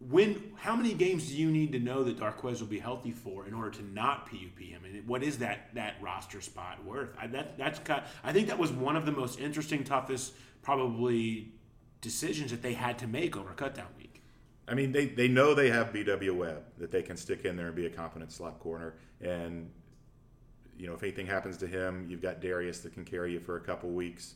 when 0.00 0.52
how 0.56 0.76
many 0.76 0.94
games 0.94 1.28
do 1.28 1.36
you 1.36 1.50
need 1.50 1.72
to 1.72 1.78
know 1.78 2.04
that 2.04 2.18
Darqueze 2.18 2.60
will 2.60 2.68
be 2.68 2.78
healthy 2.78 3.10
for 3.10 3.46
in 3.46 3.54
order 3.54 3.70
to 3.70 3.82
not 3.92 4.26
PUP 4.30 4.58
him? 4.58 4.84
And 4.84 5.06
what 5.06 5.22
is 5.22 5.38
that 5.38 5.74
that 5.74 5.96
roster 6.00 6.40
spot 6.40 6.84
worth? 6.84 7.10
I, 7.20 7.26
that 7.28 7.58
that's 7.58 7.78
kind. 7.80 8.02
Of, 8.02 8.10
I 8.24 8.32
think 8.32 8.48
that 8.48 8.58
was 8.58 8.72
one 8.72 8.96
of 8.96 9.06
the 9.06 9.12
most 9.12 9.40
interesting, 9.40 9.84
toughest, 9.84 10.34
probably 10.62 11.52
decisions 12.00 12.50
that 12.50 12.62
they 12.62 12.74
had 12.74 12.98
to 13.00 13.06
make 13.06 13.36
over 13.36 13.50
cutdown 13.54 13.88
week. 13.96 14.22
I 14.68 14.74
mean, 14.74 14.92
they, 14.92 15.06
they 15.06 15.28
know 15.28 15.54
they 15.54 15.70
have 15.70 15.92
BW 15.92 16.36
Webb 16.36 16.62
that 16.76 16.90
they 16.90 17.02
can 17.02 17.16
stick 17.16 17.46
in 17.46 17.56
there 17.56 17.68
and 17.68 17.74
be 17.74 17.86
a 17.86 17.90
competent 17.90 18.30
slot 18.30 18.60
corner. 18.60 18.94
And, 19.20 19.70
you 20.78 20.86
know, 20.86 20.94
if 20.94 21.02
anything 21.02 21.26
happens 21.26 21.56
to 21.58 21.66
him, 21.66 22.06
you've 22.08 22.22
got 22.22 22.40
Darius 22.40 22.80
that 22.80 22.92
can 22.94 23.04
carry 23.04 23.32
you 23.32 23.40
for 23.40 23.56
a 23.56 23.60
couple 23.60 23.90
weeks. 23.90 24.34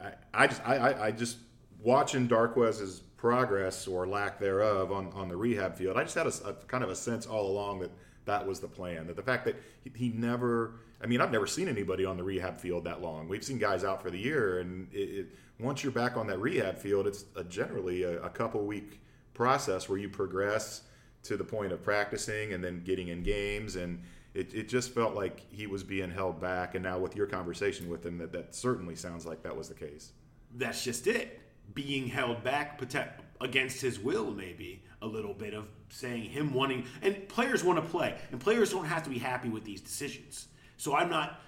I, 0.00 0.12
I 0.34 0.46
just 0.46 0.66
I, 0.66 1.06
I 1.06 1.10
just 1.12 1.38
watching 1.82 2.26
Darqueze's 2.26 3.02
progress 3.22 3.86
or 3.86 4.04
lack 4.06 4.40
thereof 4.40 4.90
on, 4.90 5.12
on 5.12 5.28
the 5.28 5.36
rehab 5.36 5.76
field, 5.76 5.96
I 5.96 6.02
just 6.02 6.16
had 6.16 6.26
a, 6.26 6.48
a, 6.48 6.54
kind 6.66 6.82
of 6.82 6.90
a 6.90 6.96
sense 6.96 7.24
all 7.24 7.46
along 7.46 7.78
that 7.78 7.90
that 8.24 8.44
was 8.44 8.58
the 8.58 8.66
plan. 8.66 9.06
That 9.06 9.14
the 9.14 9.22
fact 9.22 9.44
that 9.44 9.56
he, 9.84 9.92
he, 9.94 10.08
never, 10.08 10.74
I 11.00 11.06
mean, 11.06 11.20
I've 11.20 11.30
never 11.30 11.46
seen 11.46 11.68
anybody 11.68 12.04
on 12.04 12.16
the 12.16 12.24
rehab 12.24 12.58
field 12.58 12.82
that 12.84 13.00
long. 13.00 13.28
We've 13.28 13.44
seen 13.44 13.58
guys 13.58 13.84
out 13.84 14.02
for 14.02 14.10
the 14.10 14.18
year, 14.18 14.58
and 14.58 14.92
it, 14.92 14.96
it, 14.96 15.26
once 15.60 15.84
you're 15.84 15.92
back 15.92 16.16
on 16.16 16.26
that 16.28 16.40
rehab 16.40 16.78
field, 16.78 17.06
it's 17.06 17.24
a, 17.36 17.44
generally 17.44 18.02
a, 18.02 18.20
a 18.22 18.28
couple 18.28 18.64
week 18.64 19.00
process 19.34 19.88
where 19.88 19.98
you 19.98 20.08
progress 20.08 20.82
to 21.22 21.36
the 21.36 21.44
point 21.44 21.72
of 21.72 21.80
practicing 21.80 22.52
and 22.52 22.62
then 22.62 22.82
getting 22.82 23.08
in 23.08 23.22
games 23.22 23.76
and 23.76 24.02
it, 24.34 24.54
it 24.54 24.68
just 24.68 24.94
felt 24.94 25.14
like 25.14 25.40
he 25.50 25.66
was 25.66 25.84
being 25.84 26.10
held 26.10 26.40
back 26.40 26.74
and 26.74 26.82
now 26.82 26.98
with 26.98 27.14
your 27.16 27.26
conversation 27.26 27.88
with 27.88 28.04
him 28.04 28.18
that, 28.18 28.32
that 28.32 28.54
certainly 28.54 28.94
sounds 28.94 29.26
like 29.26 29.42
that 29.42 29.56
was 29.56 29.68
the 29.68 29.74
case 29.74 30.12
that's 30.54 30.84
just 30.84 31.06
it 31.06 31.40
being 31.74 32.08
held 32.08 32.42
back 32.44 32.80
against 33.40 33.80
his 33.80 33.98
will, 33.98 34.30
maybe 34.32 34.82
a 35.00 35.06
little 35.06 35.34
bit 35.34 35.54
of 35.54 35.68
saying 35.88 36.24
him 36.24 36.52
wanting, 36.52 36.84
and 37.00 37.28
players 37.28 37.64
want 37.64 37.82
to 37.82 37.88
play, 37.90 38.16
and 38.30 38.40
players 38.40 38.70
don't 38.70 38.84
have 38.84 39.02
to 39.04 39.10
be 39.10 39.18
happy 39.18 39.48
with 39.48 39.64
these 39.64 39.80
decisions. 39.80 40.48
So 40.76 40.94
I'm 40.94 41.08
not 41.08 41.40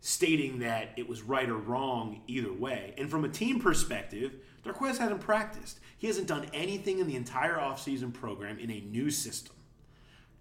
stating 0.00 0.60
that 0.60 0.90
it 0.96 1.08
was 1.08 1.22
right 1.22 1.48
or 1.48 1.56
wrong 1.56 2.22
either 2.26 2.52
way. 2.52 2.94
And 2.98 3.10
from 3.10 3.24
a 3.24 3.28
team 3.28 3.60
perspective, 3.60 4.34
Darqueze 4.64 4.98
hasn't 4.98 5.20
practiced. 5.20 5.80
He 5.98 6.06
hasn't 6.06 6.26
done 6.26 6.46
anything 6.52 6.98
in 6.98 7.06
the 7.06 7.16
entire 7.16 7.56
offseason 7.56 8.12
program 8.12 8.58
in 8.58 8.70
a 8.70 8.80
new 8.80 9.10
system. 9.10 9.54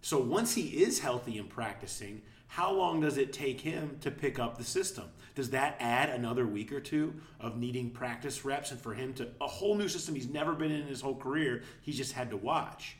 So 0.02 0.20
once 0.20 0.56
he 0.56 0.84
is 0.84 1.00
healthy 1.00 1.38
and 1.38 1.50
practicing, 1.50 2.22
how 2.48 2.74
long 2.74 3.00
does 3.00 3.18
it 3.18 3.32
take 3.32 3.62
him 3.62 3.98
to 4.02 4.12
pick 4.12 4.40
up 4.40 4.58
the 4.58 4.64
system? 4.64 5.06
Does 5.36 5.52
that 5.52 5.78
add 5.80 6.10
another 6.10 6.46
week 6.46 6.74
or 6.74 6.82
two 6.82 7.14
of 7.40 7.58
needing 7.58 7.92
practice 7.92 8.44
reps 8.44 8.72
and 8.72 8.80
for 8.80 8.94
him 8.94 9.14
to 9.14 9.30
a 9.40 9.48
whole 9.48 9.76
new 9.76 9.88
system 9.88 10.16
he's 10.16 10.28
never 10.28 10.54
been 10.54 10.72
in 10.72 10.86
his 10.86 11.00
whole 11.00 11.16
career? 11.16 11.64
He's 11.82 11.96
just 11.96 12.14
had 12.14 12.30
to 12.32 12.38
watch. 12.38 12.98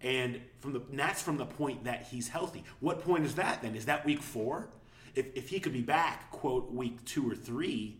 And 0.00 0.40
from 0.60 0.72
the 0.72 0.82
that's 0.92 1.20
from 1.20 1.36
the 1.36 1.44
point 1.44 1.84
that 1.84 2.06
he's 2.10 2.28
healthy. 2.28 2.62
What 2.80 3.02
point 3.02 3.26
is 3.26 3.34
that 3.34 3.60
then? 3.60 3.74
Is 3.74 3.86
that 3.86 4.06
week 4.06 4.22
four? 4.22 4.70
If, 5.14 5.36
if 5.36 5.48
he 5.48 5.58
could 5.58 5.72
be 5.72 5.82
back, 5.82 6.30
quote, 6.30 6.72
week 6.72 7.04
two 7.04 7.28
or 7.28 7.34
three, 7.34 7.98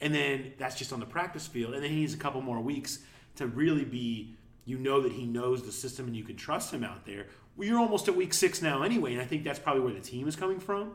and 0.00 0.12
then 0.12 0.52
that's 0.58 0.74
just 0.74 0.92
on 0.92 0.98
the 0.98 1.06
practice 1.06 1.46
field, 1.46 1.74
and 1.74 1.82
then 1.82 1.90
he 1.90 1.96
needs 2.00 2.14
a 2.14 2.18
couple 2.18 2.42
more 2.42 2.60
weeks 2.60 2.98
to 3.36 3.46
really 3.46 3.84
be, 3.84 4.34
you 4.64 4.76
know 4.76 5.00
that 5.00 5.12
he 5.12 5.24
knows 5.24 5.62
the 5.62 5.70
system 5.70 6.06
and 6.06 6.16
you 6.16 6.24
can 6.24 6.36
trust 6.36 6.72
him 6.72 6.82
out 6.82 7.06
there 7.06 7.26
you're 7.58 7.78
almost 7.78 8.08
at 8.08 8.16
week 8.16 8.34
six 8.34 8.60
now 8.60 8.82
anyway, 8.82 9.12
and 9.12 9.22
I 9.22 9.24
think 9.24 9.44
that's 9.44 9.58
probably 9.58 9.82
where 9.82 9.94
the 9.94 10.00
team 10.00 10.28
is 10.28 10.36
coming 10.36 10.60
from. 10.60 10.92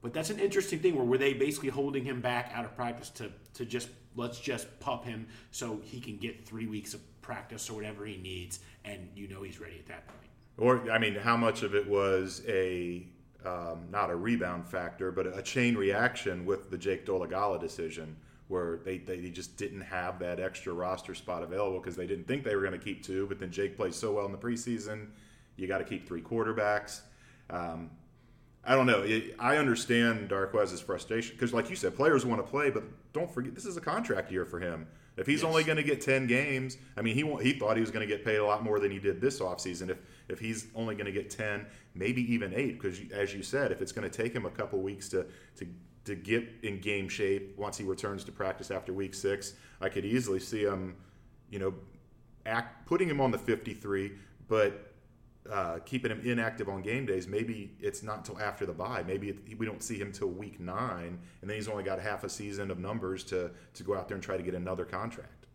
But 0.00 0.12
that's 0.14 0.30
an 0.30 0.38
interesting 0.38 0.78
thing 0.78 0.94
where 0.94 1.04
were 1.04 1.18
they 1.18 1.32
basically 1.32 1.70
holding 1.70 2.04
him 2.04 2.20
back 2.20 2.52
out 2.54 2.64
of 2.64 2.76
practice 2.76 3.10
to 3.10 3.30
to 3.54 3.64
just 3.64 3.88
let's 4.14 4.38
just 4.38 4.78
pup 4.80 5.04
him 5.04 5.26
so 5.50 5.80
he 5.84 6.00
can 6.00 6.16
get 6.18 6.46
three 6.46 6.66
weeks 6.66 6.94
of 6.94 7.00
practice 7.20 7.68
or 7.68 7.74
whatever 7.74 8.06
he 8.06 8.16
needs, 8.16 8.60
and 8.84 9.08
you 9.14 9.26
know 9.28 9.42
he's 9.42 9.60
ready 9.60 9.76
at 9.78 9.86
that 9.86 10.06
point. 10.06 10.18
Or 10.56 10.90
I 10.90 10.98
mean, 10.98 11.14
how 11.14 11.36
much 11.36 11.62
of 11.62 11.74
it 11.74 11.88
was 11.88 12.42
a 12.46 13.06
um, 13.44 13.86
not 13.90 14.10
a 14.10 14.16
rebound 14.16 14.66
factor, 14.66 15.10
but 15.10 15.26
a 15.26 15.42
chain 15.42 15.76
reaction 15.76 16.44
with 16.44 16.70
the 16.70 16.78
Jake 16.78 17.04
Dolegala 17.04 17.60
decision, 17.60 18.16
where 18.48 18.78
they, 18.84 18.98
they 18.98 19.30
just 19.30 19.56
didn't 19.56 19.80
have 19.80 20.18
that 20.20 20.40
extra 20.40 20.72
roster 20.72 21.14
spot 21.14 21.42
available 21.42 21.78
because 21.78 21.96
they 21.96 22.06
didn't 22.06 22.26
think 22.26 22.44
they 22.44 22.54
were 22.54 22.62
going 22.62 22.72
to 22.72 22.84
keep 22.84 23.02
two, 23.02 23.26
but 23.26 23.38
then 23.38 23.50
Jake 23.50 23.76
played 23.76 23.94
so 23.94 24.12
well 24.12 24.26
in 24.26 24.32
the 24.32 24.38
preseason 24.38 25.08
you 25.58 25.66
got 25.66 25.78
to 25.78 25.84
keep 25.84 26.06
three 26.06 26.22
quarterbacks. 26.22 27.00
Um, 27.50 27.90
I 28.64 28.74
don't 28.74 28.86
know. 28.86 29.04
I 29.38 29.56
understand 29.56 30.28
Darqueze's 30.28 30.80
frustration 30.80 31.34
because, 31.34 31.54
like 31.54 31.70
you 31.70 31.76
said, 31.76 31.96
players 31.96 32.26
want 32.26 32.44
to 32.44 32.48
play, 32.48 32.70
but 32.70 32.84
don't 33.12 33.30
forget 33.30 33.54
this 33.54 33.64
is 33.64 33.76
a 33.76 33.80
contract 33.80 34.30
year 34.30 34.44
for 34.44 34.60
him. 34.60 34.86
If 35.16 35.26
he's 35.26 35.42
yes. 35.42 35.48
only 35.48 35.64
going 35.64 35.78
to 35.78 35.82
get 35.82 36.00
ten 36.00 36.26
games, 36.26 36.76
I 36.96 37.02
mean, 37.02 37.14
he 37.14 37.22
he 37.42 37.58
thought 37.58 37.76
he 37.76 37.80
was 37.80 37.90
going 37.90 38.06
to 38.06 38.14
get 38.14 38.24
paid 38.24 38.36
a 38.36 38.44
lot 38.44 38.62
more 38.62 38.78
than 38.78 38.90
he 38.90 38.98
did 38.98 39.20
this 39.20 39.40
offseason. 39.40 39.90
If 39.90 39.98
if 40.28 40.38
he's 40.38 40.68
only 40.74 40.94
going 40.94 41.06
to 41.06 41.12
get 41.12 41.30
ten, 41.30 41.66
maybe 41.94 42.22
even 42.32 42.52
eight, 42.54 42.80
because 42.80 43.00
as 43.12 43.34
you 43.34 43.42
said, 43.42 43.72
if 43.72 43.80
it's 43.80 43.90
going 43.90 44.08
to 44.08 44.16
take 44.22 44.32
him 44.32 44.46
a 44.46 44.50
couple 44.50 44.80
weeks 44.80 45.08
to 45.08 45.26
to 45.56 45.66
to 46.04 46.14
get 46.14 46.46
in 46.62 46.80
game 46.80 47.08
shape 47.08 47.58
once 47.58 47.76
he 47.76 47.84
returns 47.84 48.22
to 48.24 48.32
practice 48.32 48.70
after 48.70 48.92
week 48.92 49.14
six, 49.14 49.54
I 49.80 49.88
could 49.88 50.04
easily 50.04 50.40
see 50.40 50.62
him, 50.62 50.96
you 51.50 51.58
know, 51.58 51.74
act 52.46 52.86
putting 52.86 53.08
him 53.08 53.20
on 53.20 53.30
the 53.30 53.38
fifty 53.38 53.74
three, 53.74 54.12
but 54.46 54.92
uh, 55.50 55.78
keeping 55.84 56.10
him 56.10 56.20
inactive 56.24 56.68
on 56.68 56.82
game 56.82 57.06
days, 57.06 57.26
maybe 57.26 57.70
it's 57.80 58.02
not 58.02 58.18
until 58.18 58.38
after 58.38 58.66
the 58.66 58.72
bye. 58.72 59.02
Maybe 59.06 59.30
it, 59.30 59.58
we 59.58 59.66
don't 59.66 59.82
see 59.82 59.98
him 59.98 60.12
till 60.12 60.28
week 60.28 60.60
nine, 60.60 61.18
and 61.40 61.50
then 61.50 61.56
he's 61.56 61.68
only 61.68 61.84
got 61.84 62.00
half 62.00 62.24
a 62.24 62.28
season 62.28 62.70
of 62.70 62.78
numbers 62.78 63.24
to 63.24 63.50
to 63.74 63.82
go 63.82 63.96
out 63.96 64.08
there 64.08 64.14
and 64.14 64.22
try 64.22 64.36
to 64.36 64.42
get 64.42 64.54
another 64.54 64.84
contract. 64.84 65.46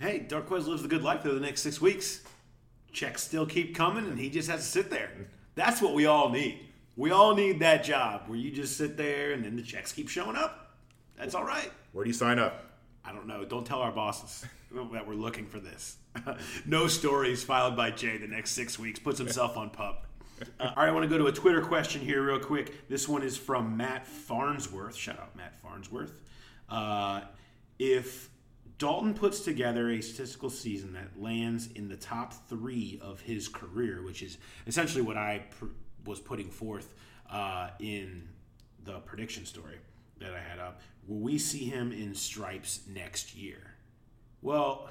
Hey, 0.00 0.24
Darqueze 0.28 0.66
lives 0.66 0.82
the 0.82 0.88
good 0.88 1.02
life 1.02 1.22
for 1.22 1.32
the 1.32 1.40
next 1.40 1.62
six 1.62 1.80
weeks. 1.80 2.22
Checks 2.92 3.22
still 3.22 3.46
keep 3.46 3.74
coming, 3.74 4.04
and 4.04 4.18
he 4.18 4.30
just 4.30 4.48
has 4.48 4.60
to 4.60 4.66
sit 4.66 4.90
there. 4.90 5.10
That's 5.56 5.82
what 5.82 5.94
we 5.94 6.06
all 6.06 6.30
need. 6.30 6.60
We 6.96 7.10
all 7.10 7.34
need 7.34 7.60
that 7.60 7.82
job 7.84 8.22
where 8.28 8.38
you 8.38 8.50
just 8.50 8.76
sit 8.76 8.96
there, 8.96 9.32
and 9.32 9.44
then 9.44 9.56
the 9.56 9.62
checks 9.62 9.92
keep 9.92 10.08
showing 10.08 10.36
up. 10.36 10.76
That's 11.16 11.34
all 11.34 11.44
right. 11.44 11.70
Where 11.92 12.04
do 12.04 12.10
you 12.10 12.14
sign 12.14 12.38
up? 12.38 12.67
I 13.08 13.12
don't 13.12 13.26
know. 13.26 13.42
Don't 13.42 13.64
tell 13.64 13.80
our 13.80 13.92
bosses 13.92 14.44
that 14.70 15.06
we're 15.06 15.14
looking 15.14 15.46
for 15.46 15.58
this. 15.60 15.96
no 16.66 16.88
stories 16.88 17.42
filed 17.42 17.74
by 17.74 17.90
Jay 17.90 18.18
the 18.18 18.26
next 18.26 18.50
six 18.50 18.78
weeks. 18.78 18.98
Puts 18.98 19.18
himself 19.18 19.56
on 19.56 19.70
pup. 19.70 20.06
Uh, 20.42 20.44
all 20.60 20.66
right, 20.76 20.88
I 20.88 20.90
want 20.90 21.04
to 21.04 21.08
go 21.08 21.16
to 21.16 21.26
a 21.26 21.32
Twitter 21.32 21.62
question 21.62 22.02
here, 22.02 22.22
real 22.22 22.38
quick. 22.38 22.86
This 22.88 23.08
one 23.08 23.22
is 23.22 23.34
from 23.36 23.78
Matt 23.78 24.06
Farnsworth. 24.06 24.94
Shout 24.94 25.18
out, 25.18 25.34
Matt 25.36 25.58
Farnsworth. 25.62 26.12
Uh, 26.68 27.22
if 27.78 28.28
Dalton 28.76 29.14
puts 29.14 29.40
together 29.40 29.90
a 29.90 30.02
statistical 30.02 30.50
season 30.50 30.92
that 30.92 31.18
lands 31.18 31.68
in 31.74 31.88
the 31.88 31.96
top 31.96 32.34
three 32.48 33.00
of 33.02 33.22
his 33.22 33.48
career, 33.48 34.02
which 34.02 34.22
is 34.22 34.36
essentially 34.66 35.02
what 35.02 35.16
I 35.16 35.46
pr- 35.50 35.66
was 36.04 36.20
putting 36.20 36.50
forth 36.50 36.92
uh, 37.30 37.70
in 37.80 38.28
the 38.84 38.98
prediction 39.00 39.46
story 39.46 39.78
that 40.20 40.34
I 40.34 40.40
had 40.40 40.58
up, 40.58 40.80
will 41.06 41.20
we 41.20 41.38
see 41.38 41.64
him 41.64 41.92
in 41.92 42.14
stripes 42.14 42.80
next 42.88 43.34
year? 43.34 43.74
Well, 44.42 44.90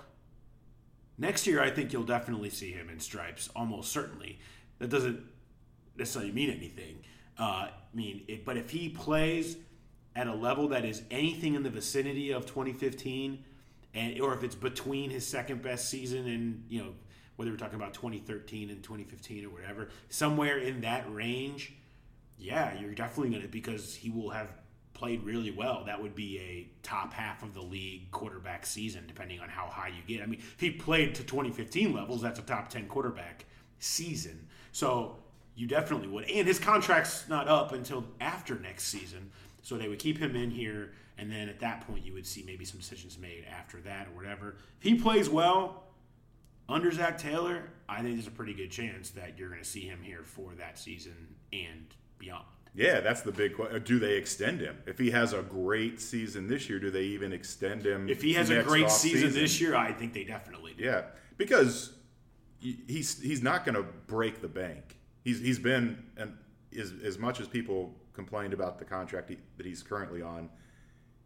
Next 1.18 1.48
year, 1.48 1.62
I 1.62 1.72
think 1.72 1.94
you'll 1.94 2.04
definitely 2.04 2.52
see 2.52 2.72
him 2.72 2.90
in 2.90 3.00
stripes, 3.00 3.50
almost 3.56 3.92
certainly. 3.92 4.40
That 4.78 4.90
doesn't 4.90 5.22
necessarily 5.98 6.32
mean 6.32 6.52
anything. 6.52 7.00
Uh, 7.40 7.70
I 7.70 7.72
mean, 7.94 8.24
it, 8.28 8.46
but 8.46 8.56
if 8.58 8.70
he 8.70 8.90
plays 8.90 9.58
at 10.16 10.28
a 10.28 10.34
level 10.34 10.68
that 10.70 10.86
is 10.86 11.02
anything 11.10 11.56
in 11.56 11.64
the 11.64 11.70
vicinity 11.70 12.32
of 12.32 12.46
2015, 12.46 13.44
and 13.96 14.22
or 14.22 14.36
if 14.36 14.44
it's 14.44 14.54
between 14.54 15.10
his 15.10 15.26
second 15.26 15.64
best 15.64 15.90
season 15.90 16.28
and 16.28 16.64
you 16.70 16.84
know 16.84 16.94
whether 17.36 17.50
we're 17.52 17.58
talking 17.58 17.76
about 17.76 17.94
2013 17.94 18.70
and 18.70 18.84
2015 18.84 19.46
or 19.46 19.50
whatever, 19.50 19.90
somewhere 20.10 20.60
in 20.60 20.82
that 20.82 21.12
range, 21.12 21.74
yeah, 22.38 22.80
you're 22.80 22.94
definitely 22.94 23.36
gonna 23.36 23.48
because 23.48 23.96
he 23.96 24.12
will 24.12 24.30
have 24.30 24.50
played 24.98 25.24
really 25.24 25.52
well, 25.52 25.84
that 25.86 26.02
would 26.02 26.16
be 26.16 26.40
a 26.40 26.68
top 26.86 27.14
half 27.14 27.44
of 27.44 27.54
the 27.54 27.62
league 27.62 28.10
quarterback 28.12 28.66
season, 28.66 29.04
depending 29.08 29.40
on 29.40 29.48
how 29.48 29.68
high 29.68 29.90
you 29.90 30.02
get. 30.08 30.24
I 30.24 30.26
mean, 30.26 30.40
if 30.40 30.60
he 30.60 30.72
played 30.72 31.16
to 31.16 31.24
2015 31.24 31.94
levels, 31.94 32.22
that's 32.22 32.40
a 32.40 32.42
top 32.42 32.70
10 32.70 32.88
quarterback 32.88 33.46
season. 33.80 34.48
So 34.72 35.18
you 35.56 35.68
definitely 35.68 36.08
would. 36.08 36.30
And 36.30 36.48
his 36.48 36.60
contract's 36.60 37.30
not 37.30 37.48
up 37.48 37.74
until 37.74 38.06
after 38.20 38.56
next 38.60 38.86
season, 38.86 39.32
so 39.62 39.78
they 39.78 39.88
would 39.88 40.00
keep 40.00 40.18
him 40.18 40.36
in 40.36 40.50
here, 40.50 40.94
and 41.18 41.32
then 41.32 41.48
at 41.48 41.60
that 41.60 41.86
point, 41.88 42.04
you 42.04 42.14
would 42.14 42.26
see 42.26 42.44
maybe 42.44 42.66
some 42.66 42.80
decisions 42.80 43.18
made 43.18 43.46
after 43.50 43.80
that 43.82 44.08
or 44.08 44.16
whatever. 44.16 44.56
If 44.80 44.84
he 44.84 44.96
plays 44.96 45.30
well 45.30 45.84
under 46.68 46.92
Zac 46.92 47.18
Taylor, 47.18 47.70
I 47.88 48.02
think 48.02 48.16
there's 48.16 48.28
a 48.28 48.32
pretty 48.32 48.54
good 48.54 48.72
chance 48.72 49.12
that 49.12 49.38
you're 49.38 49.50
going 49.50 49.62
to 49.62 49.68
see 49.68 49.82
him 49.82 50.00
here 50.02 50.24
for 50.24 50.54
that 50.56 50.80
season 50.80 51.36
and 51.54 51.86
beyond. 52.18 52.46
Yeah, 52.78 53.00
that's 53.02 53.22
the 53.22 53.32
big 53.32 53.56
question. 53.56 53.76
Uh, 53.76 53.80
do 53.80 53.98
they 53.98 54.14
extend 54.14 54.62
him? 54.62 54.78
If 54.86 55.00
he 55.00 55.10
has 55.10 55.34
a 55.34 55.42
great 55.42 56.00
season 56.00 56.48
this 56.48 56.70
year, 56.70 56.80
do 56.80 56.92
they 56.92 57.04
even 57.04 57.34
extend 57.34 57.84
him? 57.86 58.08
If 58.08 58.22
he 58.22 58.34
has 58.34 58.52
a 58.52 58.62
great 58.62 58.92
season, 58.92 59.30
season 59.30 59.42
this 59.42 59.60
year, 59.60 59.76
I 59.76 59.92
think 59.92 60.14
they 60.14 60.24
definitely 60.24 60.74
do. 60.78 60.84
Yeah, 60.84 61.06
because 61.38 61.94
he's 62.60 63.20
he's 63.20 63.42
not 63.42 63.66
going 63.66 63.76
to 63.76 63.84
break 64.06 64.42
the 64.42 64.48
bank. 64.48 64.98
He's 65.24 65.40
he's 65.40 65.58
been 65.58 66.04
and 66.18 66.38
as 66.78 66.94
as 67.04 67.18
much 67.18 67.40
as 67.40 67.48
people 67.48 67.96
complained 68.14 68.54
about 68.54 68.78
the 68.78 68.86
contract 68.86 69.30
he, 69.30 69.38
that 69.58 69.66
he's 69.66 69.82
currently 69.82 70.22
on, 70.22 70.50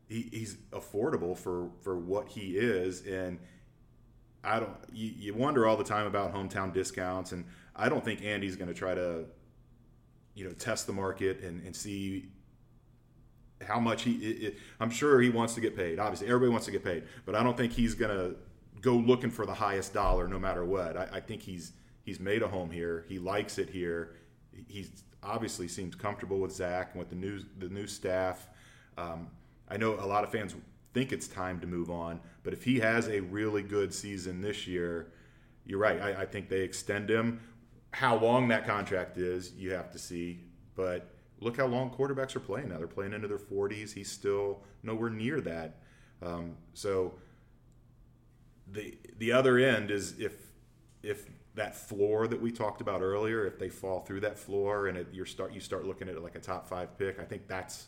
he, 0.07 0.29
he's 0.31 0.55
affordable 0.71 1.37
for 1.37 1.69
for 1.81 1.97
what 1.99 2.29
he 2.29 2.57
is, 2.57 3.05
and 3.05 3.39
I 4.43 4.61
don't. 4.61 4.75
You, 4.93 5.11
you 5.17 5.33
wonder 5.33 5.67
all 5.67 5.75
the 5.75 5.83
time 5.83 6.07
about 6.07 6.33
hometown 6.33 6.73
discounts, 6.73 7.33
and 7.33 7.45
I 7.75 7.89
don't 7.89 8.03
think 8.03 8.23
Andy's 8.23 8.55
going 8.55 8.67
to 8.67 8.73
try 8.73 8.95
to, 8.95 9.25
you 10.35 10.45
know, 10.45 10.51
test 10.51 10.87
the 10.87 10.93
market 10.93 11.41
and, 11.41 11.63
and 11.65 11.75
see 11.75 12.29
how 13.67 13.79
much 13.79 14.03
he. 14.03 14.13
It, 14.15 14.43
it, 14.43 14.57
I'm 14.79 14.89
sure 14.89 15.21
he 15.21 15.29
wants 15.29 15.53
to 15.55 15.61
get 15.61 15.75
paid. 15.75 15.99
Obviously, 15.99 16.27
everybody 16.27 16.51
wants 16.51 16.65
to 16.65 16.71
get 16.71 16.83
paid, 16.83 17.03
but 17.25 17.35
I 17.35 17.43
don't 17.43 17.57
think 17.57 17.73
he's 17.73 17.93
going 17.93 18.15
to 18.15 18.35
go 18.81 18.93
looking 18.93 19.29
for 19.29 19.45
the 19.45 19.53
highest 19.53 19.93
dollar 19.93 20.27
no 20.27 20.39
matter 20.39 20.65
what. 20.65 20.97
I, 20.97 21.07
I 21.13 21.19
think 21.19 21.41
he's 21.41 21.73
he's 22.03 22.19
made 22.19 22.41
a 22.41 22.47
home 22.47 22.71
here. 22.71 23.05
He 23.07 23.19
likes 23.19 23.57
it 23.57 23.69
here. 23.69 24.15
He's 24.67 25.03
obviously 25.23 25.67
seems 25.67 25.95
comfortable 25.95 26.39
with 26.39 26.51
Zac 26.51 26.91
and 26.93 26.99
with 26.99 27.09
the 27.09 27.15
new 27.15 27.41
the 27.59 27.69
new 27.69 27.87
staff. 27.87 28.47
Um, 28.97 29.27
I 29.69 29.77
know 29.77 29.93
a 29.93 30.05
lot 30.05 30.23
of 30.23 30.31
fans 30.31 30.55
think 30.93 31.11
it's 31.11 31.27
time 31.27 31.59
to 31.61 31.67
move 31.67 31.89
on, 31.89 32.19
but 32.43 32.53
if 32.53 32.63
he 32.63 32.79
has 32.79 33.07
a 33.07 33.21
really 33.21 33.63
good 33.63 33.93
season 33.93 34.41
this 34.41 34.67
year, 34.67 35.11
you're 35.65 35.79
right. 35.79 36.01
I, 36.01 36.21
I 36.21 36.25
think 36.25 36.49
they 36.49 36.61
extend 36.61 37.09
him. 37.09 37.39
How 37.91 38.17
long 38.17 38.47
that 38.49 38.65
contract 38.65 39.17
is, 39.17 39.53
you 39.53 39.71
have 39.71 39.91
to 39.91 39.99
see. 39.99 40.43
But 40.75 41.13
look 41.39 41.57
how 41.57 41.65
long 41.65 41.91
quarterbacks 41.91 42.35
are 42.35 42.39
playing 42.41 42.69
now. 42.69 42.77
They're 42.77 42.87
playing 42.87 43.13
into 43.13 43.27
their 43.27 43.37
40s. 43.37 43.93
He's 43.93 44.09
still 44.09 44.63
nowhere 44.83 45.09
near 45.09 45.41
that. 45.41 45.77
Um, 46.21 46.55
so 46.73 47.15
the 48.71 48.97
the 49.17 49.31
other 49.31 49.57
end 49.57 49.91
is 49.91 50.19
if 50.19 50.33
if 51.03 51.29
that 51.55 51.75
floor 51.75 52.27
that 52.27 52.41
we 52.41 52.51
talked 52.51 52.79
about 52.79 53.01
earlier, 53.01 53.45
if 53.45 53.59
they 53.59 53.69
fall 53.69 53.99
through 54.01 54.21
that 54.21 54.39
floor 54.39 54.87
and 54.87 54.97
it, 54.97 55.07
you 55.11 55.25
start 55.25 55.51
you 55.53 55.59
start 55.59 55.85
looking 55.85 56.07
at 56.07 56.15
it 56.15 56.23
like 56.23 56.35
a 56.35 56.39
top 56.39 56.67
five 56.67 56.97
pick, 56.97 57.19
I 57.19 57.25
think 57.25 57.47
that's 57.47 57.87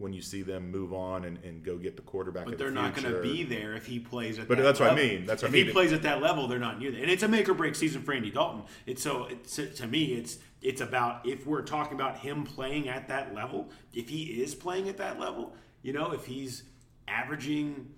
when 0.00 0.14
you 0.14 0.22
see 0.22 0.40
them 0.40 0.70
move 0.70 0.94
on 0.94 1.24
and, 1.24 1.38
and 1.44 1.62
go 1.62 1.76
get 1.76 1.94
the 1.94 2.02
quarterback. 2.02 2.46
But 2.46 2.56
they're 2.56 2.68
the 2.68 2.74
not 2.74 2.94
going 2.94 3.12
to 3.12 3.20
be 3.20 3.44
there 3.44 3.74
if 3.74 3.84
he 3.84 3.98
plays 3.98 4.38
at. 4.38 4.48
But 4.48 4.56
that 4.56 4.64
that's 4.64 4.80
level. 4.80 4.96
what 4.96 5.04
I 5.04 5.08
mean. 5.08 5.26
That's 5.26 5.42
what 5.42 5.48
if 5.48 5.52
I 5.52 5.56
mean. 5.56 5.60
If 5.62 5.66
he 5.68 5.72
plays 5.72 5.92
at 5.92 6.02
that 6.02 6.22
level, 6.22 6.48
they're 6.48 6.58
not 6.58 6.78
near 6.80 6.90
there, 6.90 7.02
and 7.02 7.10
it's 7.10 7.22
a 7.22 7.28
make 7.28 7.48
or 7.48 7.54
break 7.54 7.74
season 7.74 8.02
for 8.02 8.12
Andy 8.12 8.30
Dalton. 8.30 8.62
It's 8.86 9.02
so 9.02 9.26
it's, 9.26 9.56
to 9.56 9.86
me, 9.86 10.14
it's 10.14 10.38
it's 10.62 10.80
about 10.80 11.26
if 11.26 11.46
we're 11.46 11.62
talking 11.62 11.94
about 11.94 12.18
him 12.18 12.44
playing 12.44 12.88
at 12.88 13.08
that 13.08 13.34
level. 13.34 13.68
If 13.92 14.08
he 14.08 14.42
is 14.42 14.54
playing 14.54 14.88
at 14.88 14.96
that 14.96 15.20
level, 15.20 15.54
you 15.82 15.92
know, 15.92 16.12
if 16.12 16.24
he's 16.24 16.62
averaging 17.06 17.90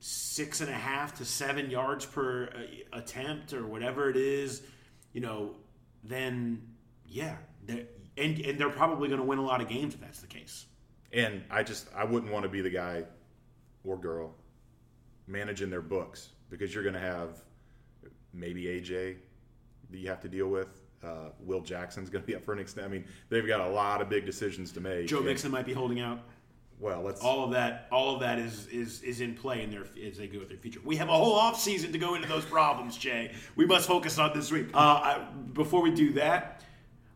six 0.00 0.60
and 0.60 0.70
a 0.70 0.74
half 0.74 1.18
to 1.18 1.24
seven 1.24 1.70
yards 1.70 2.06
per 2.06 2.48
uh, 2.48 2.98
attempt 2.98 3.52
or 3.52 3.66
whatever 3.66 4.10
it 4.10 4.16
is, 4.16 4.62
you 5.12 5.20
know, 5.20 5.54
then 6.02 6.60
yeah, 7.06 7.36
and 7.68 7.86
and 8.16 8.58
they're 8.58 8.68
probably 8.68 9.08
going 9.08 9.20
to 9.20 9.26
win 9.26 9.38
a 9.38 9.44
lot 9.44 9.60
of 9.60 9.68
games 9.68 9.94
if 9.94 10.00
that's 10.00 10.20
the 10.20 10.26
case. 10.26 10.66
And 11.12 11.42
I 11.50 11.62
just 11.62 11.88
I 11.94 12.04
wouldn't 12.04 12.32
want 12.32 12.44
to 12.44 12.48
be 12.48 12.60
the 12.60 12.70
guy 12.70 13.04
or 13.84 13.96
girl 13.96 14.34
managing 15.26 15.70
their 15.70 15.80
books 15.80 16.30
because 16.50 16.74
you're 16.74 16.82
going 16.82 16.94
to 16.94 17.00
have 17.00 17.42
maybe 18.32 18.64
AJ 18.64 19.16
that 19.90 19.98
you 19.98 20.08
have 20.08 20.20
to 20.20 20.28
deal 20.28 20.48
with. 20.48 20.68
Uh, 21.02 21.30
Will 21.40 21.60
Jackson's 21.60 22.10
going 22.10 22.22
to 22.22 22.26
be 22.26 22.34
up 22.34 22.44
for 22.44 22.52
an 22.52 22.58
extent. 22.58 22.86
I 22.86 22.90
mean, 22.90 23.04
they've 23.30 23.46
got 23.46 23.60
a 23.60 23.68
lot 23.68 24.02
of 24.02 24.08
big 24.10 24.26
decisions 24.26 24.70
to 24.72 24.80
make. 24.80 25.06
Joe 25.06 25.20
Mixon 25.20 25.50
might 25.50 25.64
be 25.64 25.72
holding 25.72 26.00
out. 26.00 26.20
Well, 26.78 27.02
let's 27.02 27.20
all 27.20 27.44
of 27.44 27.50
that. 27.52 27.88
All 27.90 28.14
of 28.14 28.20
that 28.20 28.38
is 28.38 28.66
is 28.68 29.02
is 29.02 29.20
in 29.20 29.34
play 29.34 29.62
in 29.62 29.70
their 29.70 29.84
as 30.06 30.16
they 30.16 30.26
go 30.26 30.38
with 30.38 30.48
their 30.48 30.56
future. 30.56 30.80
We 30.82 30.96
have 30.96 31.08
a 31.08 31.12
whole 31.12 31.34
off 31.34 31.60
season 31.60 31.92
to 31.92 31.98
go 31.98 32.14
into 32.14 32.28
those 32.28 32.44
problems, 32.44 32.96
Jay. 32.96 33.34
We 33.54 33.66
must 33.66 33.86
focus 33.86 34.18
on 34.18 34.34
this 34.34 34.50
week. 34.50 34.68
Uh, 34.72 34.78
I, 34.78 35.26
before 35.52 35.82
we 35.82 35.90
do 35.90 36.14
that, 36.14 36.62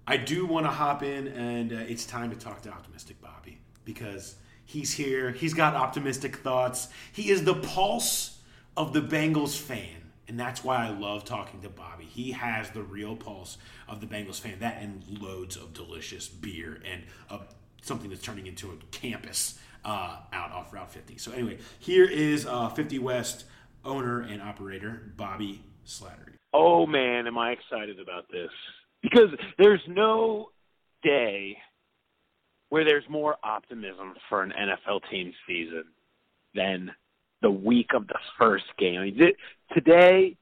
I 0.06 0.18
do 0.18 0.44
want 0.44 0.66
to 0.66 0.70
hop 0.70 1.02
in, 1.02 1.28
and 1.28 1.72
uh, 1.72 1.76
it's 1.76 2.04
time 2.04 2.30
to 2.30 2.36
talk 2.36 2.60
to 2.62 2.70
optimistic 2.70 3.20
Bobby 3.22 3.58
because 3.84 4.36
he's 4.64 4.92
here. 4.92 5.30
He's 5.30 5.54
got 5.54 5.74
optimistic 5.74 6.36
thoughts. 6.36 6.88
He 7.12 7.30
is 7.30 7.44
the 7.44 7.54
pulse 7.54 8.38
of 8.76 8.92
the 8.92 9.00
Bengals 9.00 9.56
fan. 9.56 10.02
And 10.26 10.40
that's 10.40 10.64
why 10.64 10.86
I 10.86 10.88
love 10.88 11.24
talking 11.24 11.60
to 11.60 11.68
Bobby. 11.68 12.04
He 12.04 12.32
has 12.32 12.70
the 12.70 12.82
real 12.82 13.14
pulse 13.14 13.58
of 13.88 14.00
the 14.00 14.06
Bengals 14.06 14.40
fan. 14.40 14.58
That 14.60 14.80
and 14.80 15.04
loads 15.20 15.56
of 15.56 15.74
delicious 15.74 16.28
beer 16.28 16.80
and 16.84 17.02
a 17.28 17.40
something 17.84 18.08
that's 18.08 18.22
turning 18.22 18.46
into 18.46 18.70
a 18.70 18.76
campus 18.90 19.58
uh, 19.84 20.16
out 20.32 20.52
off 20.52 20.72
Route 20.72 20.90
50. 20.90 21.18
So 21.18 21.32
anyway, 21.32 21.58
here 21.78 22.08
is 22.08 22.46
uh, 22.46 22.70
50 22.70 22.98
West 22.98 23.44
owner 23.84 24.20
and 24.20 24.40
operator 24.40 25.12
Bobby 25.16 25.62
Slattery. 25.86 26.36
Oh 26.52 26.86
man, 26.86 27.26
am 27.26 27.36
I 27.36 27.50
excited 27.50 28.00
about 28.00 28.24
this? 28.30 28.50
Because 29.02 29.28
there's 29.58 29.82
no 29.86 30.48
day 31.02 31.58
where 32.74 32.84
there's 32.84 33.08
more 33.08 33.36
optimism 33.44 34.14
for 34.28 34.42
an 34.42 34.52
NFL 34.58 35.08
team 35.08 35.32
season 35.46 35.84
than 36.56 36.90
the 37.40 37.48
week 37.48 37.90
of 37.94 38.08
the 38.08 38.18
first 38.36 38.64
game. 38.80 38.98
I 38.98 39.04
mean, 39.04 39.16
th- 39.16 39.36
today, 39.72 40.36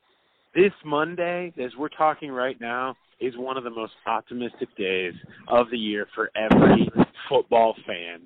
this 0.55 0.73
Monday, 0.83 1.53
as 1.63 1.73
we're 1.79 1.91
talking 1.91 2.33
right 2.33 2.59
now, 2.59 2.97
is 3.21 3.37
one 3.37 3.59
of 3.59 3.65
the 3.65 3.71
most 3.71 3.93
optimistic 4.07 4.75
days 4.79 5.13
of 5.49 5.69
the 5.71 5.77
year 5.77 6.07
for 6.15 6.31
every 6.35 6.91
football 7.29 7.77
fan, 7.87 8.23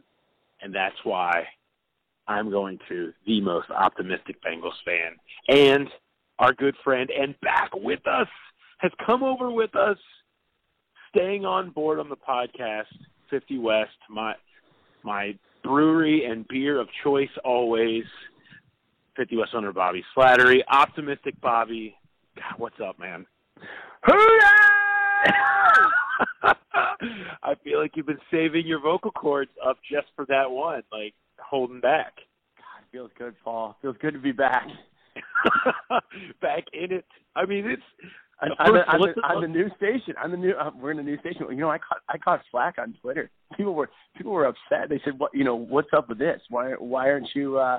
and 0.62 0.72
that's 0.72 0.94
why 1.02 1.42
I'm 2.28 2.48
going 2.48 2.78
to 2.88 3.12
the 3.26 3.40
most 3.40 3.70
optimistic 3.70 4.36
Bengals 4.40 4.70
fan. 4.84 5.16
And 5.48 5.88
our 6.38 6.52
good 6.52 6.76
friend 6.84 7.10
and 7.10 7.34
back 7.40 7.70
with 7.74 8.06
us 8.06 8.28
has 8.78 8.92
come 9.04 9.24
over 9.24 9.50
with 9.50 9.74
us, 9.74 9.98
staying 11.08 11.44
on 11.44 11.70
board 11.70 11.98
on 11.98 12.08
the 12.08 12.14
podcast, 12.14 12.84
50 13.30 13.58
West, 13.58 13.90
my 14.10 14.34
my 15.02 15.38
brewery 15.62 16.24
and 16.24 16.46
beer 16.48 16.80
of 16.80 16.88
choice 17.02 17.30
always. 17.44 18.04
50 19.16 19.36
West 19.36 19.50
owner 19.54 19.72
Bobby 19.72 20.04
Slattery, 20.16 20.60
optimistic 20.70 21.40
Bobby. 21.40 21.96
God, 22.36 22.58
what's 22.58 22.76
up, 22.84 22.98
man? 22.98 23.24
I 27.42 27.54
feel 27.64 27.80
like 27.80 27.92
you've 27.94 28.06
been 28.06 28.18
saving 28.30 28.66
your 28.66 28.80
vocal 28.80 29.10
cords 29.10 29.50
up 29.66 29.78
just 29.90 30.06
for 30.14 30.26
that 30.26 30.50
one, 30.50 30.82
like 30.92 31.14
holding 31.38 31.80
back. 31.80 32.12
God, 32.56 32.84
feels 32.92 33.10
good, 33.18 33.34
Paul. 33.42 33.76
Feels 33.82 33.96
good 34.00 34.14
to 34.14 34.20
be 34.20 34.32
back. 34.32 34.66
back 36.40 36.64
in 36.72 36.92
it. 36.92 37.06
I 37.34 37.46
mean, 37.46 37.66
it's. 37.66 37.82
I'm, 38.40 38.52
I'm, 38.58 38.74
the, 38.74 38.90
I'm, 38.90 39.00
the, 39.00 39.22
I'm 39.24 39.40
the 39.40 39.48
new 39.48 39.70
station. 39.76 40.14
I'm 40.22 40.30
the 40.30 40.36
new. 40.36 40.52
Uh, 40.52 40.70
we're 40.78 40.90
in 40.90 40.98
the 40.98 41.02
new 41.02 41.18
station. 41.20 41.46
You 41.48 41.56
know, 41.56 41.70
I 41.70 41.78
caught 41.78 42.02
I 42.08 42.18
caught 42.18 42.42
slack 42.50 42.76
on 42.78 42.94
Twitter. 43.00 43.30
People 43.56 43.74
were 43.74 43.88
people 44.16 44.32
were 44.32 44.44
upset. 44.44 44.90
They 44.90 45.00
said, 45.04 45.18
"What? 45.18 45.34
You 45.34 45.44
know, 45.44 45.54
what's 45.54 45.88
up 45.96 46.08
with 46.08 46.18
this? 46.18 46.40
Why 46.50 46.72
why 46.72 47.10
aren't 47.10 47.28
you?" 47.34 47.58
uh 47.58 47.78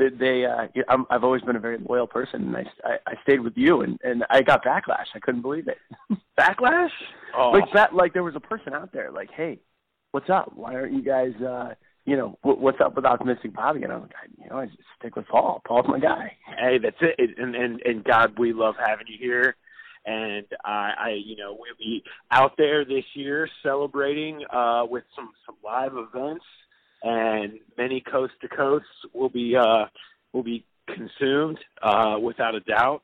they, 0.00 0.08
they 0.08 0.44
uh, 0.46 0.66
I'm, 0.88 1.06
I've 1.10 1.24
always 1.24 1.42
been 1.42 1.56
a 1.56 1.60
very 1.60 1.78
loyal 1.78 2.06
person, 2.06 2.42
and 2.42 2.56
I, 2.56 2.64
I, 2.84 2.96
I 3.06 3.22
stayed 3.22 3.40
with 3.40 3.52
you, 3.56 3.82
and, 3.82 3.98
and 4.02 4.24
I 4.30 4.40
got 4.40 4.64
backlash. 4.64 5.06
I 5.14 5.18
couldn't 5.20 5.42
believe 5.42 5.68
it. 5.68 5.76
backlash? 6.40 6.88
Oh. 7.36 7.50
Like 7.50 7.70
that, 7.74 7.94
like 7.94 8.14
there 8.14 8.22
was 8.22 8.34
a 8.34 8.40
person 8.40 8.72
out 8.72 8.92
there, 8.92 9.10
like, 9.10 9.30
hey, 9.30 9.58
what's 10.12 10.30
up? 10.30 10.52
Why 10.54 10.74
aren't 10.74 10.94
you 10.94 11.02
guys, 11.02 11.34
uh, 11.46 11.74
you 12.06 12.16
know, 12.16 12.38
what, 12.42 12.58
what's 12.60 12.80
up 12.80 12.96
with 12.96 13.04
optimistic 13.04 13.54
Bobby? 13.54 13.82
And 13.82 13.92
I'm 13.92 14.00
like, 14.02 14.14
I, 14.22 14.42
you 14.42 14.48
know, 14.48 14.56
I 14.56 14.66
just 14.66 14.78
stick 14.98 15.16
with 15.16 15.28
Paul. 15.28 15.60
Paul's 15.66 15.86
my 15.86 15.98
guy. 15.98 16.32
Hey, 16.58 16.78
that's 16.78 16.96
it. 17.00 17.38
And 17.38 17.54
and 17.54 17.80
and 17.82 18.02
God, 18.02 18.38
we 18.38 18.52
love 18.52 18.76
having 18.84 19.06
you 19.06 19.18
here. 19.20 19.56
And 20.06 20.46
I, 20.64 20.92
I 20.98 21.20
you 21.24 21.36
know, 21.36 21.52
we'll 21.52 21.76
be 21.78 22.02
out 22.30 22.52
there 22.56 22.84
this 22.84 23.04
year 23.14 23.48
celebrating 23.62 24.44
uh, 24.52 24.84
with 24.88 25.04
some 25.14 25.30
some 25.46 25.56
live 25.64 25.92
events 25.94 26.44
and 27.02 27.54
many 27.78 28.00
coast 28.00 28.32
to 28.42 28.48
coast 28.48 28.84
will 29.14 29.28
be 29.28 29.56
uh, 29.56 29.86
will 30.32 30.42
be 30.42 30.64
consumed 30.86 31.58
uh, 31.82 32.16
without 32.20 32.54
a 32.54 32.60
doubt. 32.60 33.02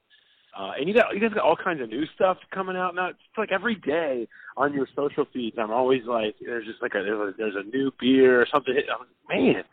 Uh, 0.59 0.73
and 0.79 0.89
you 0.89 0.95
got 0.95 1.15
you 1.15 1.21
guys 1.21 1.33
got 1.35 1.45
all 1.45 1.57
kinds 1.57 1.81
of 1.81 1.89
new 1.89 2.05
stuff 2.15 2.39
coming 2.53 2.77
out 2.77 2.95
now. 2.95 3.09
It's 3.09 3.19
like 3.37 3.53
every 3.53 3.75
day 3.75 4.27
on 4.57 4.73
your 4.73 4.89
social 4.97 5.27
feeds, 5.33 5.57
I'm 5.59 5.71
always 5.71 6.03
like, 6.07 6.35
there's 6.41 6.67
just 6.67 6.81
like 6.81 6.95
a 6.95 7.03
there's 7.03 7.35
a, 7.35 7.37
there's 7.37 7.57
a 7.57 7.77
new 7.77 7.91
beer 8.01 8.41
or 8.41 8.47
something. 8.51 8.75
I'm 8.75 9.01
like, 9.01 9.55
man, 9.55 9.65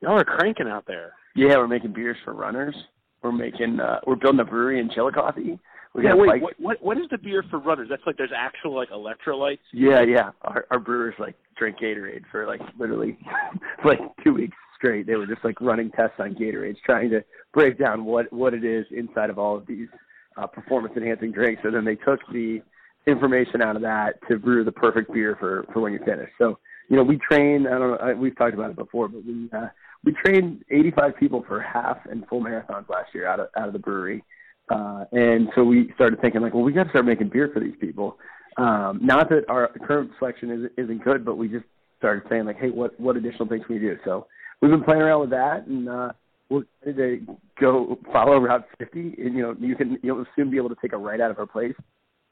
y'all 0.00 0.18
are 0.18 0.24
cranking 0.24 0.68
out 0.68 0.84
there. 0.86 1.12
Yeah, 1.34 1.56
we're 1.56 1.68
making 1.68 1.92
beers 1.92 2.16
for 2.24 2.34
runners. 2.34 2.74
We're 3.22 3.32
making 3.32 3.80
uh, 3.80 4.00
we're 4.06 4.16
building 4.16 4.40
a 4.40 4.44
brewery 4.44 4.80
in 4.80 4.90
Chillicothe. 4.90 5.58
We 5.96 6.04
yeah, 6.04 6.14
wait, 6.14 6.28
bike- 6.28 6.42
what, 6.42 6.54
what 6.60 6.82
what 6.82 6.98
is 6.98 7.04
the 7.10 7.16
beer 7.16 7.42
for 7.50 7.58
runners? 7.58 7.88
That's 7.88 8.02
like 8.06 8.18
there's 8.18 8.32
actual 8.36 8.74
like 8.74 8.90
electrolytes. 8.90 9.58
Yeah, 9.72 10.02
yeah. 10.02 10.30
Our, 10.42 10.66
our 10.70 10.78
brewers 10.78 11.14
like 11.18 11.36
drink 11.56 11.78
Gatorade 11.78 12.22
for 12.30 12.46
like 12.46 12.60
literally 12.78 13.18
like 13.84 13.98
two 14.22 14.34
weeks 14.34 14.56
straight. 14.76 15.06
They 15.06 15.14
were 15.14 15.26
just 15.26 15.42
like 15.42 15.58
running 15.60 15.90
tests 15.90 16.16
on 16.18 16.34
Gatorades, 16.34 16.76
trying 16.84 17.08
to 17.10 17.24
break 17.54 17.78
down 17.78 18.04
what 18.04 18.30
what 18.30 18.52
it 18.52 18.62
is 18.62 18.84
inside 18.90 19.30
of 19.30 19.38
all 19.38 19.56
of 19.56 19.66
these 19.66 19.88
uh, 20.36 20.46
performance 20.46 20.94
enhancing 20.96 21.32
drinks. 21.32 21.62
And 21.64 21.74
then 21.74 21.84
they 21.86 21.96
took 21.96 22.20
the 22.30 22.60
information 23.06 23.62
out 23.62 23.76
of 23.76 23.82
that 23.82 24.14
to 24.28 24.38
brew 24.38 24.64
the 24.64 24.72
perfect 24.72 25.12
beer 25.14 25.36
for 25.40 25.64
for 25.72 25.80
when 25.80 25.94
you 25.94 26.00
finish. 26.04 26.28
So 26.36 26.58
you 26.90 26.96
know, 26.96 27.04
we 27.04 27.18
train. 27.18 27.66
I 27.66 27.78
don't 27.78 27.90
know. 27.90 27.96
I, 27.96 28.12
we've 28.12 28.36
talked 28.36 28.54
about 28.54 28.70
it 28.70 28.76
before, 28.76 29.08
but 29.08 29.24
we 29.24 29.48
uh, 29.56 29.68
we 30.04 30.12
trained 30.12 30.62
85 30.70 31.16
people 31.18 31.44
for 31.48 31.60
half 31.60 31.98
and 32.10 32.26
full 32.28 32.42
marathons 32.42 32.88
last 32.90 33.14
year 33.14 33.26
out 33.26 33.40
of 33.40 33.48
out 33.56 33.66
of 33.66 33.72
the 33.72 33.78
brewery. 33.78 34.22
Uh, 34.68 35.04
and 35.12 35.48
so 35.54 35.62
we 35.64 35.92
started 35.94 36.20
thinking 36.20 36.40
like, 36.40 36.54
well, 36.54 36.62
we 36.64 36.72
got 36.72 36.84
to 36.84 36.90
start 36.90 37.04
making 37.06 37.28
beer 37.28 37.50
for 37.52 37.60
these 37.60 37.74
people. 37.80 38.18
Um, 38.56 38.98
not 39.02 39.28
that 39.28 39.44
our 39.48 39.68
current 39.86 40.10
selection 40.18 40.50
isn't, 40.50 40.72
isn't 40.76 41.04
good, 41.04 41.24
but 41.24 41.36
we 41.36 41.48
just 41.48 41.64
started 41.98 42.24
saying 42.28 42.46
like, 42.46 42.56
hey, 42.58 42.70
what 42.70 42.98
what 42.98 43.16
additional 43.16 43.46
things 43.48 43.64
can 43.66 43.74
we 43.76 43.80
do? 43.80 43.96
So 44.04 44.26
we've 44.60 44.70
been 44.70 44.82
playing 44.82 45.02
around 45.02 45.20
with 45.20 45.30
that, 45.30 45.66
and 45.66 45.88
uh, 45.88 46.12
we're 46.48 46.64
ready 46.84 47.18
to 47.20 47.36
go 47.60 47.98
follow 48.12 48.38
Route 48.38 48.64
50. 48.78 49.14
And 49.18 49.34
you 49.34 49.42
know, 49.42 49.54
you 49.60 49.76
can 49.76 49.98
you'll 50.02 50.24
soon 50.34 50.50
be 50.50 50.56
able 50.56 50.70
to 50.70 50.76
take 50.80 50.92
a 50.94 50.96
right 50.98 51.20
out 51.20 51.30
of 51.30 51.38
our 51.38 51.46
place 51.46 51.74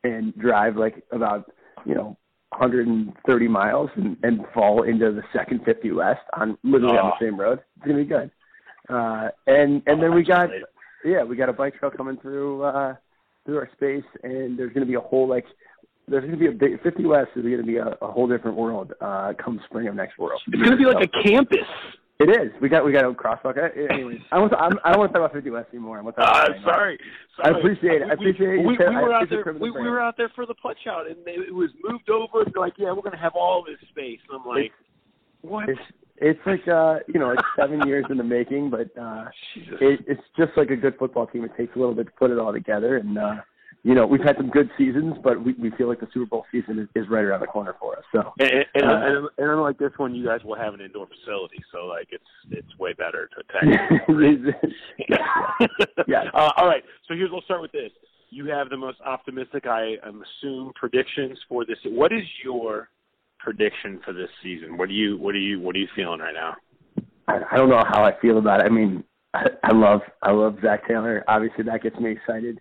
and 0.03 0.37
drive 0.39 0.77
like 0.77 1.05
about 1.13 1.51
you 1.85 1.95
know 1.95 2.17
130 2.57 3.49
miles 3.49 3.91
and, 3.97 4.17
and 4.23 4.41
fall 4.55 4.83
into 4.85 5.13
the 5.13 5.23
second 5.33 5.61
50 5.65 5.93
west 5.93 6.21
on 6.39 6.57
literally 6.63 6.97
on 6.99 7.07
Oh. 7.07 7.13
the 7.21 7.27
same 7.27 7.39
road. 7.39 7.61
It's 7.77 7.87
gonna 7.87 7.99
be 7.99 8.05
good. 8.07 8.31
Uh, 8.89 9.29
and 9.47 9.83
and 9.87 10.03
then 10.03 10.15
we 10.15 10.25
got. 10.25 10.49
Yeah, 11.05 11.23
we 11.23 11.37
got 11.37 11.49
a 11.49 11.53
bike 11.53 11.75
trail 11.79 11.91
coming 11.91 12.17
through 12.19 12.63
uh 12.63 12.95
through 13.45 13.59
our 13.59 13.69
space 13.77 14.05
and 14.23 14.59
there's 14.59 14.73
gonna 14.73 14.87
be 14.87 14.95
a 14.95 15.01
whole 15.01 15.29
like 15.29 15.45
there's 16.09 16.25
gonna 16.25 16.37
be 16.37 16.47
a 16.49 16.53
big 16.53 16.83
fifty 16.83 17.05
west 17.05 17.29
is 17.37 17.43
gonna 17.43 17.63
be 17.63 17.77
a, 17.77 17.97
a 18.03 18.11
whole 18.11 18.27
different 18.27 18.57
world 18.57 18.93
uh 19.01 19.33
come 19.43 19.61
spring 19.67 19.87
of 19.89 19.95
next 19.95 20.19
world. 20.19 20.41
It's 20.47 20.63
gonna 20.63 20.77
be 20.77 20.85
like 20.87 21.05
a 21.09 21.23
campus. 21.29 21.59
It 22.21 22.31
is. 22.31 22.53
We 22.63 22.69
got 22.69 22.85
we 22.85 22.93
got 22.93 23.05
a 23.05 23.13
crosswalk. 23.13 23.59
Anyways, 23.91 24.21
I 24.31 24.39
want 24.39 24.53
to, 24.53 24.59
I'm, 24.59 24.79
I 24.85 24.93
don't 24.93 25.01
want 25.01 25.11
to 25.13 25.19
talk 25.19 25.25
about 25.27 25.33
fifty 25.35 25.51
west 25.51 25.69
anymore. 25.73 25.99
I 25.99 26.01
want 26.01 26.15
to 26.17 26.23
talk 26.23 26.49
Uh, 26.49 26.53
now. 26.55 26.63
sorry, 26.73 26.99
I 27.43 27.51
appreciate 27.51 28.03
it. 28.03 28.05
I 28.05 28.15
We- 28.15 28.31
appreciate 28.31 28.59
we, 28.65 28.79
we, 28.79 28.85
I 28.87 29.03
were 29.03 29.13
out 29.13 29.29
there. 29.29 29.45
We, 29.59 29.71
we 29.73 29.91
were 29.91 30.01
out 30.01 30.17
there 30.17 30.29
for 30.33 30.47
the 30.47 30.55
punch 30.55 30.79
out, 30.89 31.09
and 31.11 31.17
they, 31.27 31.33
it 31.33 31.53
was 31.53 31.71
moved 31.83 32.09
over. 32.11 32.43
and 32.43 32.53
they're 32.55 32.63
Like, 32.63 32.75
yeah, 32.79 32.93
we're 32.93 33.03
gonna 33.03 33.17
have 33.19 33.35
all 33.35 33.65
this 33.65 33.79
space. 33.91 34.21
And 34.31 34.41
I'm 34.41 34.47
like, 34.47 34.71
what? 35.43 35.69
It's 35.69 35.81
it's 36.17 36.41
like 36.47 36.67
uh 36.69 36.99
you 37.13 37.19
know 37.19 37.31
it's 37.31 37.43
seven 37.59 37.81
years 37.87 38.05
in 38.11 38.17
the 38.17 38.25
making, 38.25 38.71
but 38.71 38.89
uh 39.01 39.27
it, 39.81 40.01
it's 40.07 40.23
just 40.37 40.53
like 40.57 40.71
a 40.71 40.77
good 40.77 40.95
football 40.99 41.27
team. 41.27 41.45
It 41.45 41.53
takes 41.57 41.75
a 41.77 41.79
little 41.79 41.95
bit 41.95 42.07
to 42.07 42.13
put 42.13 42.31
it 42.31 42.39
all 42.39 42.53
together, 42.53 42.97
and 42.97 43.19
uh 43.19 43.37
you 43.83 43.95
know 43.95 44.07
we've 44.07 44.23
had 44.23 44.37
some 44.37 44.49
good 44.49 44.71
seasons, 44.79 45.15
but 45.23 45.43
we 45.43 45.55
we 45.55 45.71
feel 45.73 45.89
like 45.89 46.01
the 46.01 46.09
Super 46.13 46.27
Bowl 46.27 46.45
season 46.53 46.79
is, 46.79 46.89
is 46.95 47.09
right 47.11 47.25
around 47.25 47.41
the 47.41 47.47
corner 47.47 47.75
for 47.81 47.99
us. 47.99 48.05
So 48.13 48.33
And, 48.39 48.65
and, 48.75 48.85
Uh, 48.85 49.01
and, 49.05 49.29
and 49.39 49.51
unlike 49.51 49.79
this 49.79 49.93
one, 49.97 50.15
you 50.15 50.25
guys 50.25 50.41
will 50.45 50.57
have 50.57 50.75
an 50.75 50.81
indoor 50.81 51.07
facility, 51.07 51.63
so 51.73 51.87
like 51.87 52.09
it's 52.11 52.25
it's 52.51 52.79
way 52.79 52.93
better 52.95 53.29
to 53.29 53.41
attack. 53.41 53.91
yeah, 55.09 55.19
Yeah. 56.07 56.25
Uh, 56.35 56.51
all 56.57 56.67
right. 56.67 56.83
So 57.07 57.15
here's 57.15 57.31
we'll 57.31 57.43
start 57.43 57.61
with 57.61 57.73
this. 57.73 57.91
You 58.31 58.47
have 58.47 58.69
the 58.69 58.77
most 58.77 59.01
optimistic, 59.03 59.67
I 59.67 59.97
am 60.05 60.23
assume, 60.23 60.73
predictions 60.75 61.39
for 61.49 61.65
this. 61.65 61.79
What 61.85 62.13
is 62.13 62.25
your 62.43 62.89
prediction 63.45 64.01
for 64.05 64.13
this 64.13 64.31
season? 64.43 64.77
What 64.77 64.89
do 64.89 64.95
you 64.95 65.19
what 65.19 65.35
are 65.35 65.39
you 65.39 65.61
what 65.61 65.77
are 65.77 65.79
you 65.79 65.89
feeling 65.95 66.21
right 66.21 66.35
now? 66.35 66.57
I, 67.29 67.39
I 67.53 67.57
don't 67.57 67.69
know 67.69 67.83
how 67.93 68.05
I 68.05 68.19
feel 68.21 68.39
about 68.39 68.61
it. 68.61 68.67
I 68.67 68.69
mean, 68.71 69.05
I, 69.35 69.47
I 69.63 69.73
love 69.73 70.01
I 70.23 70.33
love 70.33 70.57
Zac 70.63 70.89
Taylor. 70.89 71.23
Obviously, 71.29 71.65
that 71.65 71.83
gets 71.83 71.97
me 71.99 72.11
excited. 72.11 72.61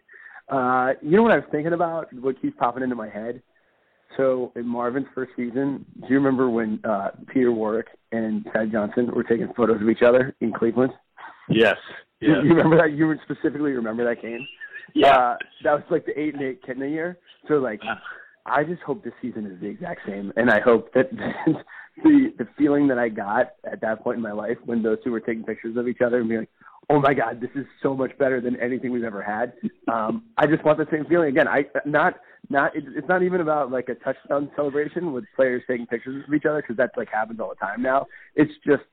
Uh, 0.50 0.94
you 1.02 1.16
know 1.16 1.24
what 1.24 1.32
I 1.32 1.38
was 1.38 1.46
thinking 1.52 1.74
about? 1.74 2.14
What 2.14 2.42
keeps 2.42 2.56
popping 2.60 2.84
into 2.84 2.96
my 2.96 3.10
head? 3.10 3.42
So 4.18 4.52
in 4.56 4.68
Marvin's 4.68 5.08
first 5.16 5.32
season, 5.36 5.86
do 6.02 6.08
you 6.08 6.16
remember 6.16 6.50
when 6.50 6.80
uh, 6.84 7.12
Peter 7.34 7.52
Warrick 7.52 7.88
and 8.12 8.46
Ted 8.54 8.72
Johnson 8.72 9.10
were 9.16 9.24
taking 9.24 9.52
photos 9.56 9.82
of 9.82 9.90
each 9.90 10.04
other 10.06 10.36
in 10.42 10.54
Cleveland? 10.54 10.92
Yes. 11.50 11.78
You, 12.20 12.36
you 12.44 12.54
remember 12.54 12.78
that? 12.78 12.94
You 12.96 13.14
specifically 13.24 13.72
remember 13.72 14.06
that 14.06 14.22
game? 14.22 14.46
Yeah. 14.94 15.16
Uh, 15.18 15.36
that 15.64 15.74
was 15.74 15.84
like 15.90 16.06
the 16.06 16.18
eight 16.20 16.36
and 16.36 16.44
eight 16.44 16.64
Kitna 16.64 16.90
year. 16.90 17.18
So 17.48 17.56
like, 17.56 17.82
I 18.46 18.64
just 18.64 18.82
hope 18.82 19.04
this 19.04 19.14
season 19.22 19.46
is 19.46 19.60
the 19.62 19.68
exact 19.68 20.02
same, 20.06 20.34
and 20.36 20.50
I 20.50 20.60
hope 20.60 20.94
that 20.94 21.10
the 22.04 22.34
the 22.38 22.48
feeling 22.58 22.88
that 22.88 23.00
I 23.00 23.10
got 23.10 23.54
at 23.64 23.82
that 23.82 24.04
point 24.04 24.18
in 24.18 24.22
my 24.22 24.32
life 24.32 24.58
when 24.66 24.84
those 24.84 24.98
two 25.04 25.12
were 25.12 25.20
taking 25.20 25.44
pictures 25.44 25.78
of 25.78 25.88
each 25.88 26.02
other 26.02 26.20
and 26.20 26.28
being 26.28 26.42
like, 26.42 26.50
"Oh 26.90 27.00
my 27.00 27.14
God, 27.14 27.40
this 27.40 27.52
is 27.56 27.66
so 27.82 27.96
much 27.96 28.18
better 28.18 28.42
than 28.42 28.60
anything 28.60 28.92
we've 28.92 29.04
ever 29.04 29.22
had." 29.22 29.54
Um, 29.92 30.24
I 30.38 30.48
just 30.48 30.64
want 30.64 30.78
the 30.78 30.88
same 30.90 31.06
feeling 31.06 31.28
again. 31.28 31.46
I 31.46 31.66
not 31.86 32.16
not 32.50 32.74
it, 32.76 32.86
it's 32.96 33.08
not 33.10 33.22
even 33.22 33.42
about 33.42 33.70
like 33.70 33.90
a 33.90 33.96
touchdown 33.96 34.50
celebration 34.56 35.12
with 35.12 35.26
players 35.36 35.62
taking 35.68 35.86
pictures 35.86 36.24
of 36.26 36.34
each 36.34 36.46
other 36.46 36.62
because 36.62 36.78
that's 36.78 36.96
like 36.96 37.10
happens 37.10 37.42
all 37.42 37.50
the 37.50 37.56
time 37.56 37.82
now. 37.82 38.08
It's 38.36 38.54
just 38.66 38.84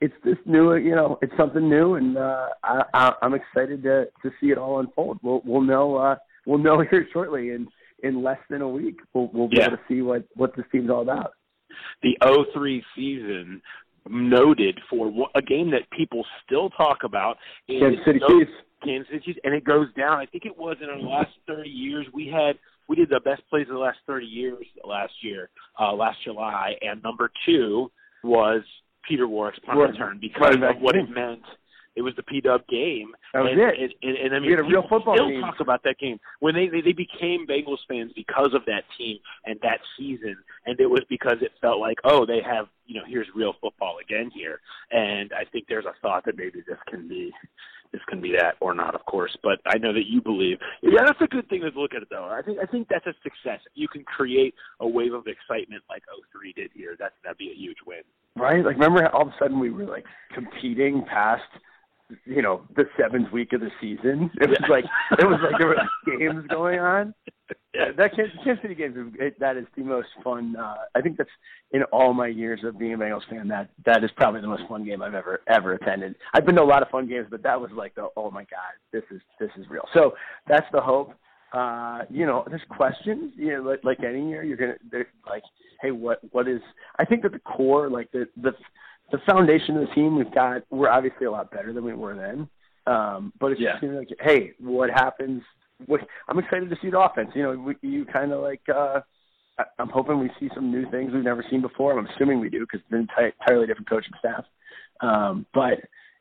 it's 0.00 0.14
this 0.24 0.36
new, 0.46 0.74
you 0.76 0.94
know, 0.94 1.18
it's 1.20 1.32
something 1.36 1.68
new, 1.68 1.94
and 1.94 2.16
uh, 2.16 2.48
I, 2.64 2.82
I, 2.94 3.12
I'm 3.22 3.34
excited 3.34 3.82
to 3.84 4.06
to 4.22 4.30
see 4.40 4.50
it 4.50 4.58
all 4.58 4.80
unfold. 4.80 5.18
We'll 5.22 5.42
we'll 5.44 5.60
know 5.60 5.96
uh, 5.96 6.16
we'll 6.46 6.58
know 6.58 6.80
here 6.90 7.06
shortly, 7.12 7.50
in 7.50 7.68
in 8.02 8.22
less 8.22 8.38
than 8.48 8.62
a 8.62 8.68
week, 8.68 8.98
we'll 9.14 9.30
we'll 9.32 9.48
be 9.48 9.56
Yeah. 9.58 9.66
able 9.66 9.76
to 9.76 9.82
see 9.88 10.02
what 10.02 10.24
what 10.34 10.54
this 10.56 10.66
team's 10.72 10.90
all 10.90 11.02
about. 11.02 11.32
the 12.02 12.16
03 12.52 12.82
season 12.96 13.62
noted 14.08 14.78
for 14.88 15.12
a 15.34 15.42
game 15.42 15.70
that 15.70 15.88
people 15.96 16.24
still 16.44 16.70
talk 16.70 17.04
about 17.04 17.36
is 17.68 17.80
Kansas 17.80 18.04
City 18.04 18.18
no- 18.18 18.28
Chiefs. 18.40 18.50
Kansas 18.82 19.08
City 19.12 19.22
Chiefs, 19.26 19.38
and 19.44 19.54
it 19.54 19.62
goes 19.64 19.86
down. 19.94 20.18
I 20.18 20.26
think 20.26 20.46
it 20.46 20.56
was 20.56 20.76
in 20.82 20.88
our 20.88 20.98
last 20.98 21.30
30 21.46 21.68
years. 21.68 22.06
We 22.12 22.26
had 22.28 22.58
we 22.88 22.96
did 22.96 23.08
the 23.08 23.20
best 23.20 23.42
plays 23.48 23.68
of 23.68 23.74
the 23.74 23.78
last 23.78 23.98
30 24.06 24.26
years 24.26 24.66
last 24.84 25.12
year, 25.22 25.50
uh, 25.78 25.92
last 25.92 26.18
July, 26.24 26.74
and 26.82 27.00
number 27.02 27.30
two 27.46 27.90
was 28.24 28.62
Peter 29.08 29.28
Warrick's 29.28 29.60
punt 29.60 29.78
return 29.78 30.18
because 30.20 30.56
of 30.56 30.80
what 30.80 30.96
it 30.96 31.08
meant. 31.10 31.42
It 31.96 32.02
was 32.02 32.14
the 32.16 32.22
P 32.22 32.40
Dub 32.40 32.66
game. 32.68 33.12
That 33.34 33.40
was 33.40 33.52
and, 33.52 33.60
it. 33.60 33.74
And, 33.80 33.92
and, 34.02 34.26
and 34.26 34.34
I 34.34 34.38
mean, 34.38 34.50
We 34.50 34.56
had 34.56 34.60
a 34.60 34.68
real 34.68 34.86
football 34.88 35.16
still 35.16 35.28
team. 35.28 35.40
talk 35.40 35.60
about 35.60 35.82
that 35.84 35.98
game 35.98 36.18
when 36.38 36.54
they, 36.54 36.68
they 36.68 36.80
they 36.80 36.92
became 36.92 37.46
Bengals 37.46 37.82
fans 37.88 38.12
because 38.14 38.54
of 38.54 38.64
that 38.66 38.84
team 38.96 39.18
and 39.44 39.58
that 39.62 39.80
season, 39.98 40.36
and 40.66 40.78
it 40.78 40.86
was 40.86 41.02
because 41.08 41.36
it 41.42 41.52
felt 41.60 41.80
like, 41.80 41.98
oh, 42.04 42.24
they 42.24 42.40
have 42.42 42.68
you 42.90 42.96
know, 42.96 43.06
here's 43.06 43.28
real 43.34 43.54
football 43.60 43.96
again 44.02 44.30
here. 44.34 44.60
And 44.90 45.32
I 45.32 45.44
think 45.50 45.66
there's 45.68 45.84
a 45.84 45.94
thought 46.02 46.24
that 46.26 46.36
maybe 46.36 46.60
this 46.66 46.78
can 46.88 47.08
be 47.08 47.32
this 47.92 48.00
can 48.08 48.20
be 48.20 48.32
that 48.32 48.54
or 48.60 48.74
not, 48.74 48.94
of 48.94 49.04
course. 49.06 49.36
But 49.42 49.60
I 49.66 49.78
know 49.78 49.92
that 49.92 50.06
you 50.06 50.20
believe. 50.20 50.58
Yeah, 50.82 51.02
that's 51.06 51.20
a 51.20 51.26
good 51.26 51.48
thing 51.48 51.60
to 51.62 51.80
look 51.80 51.94
at 51.94 52.02
it 52.02 52.08
though. 52.10 52.28
I 52.30 52.42
think 52.42 52.58
I 52.58 52.66
think 52.66 52.88
that's 52.88 53.06
a 53.06 53.14
success. 53.22 53.60
If 53.66 53.72
you 53.74 53.88
can 53.88 54.02
create 54.04 54.54
a 54.80 54.88
wave 54.88 55.12
of 55.12 55.26
excitement 55.26 55.82
like 55.88 56.02
03 56.32 56.52
did 56.52 56.70
here, 56.74 56.96
that 56.98 57.12
that'd 57.22 57.38
be 57.38 57.50
a 57.50 57.58
huge 57.58 57.78
win. 57.86 58.02
Right? 58.36 58.64
Like, 58.64 58.74
remember 58.74 59.08
all 59.08 59.22
of 59.22 59.28
a 59.28 59.34
sudden 59.38 59.58
we 59.58 59.70
were 59.70 59.84
like 59.84 60.04
competing 60.34 61.04
past, 61.04 61.42
you 62.24 62.42
know, 62.42 62.62
the 62.76 62.84
seventh 62.98 63.30
week 63.32 63.52
of 63.52 63.60
the 63.60 63.70
season. 63.80 64.30
It 64.40 64.48
was 64.48 64.58
Yeah. 64.60 64.66
like 64.68 64.84
it 65.18 65.24
was 65.26 65.38
like 65.42 65.58
there 65.58 65.68
were 65.68 66.16
games 66.18 66.46
going 66.48 66.78
on. 66.78 67.14
Yeah. 67.74 67.92
That 67.96 68.14
Kansas 68.14 68.36
City 68.62 68.74
games, 68.74 68.96
is- 68.96 69.14
it, 69.20 69.40
that 69.40 69.56
is 69.56 69.66
the 69.76 69.82
most 69.82 70.08
fun. 70.22 70.54
Uh, 70.56 70.74
I 70.94 71.00
think 71.00 71.16
that's 71.16 71.30
in 71.72 71.82
all 71.84 72.12
my 72.14 72.26
years 72.28 72.60
of 72.64 72.78
being 72.78 72.94
a 72.94 72.98
Bengals 72.98 73.28
fan. 73.28 73.48
That 73.48 73.70
that 73.84 74.02
is 74.04 74.10
probably 74.16 74.40
the 74.40 74.46
most 74.48 74.62
fun 74.68 74.84
game 74.84 75.02
I've 75.02 75.14
ever 75.14 75.40
ever 75.48 75.74
attended. 75.74 76.14
I've 76.34 76.46
been 76.46 76.56
to 76.56 76.62
a 76.62 76.64
lot 76.64 76.82
of 76.82 76.88
fun 76.90 77.06
games, 77.08 77.26
but 77.30 77.42
that 77.42 77.60
was 77.60 77.70
like 77.72 77.94
the 77.94 78.08
oh 78.16 78.30
my 78.30 78.42
god, 78.44 78.72
this 78.92 79.04
is 79.10 79.20
this 79.38 79.50
is 79.58 79.66
real. 79.68 79.86
So 79.94 80.14
that's 80.46 80.66
the 80.72 80.80
hope. 80.80 81.14
Uh, 81.52 82.02
you 82.10 82.26
know, 82.26 82.44
there's 82.48 82.62
questions. 82.68 83.32
You 83.36 83.56
know, 83.56 83.62
like, 83.62 83.80
like 83.84 84.02
any 84.04 84.28
year, 84.28 84.42
you're 84.44 84.56
gonna 84.56 84.76
like, 85.28 85.42
hey, 85.80 85.90
what 85.90 86.20
what 86.32 86.48
is? 86.48 86.60
I 86.98 87.04
think 87.04 87.22
that 87.22 87.32
the 87.32 87.40
core, 87.40 87.88
like 87.90 88.10
the 88.12 88.28
the 88.40 88.52
the 89.12 89.18
foundation 89.26 89.76
of 89.76 89.88
the 89.88 89.94
team 89.94 90.16
we've 90.16 90.32
got, 90.34 90.62
we're 90.70 90.88
obviously 90.88 91.26
a 91.26 91.30
lot 91.30 91.50
better 91.50 91.72
than 91.72 91.84
we 91.84 91.94
were 91.94 92.14
then. 92.16 92.48
Um, 92.86 93.32
but 93.40 93.52
it's 93.52 93.60
Yeah. 93.60 93.72
just 93.72 93.80
gonna 93.82 93.92
be 93.94 93.98
like, 93.98 94.16
hey, 94.20 94.52
what 94.60 94.90
happens? 94.90 95.42
What, 95.86 96.00
I'm 96.28 96.38
excited 96.38 96.70
to 96.70 96.76
see 96.80 96.90
the 96.90 97.00
offense. 97.00 97.30
You 97.34 97.42
know, 97.42 97.52
we, 97.58 97.76
you 97.82 98.04
kind 98.04 98.32
of 98.32 98.42
like. 98.42 98.62
uh 98.68 99.00
I- 99.58 99.64
I'm 99.78 99.88
hoping 99.90 100.18
we 100.20 100.30
see 100.40 100.48
some 100.54 100.70
new 100.70 100.90
things 100.90 101.12
we've 101.12 101.22
never 101.24 101.44
seen 101.50 101.60
before. 101.60 101.98
I'm 101.98 102.06
assuming 102.06 102.40
we 102.40 102.48
do 102.48 102.60
because 102.60 102.80
it's 102.80 102.92
an 102.92 103.06
enti- 103.08 103.32
entirely 103.40 103.66
different 103.66 103.90
coaching 103.90 104.12
staff. 104.18 104.44
Um, 105.02 105.44
but 105.52 105.80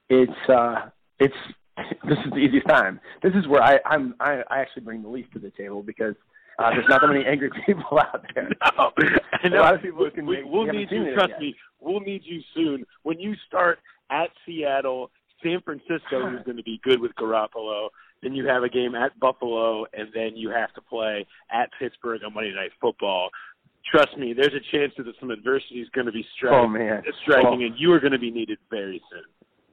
it's 0.10 0.50
uh, 0.50 0.90
it's 1.20 1.36
this 2.08 2.18
is 2.26 2.32
the 2.32 2.38
easiest 2.38 2.68
time. 2.68 3.00
This 3.24 3.34
is 3.36 3.48
where 3.48 3.62
I 3.62 3.80
I'm 3.86 4.16
I, 4.20 4.42
I 4.50 4.60
actually 4.60 4.84
bring 4.84 5.02
the 5.02 5.10
least 5.10 5.32
to 5.34 5.40
the 5.40 5.52
table 5.52 5.82
because 5.84 6.16
uh, 6.58 6.70
there's 6.72 6.86
not 6.90 7.02
that 7.02 7.08
many 7.08 7.26
angry 7.28 7.50
people 7.66 8.00
out 8.00 8.26
there. 8.36 8.50
No, 8.50 8.92
I 8.98 9.40
A 9.44 9.50
know. 9.50 9.62
lot 9.62 9.76
of 9.76 9.82
people 9.82 10.04
we, 10.04 10.12
can 10.12 10.26
we, 10.26 10.44
we'll 10.44 10.66
we 10.66 10.72
need 10.72 10.92
you. 10.92 11.14
Trust 11.14 11.30
yet. 11.30 11.40
me, 11.40 11.56
we'll 11.80 12.02
need 12.02 12.22
you 12.26 12.42
soon. 12.54 12.86
When 13.04 13.20
you 13.20 13.34
start 13.48 13.80
at 14.12 14.30
Seattle, 14.46 15.12
San 15.44 15.62
Francisco, 15.62 16.36
is 16.38 16.44
going 16.46 16.58
to 16.58 16.64
be 16.64 16.80
good 16.84 17.00
with 17.00 17.12
Garoppolo, 17.16 17.90
then 18.22 18.34
you 18.34 18.46
have 18.48 18.64
a 18.64 18.70
game 18.70 18.96
at 18.96 19.18
Buffalo, 19.20 19.86
and 19.94 20.10
then 20.14 20.36
you 20.36 20.50
have 20.50 20.74
to 20.74 20.82
play 20.82 21.26
at 21.52 21.70
Pittsburgh 21.80 22.22
on 22.26 22.34
Monday 22.34 22.54
Night 22.54 22.72
Football. 22.82 23.30
Trust 23.90 24.18
me, 24.18 24.34
there's 24.34 24.54
a 24.54 24.76
chance 24.78 24.92
that 24.98 25.06
some 25.22 25.32
adversity 25.32 25.76
is 25.80 25.88
going 25.96 26.06
to 26.06 26.12
be 26.12 26.26
striking, 26.36 26.60
Oh 26.60 26.68
man, 26.68 27.02
striking, 27.24 27.48
Oh, 27.48 27.66
and 27.66 27.74
you 27.78 27.94
are 27.94 28.00
going 28.02 28.12
to 28.12 28.20
be 28.20 28.30
needed 28.30 28.58
very 28.70 29.02
soon. 29.10 29.24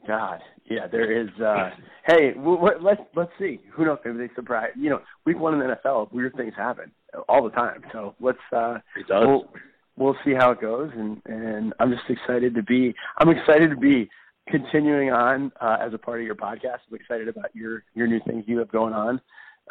God, 0.07 0.41
Yeah, 0.69 0.87
there 0.87 1.11
is. 1.11 1.29
uh 1.41 1.71
Hey, 2.07 2.33
w- 2.35 2.57
w- 2.57 2.79
let's 2.81 3.01
let's 3.15 3.33
see. 3.39 3.61
Who 3.73 3.85
knows? 3.85 3.99
Maybe 4.05 4.19
they 4.19 4.35
surprise. 4.35 4.71
You 4.77 4.91
know, 4.91 5.01
week 5.25 5.39
one 5.39 5.55
in 5.55 5.61
the 5.61 5.75
NFL, 5.77 6.13
weird 6.13 6.35
things 6.37 6.55
happen 6.57 6.91
all 7.29 7.43
the 7.45 7.51
time. 7.51 7.83
So 7.93 8.15
let's. 8.21 8.39
uh 8.53 8.79
It 8.97 9.07
does. 9.09 9.27
We'll, 9.27 9.49
we'll 9.97 10.17
see 10.25 10.35
how 10.35 10.51
it 10.53 10.61
goes, 10.61 10.91
and 10.95 11.21
and 11.27 11.73
I'm 11.81 11.91
just 11.91 12.09
excited 12.09 12.55
to 12.55 12.63
be. 12.63 12.95
I'm 13.19 13.29
excited 13.31 13.71
to 13.71 13.77
be 13.77 14.09
continuing 14.49 15.11
on 15.11 15.51
uh, 15.61 15.79
as 15.81 15.93
a 15.95 15.99
part 15.99 16.21
of 16.21 16.27
your 16.27 16.37
podcast. 16.37 16.79
I'm 16.89 16.95
excited 16.97 17.29
about 17.29 17.55
your 17.55 17.83
your 17.95 18.07
new 18.07 18.21
things 18.27 18.45
you 18.47 18.59
have 18.59 18.71
going 18.71 18.93
on, 18.95 19.21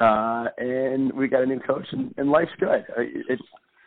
uh, 0.02 0.50
and 0.58 1.14
we 1.14 1.28
got 1.28 1.44
a 1.44 1.46
new 1.46 1.60
coach, 1.60 1.88
and, 1.92 2.14
and 2.18 2.30
life's 2.30 2.52
good. 2.60 2.84
Uh, 2.98 3.02
It's 3.30 3.42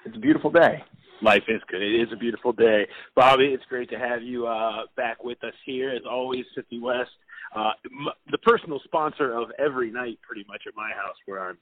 it's 0.07 0.17
a 0.17 0.21
beautiful 0.21 0.51
day. 0.51 0.83
Life 1.21 1.45
is 1.49 1.61
good. 1.69 1.83
It 1.83 2.01
is 2.01 2.09
a 2.13 2.17
beautiful 2.17 2.53
day. 2.53 2.87
Bobby, 3.17 3.47
it's 3.47 3.65
great 3.69 3.91
to 3.91 3.99
have 3.99 4.23
you 4.23 4.47
uh, 4.47 4.83
back 4.97 5.25
with 5.25 5.43
us 5.43 5.55
here. 5.67 5.91
As 5.91 6.03
always, 6.09 6.45
50 6.55 6.79
West, 6.81 7.11
uh, 7.57 7.73
m- 7.87 8.15
the 8.31 8.39
personal 8.39 8.81
sponsor 8.85 9.37
of 9.37 9.51
every 9.59 9.91
night 9.91 10.19
pretty 10.27 10.45
much 10.49 10.63
at 10.69 10.75
my 10.77 10.91
house 10.91 11.17
where 11.27 11.49
I'm 11.49 11.59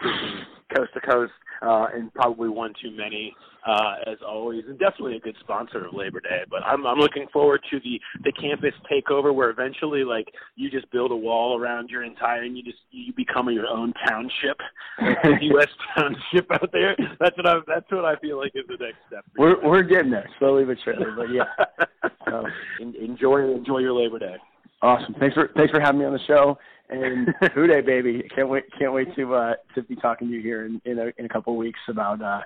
coast 0.76 0.92
to 0.94 1.00
coast 1.00 1.32
uh, 1.62 1.86
and 1.94 2.12
probably 2.14 2.48
one 2.48 2.72
too 2.82 2.90
many 2.90 3.34
uh, 3.66 3.96
as 4.06 4.16
always, 4.26 4.64
and 4.66 4.78
definitely 4.78 5.16
a 5.16 5.20
good 5.20 5.36
sponsor 5.40 5.86
of 5.86 5.94
Labor 5.94 6.20
Day. 6.20 6.42
But 6.48 6.62
I'm, 6.64 6.86
I'm 6.86 6.98
looking 6.98 7.26
forward 7.32 7.60
to 7.70 7.80
the 7.80 8.00
the 8.24 8.32
campus 8.32 8.72
takeover, 8.90 9.34
where 9.34 9.50
eventually, 9.50 10.02
like, 10.02 10.28
you 10.56 10.70
just 10.70 10.90
build 10.90 11.10
a 11.10 11.16
wall 11.16 11.58
around 11.60 11.90
your 11.90 12.02
entire, 12.02 12.42
and 12.42 12.56
you 12.56 12.62
just 12.62 12.78
you 12.90 13.12
become 13.12 13.50
your 13.50 13.66
own 13.66 13.92
township, 14.08 14.58
U.S. 15.42 15.68
township 15.94 16.50
out 16.52 16.70
there. 16.72 16.96
That's 17.18 17.36
what 17.36 17.46
I 17.46 17.58
that's 17.66 17.90
what 17.90 18.04
I 18.04 18.16
feel 18.16 18.38
like 18.38 18.52
is 18.54 18.64
the 18.66 18.82
next 18.82 18.98
step. 19.08 19.24
We're 19.36 19.62
we're 19.62 19.82
getting 19.82 20.10
there 20.10 20.28
slowly 20.38 20.64
but 20.64 20.78
surely. 20.82 21.06
But 21.14 21.30
yeah, 21.30 21.44
So, 22.30 22.46
En- 22.80 22.94
enjoy 22.94 23.52
enjoy 23.52 23.78
your 23.78 23.92
Labor 23.92 24.18
Day. 24.18 24.36
Awesome. 24.82 25.14
Thanks 25.14 25.34
for 25.34 25.50
thanks 25.56 25.70
for 25.70 25.80
having 25.80 26.00
me 26.00 26.06
on 26.06 26.12
the 26.12 26.20
show. 26.26 26.58
And 26.88 27.28
Who 27.54 27.66
Dey, 27.66 27.82
baby! 27.82 28.28
Can't 28.34 28.48
wait 28.48 28.64
can't 28.78 28.92
wait 28.92 29.14
to 29.16 29.34
uh, 29.34 29.54
to 29.74 29.82
be 29.82 29.94
talking 29.96 30.28
to 30.28 30.34
you 30.34 30.40
here 30.42 30.66
in 30.66 30.80
in 30.84 30.98
a, 30.98 31.12
in 31.18 31.26
a 31.26 31.28
couple 31.28 31.52
of 31.52 31.58
weeks 31.58 31.78
about 31.88 32.20
uh, 32.22 32.40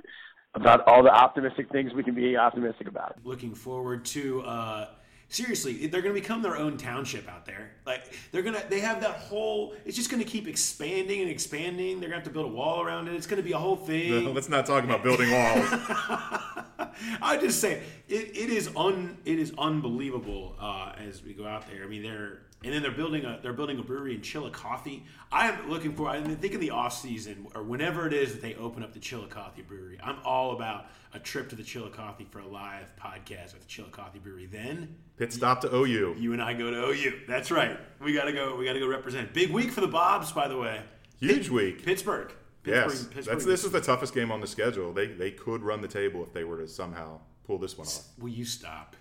about 0.54 0.86
all 0.86 1.02
the 1.02 1.10
optimistic 1.10 1.70
things 1.70 1.92
we 1.94 2.02
can 2.02 2.14
be 2.14 2.36
optimistic 2.36 2.88
about. 2.88 3.16
looking 3.24 3.54
forward 3.54 4.04
to 4.04 4.42
uh 4.42 4.88
seriously 5.28 5.86
they're 5.88 6.02
going 6.02 6.14
to 6.14 6.20
become 6.20 6.42
their 6.42 6.56
own 6.56 6.76
township 6.76 7.28
out 7.28 7.44
there 7.46 7.72
like 7.86 8.12
they're 8.30 8.42
going 8.42 8.54
to 8.54 8.64
they 8.68 8.78
have 8.78 9.00
that 9.00 9.16
whole 9.16 9.74
it's 9.84 9.96
just 9.96 10.10
going 10.10 10.22
to 10.22 10.28
keep 10.28 10.46
expanding 10.46 11.22
and 11.22 11.30
expanding 11.30 11.98
they're 11.98 12.10
going 12.10 12.20
to 12.20 12.24
have 12.24 12.24
to 12.24 12.30
build 12.30 12.46
a 12.46 12.54
wall 12.54 12.82
around 12.82 13.08
it 13.08 13.14
it's 13.14 13.26
going 13.26 13.38
to 13.38 13.42
be 13.42 13.52
a 13.52 13.58
whole 13.58 13.74
thing 13.76 14.32
Let's 14.32 14.48
not 14.48 14.66
talk 14.66 14.84
about 14.84 15.02
building 15.02 15.30
walls. 15.32 15.68
I 17.22 17.36
just 17.36 17.60
say 17.60 17.82
it, 18.08 18.36
it 18.36 18.50
is 18.50 18.70
un 18.76 19.18
it 19.24 19.38
is 19.38 19.52
unbelievable 19.58 20.56
uh, 20.60 20.92
as 20.96 21.22
we 21.22 21.32
go 21.32 21.46
out 21.46 21.68
there. 21.68 21.84
I 21.84 21.86
mean, 21.86 22.02
they're 22.02 22.40
and 22.64 22.72
then 22.72 22.82
they're 22.82 22.90
building 22.90 23.24
a 23.24 23.38
they're 23.42 23.52
building 23.52 23.78
a 23.78 23.82
brewery 23.82 24.14
in 24.14 24.22
Chillicothe. 24.22 25.02
I 25.30 25.48
am 25.48 25.68
looking 25.68 25.94
for. 25.94 26.08
I 26.08 26.20
mean, 26.20 26.36
think 26.36 26.54
in 26.54 26.60
the 26.60 26.70
off 26.70 26.94
season 26.94 27.46
or 27.54 27.62
whenever 27.62 28.06
it 28.06 28.14
is 28.14 28.32
that 28.32 28.42
they 28.42 28.54
open 28.54 28.82
up 28.82 28.94
the 28.94 29.00
Chillicothe 29.00 29.66
Brewery. 29.68 29.98
I'm 30.02 30.16
all 30.24 30.52
about 30.52 30.86
a 31.12 31.18
trip 31.18 31.50
to 31.50 31.56
the 31.56 31.62
Chillicothe 31.62 32.26
for 32.30 32.38
a 32.38 32.46
live 32.46 32.86
podcast 32.98 33.54
at 33.54 33.60
the 33.60 33.66
Chillicothe 33.66 34.22
Brewery. 34.22 34.46
Then 34.46 34.96
Pit 35.18 35.32
stop 35.32 35.60
to 35.60 35.74
OU. 35.74 36.16
you 36.18 36.32
and 36.32 36.42
I 36.42 36.54
go 36.54 36.70
to 36.70 36.86
OU. 36.88 37.20
That's 37.28 37.50
right. 37.50 37.78
We 38.00 38.14
gotta 38.14 38.32
go. 38.32 38.56
We 38.56 38.64
gotta 38.64 38.80
go 38.80 38.88
represent. 38.88 39.34
Big 39.34 39.50
week 39.50 39.70
for 39.70 39.82
the 39.82 39.88
Bobs, 39.88 40.32
by 40.32 40.48
the 40.48 40.56
way. 40.56 40.80
Huge 41.20 41.50
week. 41.50 41.84
Pittsburgh. 41.84 42.32
Yes, 42.64 43.04
Pittsburgh. 43.04 43.24
that's 43.26 43.44
this 43.44 43.64
is 43.64 43.72
the 43.72 43.80
toughest 43.80 44.14
game 44.14 44.30
on 44.32 44.40
the 44.40 44.46
schedule. 44.46 44.92
They 44.92 45.06
they 45.08 45.30
could 45.30 45.62
run 45.62 45.80
the 45.80 45.88
table 45.88 46.22
if 46.22 46.32
they 46.32 46.44
were 46.44 46.58
to 46.58 46.68
somehow 46.68 47.20
pull 47.46 47.58
this 47.58 47.76
one 47.76 47.86
off. 47.86 48.04
Will 48.18 48.30
you 48.30 48.44
stop? 48.44 48.96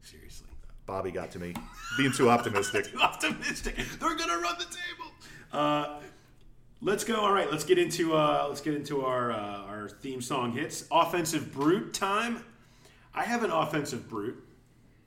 Seriously. 0.00 0.48
Bobby 0.86 1.10
got 1.10 1.30
to 1.32 1.38
me, 1.38 1.54
being 1.96 2.12
too 2.12 2.28
optimistic. 2.28 2.86
too 2.92 2.98
optimistic. 2.98 3.76
They're 3.76 4.16
gonna 4.16 4.38
run 4.38 4.56
the 4.58 4.64
table. 4.64 5.12
Uh, 5.52 6.00
let's 6.80 7.04
go. 7.04 7.16
All 7.16 7.32
right, 7.32 7.50
let's 7.50 7.64
get 7.64 7.78
into 7.78 8.14
uh, 8.16 8.46
let's 8.48 8.60
get 8.60 8.74
into 8.74 9.04
our 9.04 9.30
uh, 9.32 9.62
our 9.68 9.88
theme 9.88 10.20
song 10.20 10.52
hits. 10.52 10.84
Offensive 10.90 11.52
brute 11.52 11.94
time. 11.94 12.44
I 13.14 13.24
have 13.24 13.44
an 13.44 13.50
offensive 13.50 14.08
brute. 14.08 14.42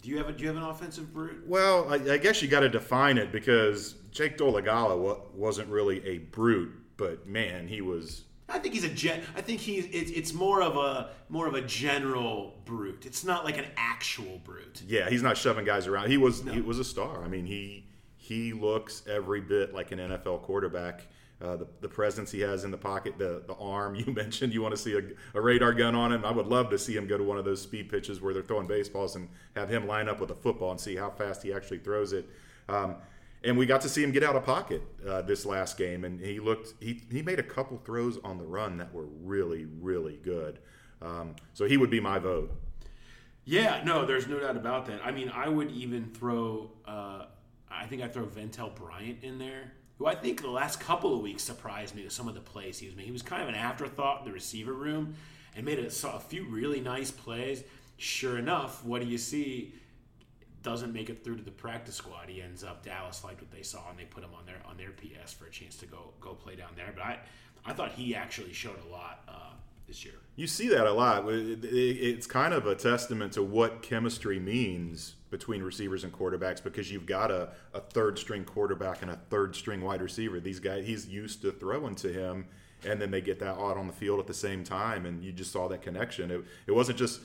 Do 0.02 0.10
you 0.10 0.18
have 0.18 0.30
a 0.30 0.32
Do 0.32 0.44
you 0.44 0.48
have 0.48 0.58
an 0.58 0.64
offensive 0.64 1.12
brute? 1.14 1.44
Well, 1.48 1.92
I, 1.92 1.96
I 2.14 2.18
guess 2.18 2.42
you 2.42 2.48
got 2.48 2.60
to 2.62 2.70
define 2.70 3.18
it 3.18 3.32
because 3.32 3.96
Jake 4.12 4.38
Dolegala 4.38 4.98
wa- 4.98 5.18
wasn't 5.34 5.68
really 5.70 6.06
a 6.06 6.20
brute, 6.20 6.72
but 6.98 7.28
man, 7.28 7.68
he 7.68 7.82
was. 7.82 8.24
I 8.48 8.60
think 8.60 8.76
he's 8.76 8.84
a 8.84 8.90
gen. 8.90 9.22
I 9.36 9.42
think 9.42 9.60
he's 9.60 9.86
it's, 9.86 10.12
it's 10.12 10.34
more 10.34 10.62
of 10.62 10.78
a 10.78 11.10
more 11.30 11.48
of 11.48 11.56
a 11.56 11.62
general 11.62 12.54
brute. 12.66 13.06
It's 13.06 13.24
not 13.24 13.44
like 13.44 13.58
an 13.58 13.66
actual 13.76 14.40
brute. 14.44 14.84
Yeah, 14.88 15.10
he's 15.10 15.24
not 15.24 15.38
shoving 15.38 15.66
guys 15.66 15.88
around. 15.88 16.10
He 16.10 16.18
was 16.18 16.44
he 16.44 16.62
was 16.62 16.80
a 16.80 16.84
star. 16.84 17.24
I 17.24 17.28
mean, 17.28 17.46
he 17.46 17.86
he 18.18 18.54
looks 18.54 19.04
every 19.08 19.42
bit 19.42 19.74
like 19.74 19.92
an 19.92 20.00
NFL 20.00 20.44
quarterback. 20.44 21.08
Uh, 21.42 21.58
the, 21.58 21.68
the 21.82 21.90
presence 21.90 22.32
he 22.32 22.40
has 22.40 22.64
in 22.64 22.72
the 22.72 22.78
pocket, 22.78 23.18
the 23.18 23.44
the 23.46 23.56
arm 23.56 23.96
you 24.08 24.14
mentioned, 24.14 24.54
you 24.54 24.62
want 24.62 24.76
to 24.76 24.82
see 24.82 24.94
a, 24.94 25.02
a 25.38 25.42
radar 25.42 25.74
gun 25.74 25.96
on 25.96 26.12
him. 26.12 26.24
I 26.24 26.32
would 26.32 26.48
love 26.48 26.70
to 26.70 26.78
see 26.78 26.96
him 26.96 27.08
go 27.08 27.18
to 27.18 27.24
one 27.24 27.38
of 27.38 27.46
those 27.46 27.62
speed 27.62 27.90
pitches 27.90 28.22
where 28.22 28.34
they're 28.34 28.44
throwing 28.44 28.68
baseballs 28.68 29.16
and 29.16 29.28
have 29.56 29.70
him 29.70 29.88
line 29.88 30.08
up 30.08 30.20
with 30.20 30.30
a 30.32 30.36
football 30.36 30.72
and 30.72 30.80
see 30.80 30.96
how 30.96 31.10
fast 31.10 31.44
he 31.44 31.52
actually 31.52 31.80
throws 31.80 32.14
it. 32.14 32.30
Um, 32.70 32.96
and 33.46 33.58
we 33.58 33.66
got 33.66 33.82
to 33.82 33.90
see 33.90 34.04
him 34.04 34.12
get 34.12 34.24
out 34.24 34.36
of 34.36 34.44
pocket 34.44 34.82
uh, 35.08 35.22
this 35.22 35.46
last 35.46 35.78
game, 35.78 36.04
and 36.04 36.20
he 36.20 36.40
looked 36.40 36.74
he 36.82 37.02
he 37.12 37.22
made 37.22 37.40
a 37.40 37.44
couple 37.44 37.78
throws 37.78 38.18
on 38.24 38.38
the 38.38 38.46
run 38.46 38.78
that 38.78 38.94
were 38.94 39.06
really 39.24 39.66
really 39.66 40.20
good. 40.24 40.60
Um, 41.02 41.36
so 41.54 41.66
he 41.66 41.78
would 41.78 41.90
be 41.90 42.00
my 42.00 42.20
vote. 42.20 42.52
Yeah, 43.46 43.84
no, 43.86 44.06
there's 44.06 44.28
no 44.28 44.40
doubt 44.40 44.58
about 44.58 44.88
that. 44.88 45.02
I 45.06 45.12
mean, 45.12 45.30
I 45.30 45.48
would 45.48 45.72
even 45.72 46.10
throw. 46.10 46.72
Uh, 46.86 47.26
I 47.70 47.86
think 47.86 48.02
I'd 48.02 48.14
throw 48.14 48.26
Ventell 48.26 48.74
Bryant 48.76 49.24
in 49.24 49.38
there, 49.38 49.74
who 49.98 50.08
I 50.08 50.16
think 50.16 50.42
the 50.42 50.50
last 50.50 50.80
couple 50.80 51.14
of 51.14 51.22
weeks 51.22 51.44
surprised 51.44 51.94
me 51.94 52.04
with 52.04 52.14
some 52.14 52.28
of 52.28 52.34
the 52.34 52.42
plays 52.42 52.80
he 52.80 52.88
was 52.88 52.96
making. 52.96 53.10
He 53.10 53.14
was 53.14 53.22
kind 53.22 53.44
of 53.44 53.50
an 53.50 53.56
afterthought 53.56 54.22
in 54.22 54.26
the 54.26 54.32
receiver 54.32 54.74
room, 54.74 55.16
and 55.56 55.66
made 55.66 55.78
a, 55.78 55.88
a 55.88 56.20
few 56.20 56.46
really 56.46 56.82
nice 56.82 57.12
plays. 57.12 57.64
Sure 57.98 58.38
enough, 58.38 58.84
what 58.84 59.02
do 59.02 59.08
you 59.08 59.18
see? 59.18 59.74
Doesn't 60.66 60.92
make 60.94 61.12
it 61.12 61.24
through 61.24 61.38
to 61.38 61.44
the 61.44 61.52
practice 61.52 61.94
squad. 61.96 62.28
He 62.28 62.42
ends 62.42 62.64
up 62.64 62.84
Dallas 62.84 63.24
liked 63.24 63.40
what 63.40 63.52
they 63.52 63.62
saw, 63.62 63.88
and 63.92 64.00
they 64.00 64.06
put 64.06 64.24
him 64.24 64.32
on 64.38 64.48
their 64.48 64.58
on 64.66 64.78
their 64.78 64.90
PS 64.90 65.32
for 65.32 65.46
a 65.46 65.52
chance 65.52 65.76
to 65.78 65.86
go 65.86 66.12
go 66.20 66.34
play 66.34 66.56
down 66.56 66.72
there. 66.76 66.92
But 66.96 67.04
I 67.04 67.20
I 67.64 67.74
thought 67.74 67.92
he 67.92 68.16
actually 68.16 68.52
showed 68.52 68.80
a 68.88 68.92
lot 68.92 69.22
uh, 69.28 69.54
this 69.88 70.04
year. 70.04 70.16
You 70.36 70.48
see 70.48 70.68
that 70.70 70.88
a 70.88 70.92
lot. 70.92 71.28
It- 71.30 71.64
it- 71.64 71.70
It's 71.70 72.26
kind 72.26 72.52
of 72.54 72.66
a 72.66 72.74
testament 72.76 73.34
to 73.34 73.44
what 73.44 73.84
chemistry 73.84 74.40
means 74.40 75.14
between 75.30 75.62
receivers 75.62 76.04
and 76.04 76.12
quarterbacks 76.12 76.64
because 76.64 76.92
you've 76.92 77.06
got 77.06 77.30
a, 77.30 77.50
a 77.74 77.80
third 77.82 78.18
string 78.18 78.44
quarterback 78.44 79.04
and 79.04 79.12
a 79.12 79.20
third 79.30 79.56
string 79.56 79.82
wide 79.82 80.02
receiver. 80.02 80.40
These 80.40 80.60
guys, 80.60 80.86
he's 80.88 81.08
used 81.08 81.42
to 81.44 81.52
throwing 81.52 81.94
to 81.96 82.12
him, 82.12 82.48
and 82.84 83.00
then 83.02 83.12
they 83.12 83.22
get 83.22 83.38
that 83.40 83.56
out 83.58 83.78
on 83.78 83.86
the 83.88 83.94
field 83.94 84.20
at 84.20 84.26
the 84.28 84.34
same 84.34 84.64
time, 84.64 85.06
and 85.06 85.24
you 85.24 85.32
just 85.32 85.52
saw 85.52 85.68
that 85.68 85.82
connection. 85.84 86.32
It, 86.32 86.44
it 86.68 86.72
wasn't 86.72 86.98
just 86.98 87.22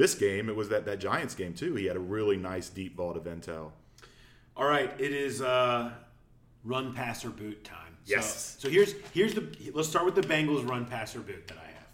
this 0.00 0.14
game; 0.14 0.48
it 0.48 0.56
was 0.56 0.68
that 0.70 0.84
that 0.86 0.98
Giants 0.98 1.34
game 1.34 1.54
too. 1.54 1.74
He 1.74 1.84
had 1.84 1.96
a 1.96 2.00
really 2.00 2.36
nice 2.36 2.68
deep 2.68 2.96
ball 2.96 3.14
to 3.14 3.20
Ventell. 3.20 3.70
All 4.56 4.66
right, 4.66 4.92
it 4.98 5.12
is 5.12 5.42
uh, 5.42 5.92
run 6.64 6.94
pass 6.94 7.24
or 7.24 7.30
boot 7.30 7.62
time. 7.64 7.96
Yes. 8.06 8.56
So, 8.58 8.68
so 8.68 8.72
here's 8.72 8.94
here's 9.12 9.34
the 9.34 9.46
let's 9.74 9.88
start 9.88 10.04
with 10.06 10.14
the 10.14 10.22
Bengals 10.22 10.68
run 10.68 10.86
pass 10.86 11.14
or 11.14 11.20
boot 11.20 11.46
that 11.48 11.58
I 11.58 11.66
have. 11.66 11.86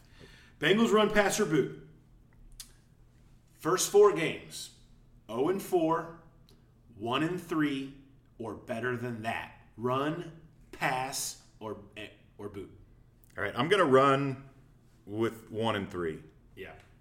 Bengals 0.61 0.93
run 0.93 1.11
pass 1.11 1.39
or 1.41 1.47
boot. 1.47 1.83
First 3.59 3.91
four 3.91 4.13
games, 4.13 4.71
0 5.29 5.49
and 5.49 5.61
4, 5.61 6.07
1 6.99 7.23
and 7.25 7.43
3, 7.43 7.93
or 8.39 8.55
better 8.55 8.97
than 8.97 9.23
that. 9.23 9.53
Run, 9.77 10.31
pass, 10.71 11.39
or 11.59 11.77
eh, 11.97 12.07
or 12.39 12.49
boot. 12.49 12.71
All 13.37 13.43
right, 13.43 13.53
I'm 13.57 13.69
gonna 13.69 13.85
run 13.85 14.45
with 15.07 15.51
one 15.51 15.77
and 15.77 15.91
three. 15.91 16.19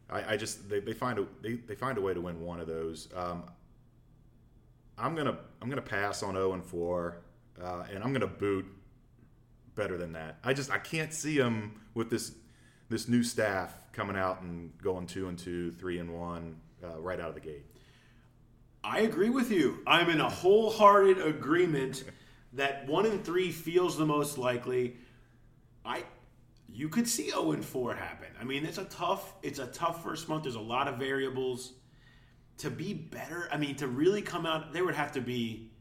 I, 0.09 0.33
I 0.33 0.37
just 0.37 0.69
they, 0.69 0.79
they 0.79 0.93
find 0.93 1.19
a 1.19 1.25
they, 1.41 1.53
they 1.53 1.75
find 1.75 1.97
a 1.97 2.01
way 2.01 2.13
to 2.13 2.21
win 2.21 2.41
one 2.41 2.59
of 2.59 2.67
those. 2.67 3.09
Um, 3.15 3.43
I'm 4.97 5.15
gonna 5.15 5.37
I'm 5.61 5.69
gonna 5.69 5.81
pass 5.81 6.23
on 6.23 6.35
0 6.35 6.53
and 6.53 6.63
4, 6.63 7.17
uh, 7.61 7.83
and 7.93 8.03
I'm 8.03 8.13
gonna 8.13 8.27
boot 8.27 8.65
better 9.75 9.97
than 9.97 10.13
that. 10.13 10.37
I 10.43 10.53
just 10.53 10.71
I 10.71 10.77
can't 10.77 11.13
see 11.13 11.37
them 11.37 11.81
with 11.93 12.09
this 12.09 12.33
this 12.89 13.07
new 13.07 13.23
staff 13.23 13.73
coming 13.91 14.15
out 14.15 14.41
and 14.41 14.71
going 14.81 15.07
two 15.07 15.27
and 15.27 15.37
two, 15.37 15.71
three 15.71 15.99
and 15.99 16.13
one 16.13 16.57
uh, 16.83 16.99
right 16.99 17.19
out 17.19 17.29
of 17.29 17.35
the 17.35 17.41
gate. 17.41 17.65
I 18.83 18.99
agree 18.99 19.31
with 19.31 19.51
you. 19.51 19.79
I'm 19.87 20.09
in 20.09 20.21
a 20.21 20.29
wholehearted 20.29 21.19
agreement 21.19 22.03
that 22.53 22.87
one 22.87 23.05
and 23.05 23.23
three 23.23 23.51
feels 23.51 23.97
the 23.97 24.05
most 24.05 24.37
likely. 24.37 24.97
I 25.83 26.03
you 26.75 26.89
could 26.89 27.07
see 27.07 27.29
0 27.29 27.53
and 27.53 27.63
4 27.63 27.95
happen. 27.95 28.27
I 28.39 28.43
mean, 28.43 28.65
it's 28.65 28.77
a 28.77 28.83
tough 28.85 29.33
it's 29.41 29.59
a 29.59 29.67
tough 29.67 30.03
first 30.03 30.27
month. 30.27 30.43
There's 30.43 30.55
a 30.55 30.59
lot 30.59 30.87
of 30.87 30.97
variables. 30.97 31.73
To 32.59 32.69
be 32.69 32.93
better, 32.93 33.49
I 33.51 33.57
mean, 33.57 33.75
to 33.77 33.87
really 33.87 34.21
come 34.21 34.45
out, 34.45 34.71
there 34.71 34.85
would 34.85 34.95
have 34.95 35.13
to 35.13 35.21
be 35.21 35.71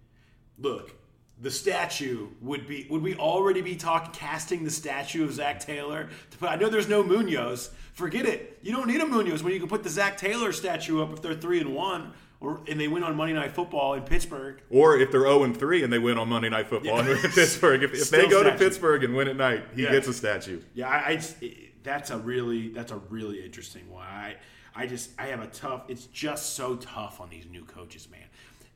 look, 0.59 0.95
the 1.41 1.51
statue 1.51 2.29
would 2.41 2.69
be 2.69 2.87
would 2.91 3.03
we 3.03 3.17
already 3.17 3.61
be 3.61 3.75
talking 3.75 4.13
casting 4.13 4.63
the 4.63 4.71
statue 4.71 5.25
of 5.25 5.33
Zac 5.33 5.61
Taylor 5.61 6.09
to 6.31 6.39
put 6.39 6.49
I 6.49 6.57
know 6.57 6.69
there's 6.69 6.89
no 6.89 7.03
Munoz. 7.03 7.71
Forget 7.93 8.27
it. 8.27 8.59
You 8.63 8.73
don't 8.73 8.87
need 8.87 9.01
a 9.01 9.07
Munoz 9.07 9.43
when 9.43 9.53
you 9.53 9.59
can 9.59 9.69
put 9.69 9.83
the 9.83 9.91
Zac 9.91 10.17
Taylor 10.17 10.53
statue 10.53 11.03
up 11.03 11.13
if 11.13 11.23
they're 11.23 11.35
three 11.35 11.61
and 11.61 11.75
one 11.75 12.13
or 12.45 12.61
and 12.69 12.79
they 12.81 12.89
win 12.89 13.03
on 13.03 13.17
Monday 13.17 13.35
Night 13.35 13.53
Football 13.53 13.95
in 13.95 14.03
Pittsburgh. 14.03 14.61
Or 14.71 14.97
if 14.99 15.11
they're 15.11 15.23
0 15.23 15.45
and 15.45 15.57
3 15.57 15.83
and 15.83 15.93
they 15.93 15.99
win 15.99 16.19
on 16.19 16.29
Monday 16.29 16.49
Night 16.51 16.69
Football 16.69 17.01
in 17.01 17.07
Pittsburgh. 17.33 17.83
If, 17.83 17.95
if 17.95 18.11
they 18.11 18.29
go 18.29 18.43
to. 18.43 18.53
Pittsburgh 18.57 19.03
and 19.05 19.15
win 19.17 19.29
at 19.29 19.37
night, 19.37 19.65
he 19.75 19.83
Yeah. 19.85 19.93
gets 19.93 20.07
a 20.09 20.13
statue. 20.13 20.61
Yeah, 20.75 20.89
I, 20.89 21.09
I 21.11 21.15
just- 21.17 21.37
that's 21.83 22.11
a 22.11 22.19
really 22.19 22.69
that's 22.69 22.93
a 22.93 22.97
really 23.11 23.45
interesting 23.45 23.91
one. 23.91 24.07
I 24.07 24.37
I 24.75 24.87
just 24.87 25.11
I 25.19 25.27
have 25.27 25.41
a 25.41 25.47
tough. 25.49 25.83
It's 25.89 26.07
just 26.07 26.55
so 26.55 26.77
tough 26.77 27.21
on 27.21 27.29
these 27.31 27.45
new 27.51 27.65
coaches, 27.65 28.09
man. 28.11 28.27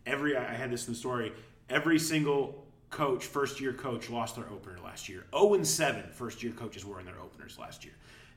Every 0.06 0.36
I 0.36 0.42
I 0.42 0.54
had 0.54 0.70
this 0.70 0.86
in 0.86 0.92
the 0.92 0.98
story. 0.98 1.32
Every 1.70 1.98
single 1.98 2.66
coach, 2.90 3.24
first 3.24 3.60
year 3.60 3.72
coach, 3.72 4.08
lost 4.10 4.36
their 4.36 4.48
opener 4.50 4.78
last 4.84 5.08
year. 5.08 5.24
0 5.34 5.54
and 5.54 5.66
7 5.66 6.04
first 6.12 6.42
year 6.42 6.52
coaches 6.52 6.84
were 6.84 6.98
in 7.00 7.06
their 7.06 7.18
openers 7.20 7.58
last 7.58 7.84
year. 7.84 7.94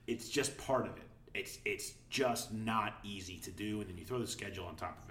It's 0.07 0.29
just 0.29 0.57
part 0.57 0.85
of 0.85 0.95
it. 0.97 1.03
It's 1.33 1.59
it's 1.65 1.93
just 2.09 2.53
not 2.53 2.93
easy 3.03 3.37
to 3.39 3.51
do, 3.51 3.81
and 3.81 3.89
then 3.89 3.97
you 3.97 4.05
throw 4.05 4.19
the 4.19 4.27
schedule 4.27 4.65
on 4.65 4.75
top 4.75 4.97
of 5.05 5.09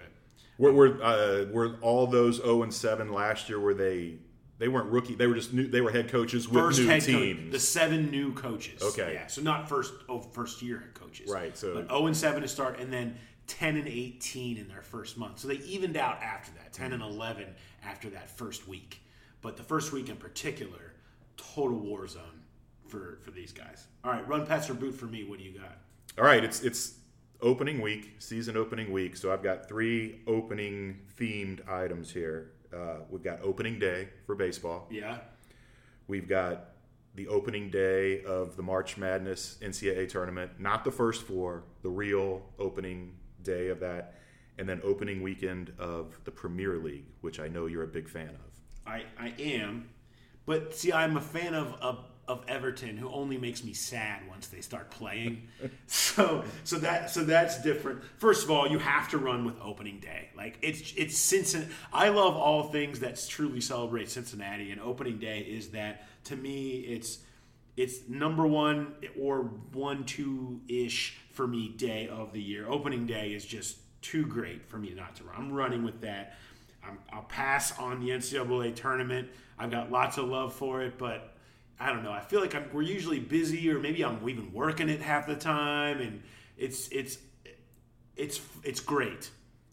Were 0.61 0.71
were, 0.73 1.03
uh, 1.03 1.45
were 1.51 1.75
all 1.81 2.05
those 2.05 2.37
0 2.37 2.61
and 2.61 2.71
7 2.73 3.11
last 3.11 3.49
year? 3.49 3.59
Were 3.59 3.73
they? 3.73 4.17
They 4.59 4.67
weren't 4.67 4.91
rookie. 4.91 5.15
They 5.15 5.25
were 5.25 5.33
just 5.33 5.53
new. 5.53 5.67
They 5.67 5.81
were 5.81 5.89
head 5.89 6.09
coaches 6.11 6.47
with 6.47 6.63
First 6.63 6.79
new 6.81 6.85
head 6.85 7.01
teams. 7.01 7.39
coach, 7.45 7.51
the 7.51 7.59
seven 7.59 8.11
new 8.11 8.31
coaches. 8.33 8.79
Okay. 8.83 9.13
yeah. 9.15 9.25
So 9.25 9.41
not 9.41 9.67
first 9.67 9.91
oh 10.07 10.19
first 10.19 10.61
year 10.61 10.77
head 10.79 10.93
coaches. 10.93 11.31
Right, 11.31 11.57
so- 11.57 11.73
but 11.73 11.87
zero 11.87 12.05
and 12.05 12.15
seven 12.15 12.43
to 12.43 12.47
start, 12.47 12.79
and 12.79 12.93
then 12.93 13.17
ten 13.47 13.75
and 13.75 13.87
eighteen 13.87 14.57
in 14.57 14.67
their 14.67 14.83
first 14.83 15.17
month. 15.17 15.39
So 15.39 15.47
they 15.47 15.55
evened 15.55 15.97
out 15.97 16.21
after 16.21 16.51
that. 16.59 16.73
10 16.73 16.93
and 16.93 17.01
eleven 17.01 17.47
after 17.83 18.11
that 18.11 18.29
first 18.29 18.67
week. 18.67 19.01
But 19.41 19.57
the 19.57 19.63
first 19.63 19.91
week 19.91 20.09
in 20.09 20.15
particular, 20.17 20.93
total 21.37 21.79
war 21.79 22.07
zone 22.07 22.43
for 22.87 23.17
for 23.23 23.31
these 23.31 23.51
guys. 23.51 23.87
All 24.03 24.11
right, 24.11 24.27
run 24.27 24.45
pass 24.45 24.69
or 24.69 24.75
boot 24.75 24.93
for 24.93 25.05
me. 25.07 25.23
What 25.23 25.39
do 25.39 25.43
you 25.43 25.57
got? 25.57 25.75
All 26.19 26.23
right, 26.23 26.43
it's 26.43 26.61
it's 26.61 26.93
opening 27.41 27.81
week, 27.81 28.15
season 28.19 28.57
opening 28.57 28.91
week. 28.91 29.17
So 29.17 29.31
I've 29.31 29.43
got 29.43 29.67
three 29.67 30.21
opening 30.27 30.99
themed 31.19 31.67
items 31.69 32.11
here. 32.11 32.51
Uh, 32.73 32.99
we've 33.09 33.23
got 33.23 33.41
opening 33.41 33.79
day 33.79 34.09
for 34.25 34.35
baseball. 34.35 34.87
Yeah. 34.89 35.17
We've 36.07 36.27
got 36.27 36.69
the 37.15 37.27
opening 37.27 37.69
day 37.69 38.23
of 38.23 38.55
the 38.55 38.63
March 38.63 38.97
Madness 38.97 39.57
NCAA 39.61 40.07
tournament, 40.09 40.51
not 40.59 40.85
the 40.85 40.91
first 40.91 41.23
four, 41.23 41.63
the 41.81 41.89
real 41.89 42.41
opening 42.57 43.15
day 43.43 43.67
of 43.67 43.79
that, 43.81 44.15
and 44.57 44.67
then 44.67 44.79
opening 44.83 45.21
weekend 45.21 45.73
of 45.77 46.19
the 46.23 46.31
Premier 46.31 46.77
League, 46.77 47.05
which 47.21 47.39
I 47.39 47.47
know 47.47 47.65
you're 47.65 47.83
a 47.83 47.87
big 47.87 48.07
fan 48.07 48.29
of. 48.29 48.87
I, 48.87 49.03
I 49.19 49.33
am, 49.39 49.89
but 50.45 50.73
see, 50.73 50.93
I'm 50.93 51.17
a 51.17 51.21
fan 51.21 51.53
of, 51.53 51.73
of 51.81 52.05
of 52.31 52.45
Everton, 52.47 52.95
who 52.95 53.09
only 53.11 53.37
makes 53.37 53.61
me 53.61 53.73
sad 53.73 54.21
once 54.29 54.47
they 54.47 54.61
start 54.61 54.89
playing. 54.89 55.49
so 55.87 56.43
so 56.63 56.77
that 56.77 57.09
so 57.09 57.23
that's 57.23 57.61
different. 57.61 58.01
First 58.17 58.45
of 58.45 58.51
all, 58.51 58.69
you 58.69 58.79
have 58.79 59.09
to 59.09 59.17
run 59.17 59.43
with 59.43 59.55
opening 59.61 59.99
day. 59.99 60.29
Like 60.35 60.57
it's 60.61 60.93
it's 60.95 61.17
Cincinnati. 61.17 61.71
I 61.91 62.09
love 62.09 62.35
all 62.35 62.63
things 62.63 63.01
that 63.01 63.21
truly 63.27 63.59
celebrate 63.59 64.09
Cincinnati, 64.09 64.71
and 64.71 64.79
opening 64.81 65.19
day 65.19 65.39
is 65.39 65.69
that. 65.69 66.07
To 66.25 66.35
me, 66.35 66.81
it's 66.81 67.17
it's 67.75 68.07
number 68.07 68.45
one 68.45 68.93
or 69.19 69.39
one 69.73 70.03
two 70.03 70.61
ish 70.67 71.17
for 71.31 71.47
me 71.47 71.69
day 71.69 72.07
of 72.07 72.31
the 72.31 72.41
year. 72.41 72.67
Opening 72.69 73.07
day 73.07 73.29
is 73.29 73.43
just 73.43 73.77
too 74.03 74.25
great 74.25 74.69
for 74.69 74.77
me 74.77 74.93
not 74.95 75.15
to 75.15 75.23
run. 75.23 75.35
I'm 75.35 75.51
running 75.51 75.83
with 75.83 76.01
that. 76.01 76.37
I'm, 76.83 76.99
I'll 77.11 77.23
pass 77.23 77.77
on 77.79 77.99
the 77.99 78.09
NCAA 78.09 78.75
tournament. 78.75 79.29
I've 79.57 79.71
got 79.71 79.91
lots 79.91 80.17
of 80.17 80.27
love 80.27 80.53
for 80.53 80.83
it, 80.83 80.97
but 80.97 81.35
I 81.81 81.91
don't 81.91 82.03
know. 82.03 82.11
I 82.11 82.19
feel 82.19 82.41
like 82.41 82.53
I'm, 82.53 82.69
we're 82.71 82.83
usually 82.83 83.19
busy, 83.19 83.71
or 83.71 83.79
maybe 83.79 84.05
I'm 84.05 84.27
even 84.29 84.53
working 84.53 84.87
it 84.87 85.01
half 85.01 85.25
the 85.25 85.35
time, 85.35 85.99
and 85.99 86.21
it's 86.57 86.87
it's 86.89 87.17
it's 88.15 88.39
it's 88.63 88.79
great. 88.79 89.31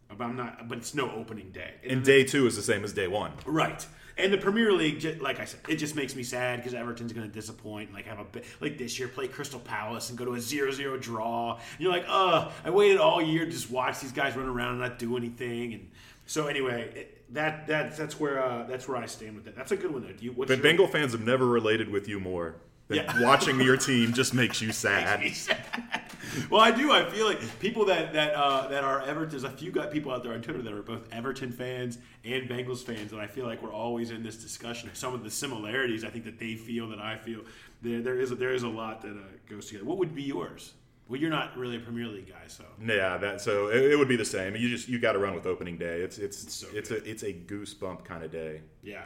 But 0.09 0.24
I'm 0.24 0.36
not. 0.36 0.68
But 0.68 0.78
it's 0.78 0.94
no 0.94 1.11
opening 1.11 1.50
day. 1.50 1.74
And 1.86 2.02
day 2.02 2.24
two 2.24 2.46
is 2.46 2.56
the 2.56 2.62
same 2.62 2.82
as 2.82 2.94
day 2.94 3.09
one. 3.09 3.32
Right. 3.44 3.86
And 4.16 4.32
the 4.32 4.38
Premier 4.38 4.72
League, 4.72 5.20
like 5.20 5.38
I 5.38 5.44
said, 5.44 5.61
it 5.68 5.76
just 5.76 5.94
makes 5.94 6.16
me 6.16 6.24
sad 6.24 6.56
because 6.56 6.74
Everton's 6.74 7.12
going 7.12 7.28
to 7.28 7.32
disappoint. 7.32 7.92
Like 7.92 8.06
have 8.06 8.18
a 8.18 8.26
like 8.61 8.78
this 8.78 8.98
year, 8.98 9.06
play 9.06 9.28
Crystal 9.28 9.61
Palace 9.61 10.09
and 10.09 10.18
go 10.18 10.24
to 10.24 10.32
a 10.32 10.38
0-0 10.38 11.00
draw. 11.00 11.52
And 11.52 11.61
you're 11.78 11.92
like, 11.92 12.06
uh, 12.09 12.50
I 12.64 12.70
waited 12.70 12.98
all 12.98 13.22
year 13.22 13.44
to 13.44 13.50
just 13.50 13.70
watch 13.70 14.00
these 14.00 14.11
guys 14.11 14.34
run 14.34 14.48
around 14.48 14.70
and 14.70 14.80
not 14.80 14.98
do 14.98 15.16
anything. 15.16 15.74
And 15.74 15.90
so 16.26 16.48
anyway, 16.48 16.90
it, 16.96 17.17
that 17.30 17.66
that 17.66 17.96
that's 17.96 18.18
where 18.18 18.42
uh, 18.42 18.64
that's 18.64 18.88
where 18.88 18.96
I 18.96 19.06
stand 19.06 19.36
with 19.36 19.46
it. 19.46 19.54
That's 19.56 19.72
a 19.72 19.76
good 19.76 19.92
one 19.92 20.02
though. 20.02 20.12
Do 20.12 20.24
you? 20.24 20.32
What's 20.32 20.48
But 20.48 20.58
your- 20.58 20.62
Bengal 20.62 20.86
fans 20.88 21.12
have 21.12 21.24
never 21.24 21.46
related 21.46 21.88
with 21.90 22.08
you 22.08 22.20
more. 22.20 22.56
Than 22.88 22.98
Yeah. 22.98 23.20
Watching 23.22 23.60
your 23.60 23.76
team 23.76 24.14
just 24.14 24.32
makes 24.32 24.62
you 24.62 24.72
sad. 24.72 25.20
well, 26.50 26.60
I 26.62 26.70
do. 26.70 26.90
I 26.90 27.08
feel 27.10 27.26
like 27.26 27.38
people 27.60 27.84
that 27.86 28.14
that 28.14 28.34
uh, 28.34 28.68
that 28.68 28.82
are 28.82 29.02
Everton. 29.02 29.28
There's 29.30 29.44
a 29.44 29.50
few 29.50 29.70
got 29.70 29.90
people 29.90 30.10
out 30.10 30.22
there 30.22 30.32
on 30.32 30.40
Twitter 30.40 30.62
that 30.62 30.72
are 30.72 30.82
both 30.82 31.06
Everton 31.12 31.52
fans 31.52 31.98
and 32.24 32.48
Bengals 32.48 32.82
fans, 32.82 33.12
and 33.12 33.20
I 33.20 33.26
feel 33.26 33.44
like 33.46 33.62
we're 33.62 33.72
always 33.72 34.10
in 34.10 34.22
this 34.22 34.36
discussion 34.36 34.88
of 34.88 34.96
some 34.96 35.12
of 35.12 35.22
the 35.22 35.30
similarities. 35.30 36.02
I 36.04 36.08
think 36.08 36.24
that 36.24 36.38
they 36.38 36.54
feel 36.54 36.88
that 36.88 36.98
I 36.98 37.16
feel. 37.18 37.40
There, 37.82 38.00
there 38.00 38.18
is 38.18 38.30
a, 38.32 38.34
there 38.34 38.52
is 38.52 38.62
a 38.62 38.68
lot 38.68 39.02
that 39.02 39.10
uh, 39.12 39.20
goes 39.50 39.66
together. 39.66 39.84
What 39.84 39.98
would 39.98 40.14
be 40.14 40.22
yours? 40.22 40.72
Well, 41.09 41.18
you're 41.18 41.30
not 41.30 41.56
really 41.56 41.76
a 41.76 41.80
Premier 41.80 42.06
League 42.06 42.28
guy, 42.28 42.46
so 42.48 42.64
Yeah, 42.84 43.16
that 43.16 43.40
so 43.40 43.68
it, 43.68 43.92
it 43.92 43.96
would 43.96 44.09
be 44.09 44.16
the 44.16 44.24
same. 44.24 44.54
You 44.56 44.68
just 44.68 44.88
you 44.88 44.98
got 44.98 45.12
to 45.12 45.18
run 45.18 45.34
with 45.34 45.46
opening 45.46 45.78
day. 45.78 46.00
It's 46.02 46.18
it's 46.18 46.52
so 46.54 46.66
it's 46.74 46.90
a 46.90 47.02
it's 47.09 47.22
a 47.22 47.32
goosebump 47.32 48.04
kind 48.04 48.22
of 48.22 48.30
day. 48.30 48.61
yeah. 48.82 49.02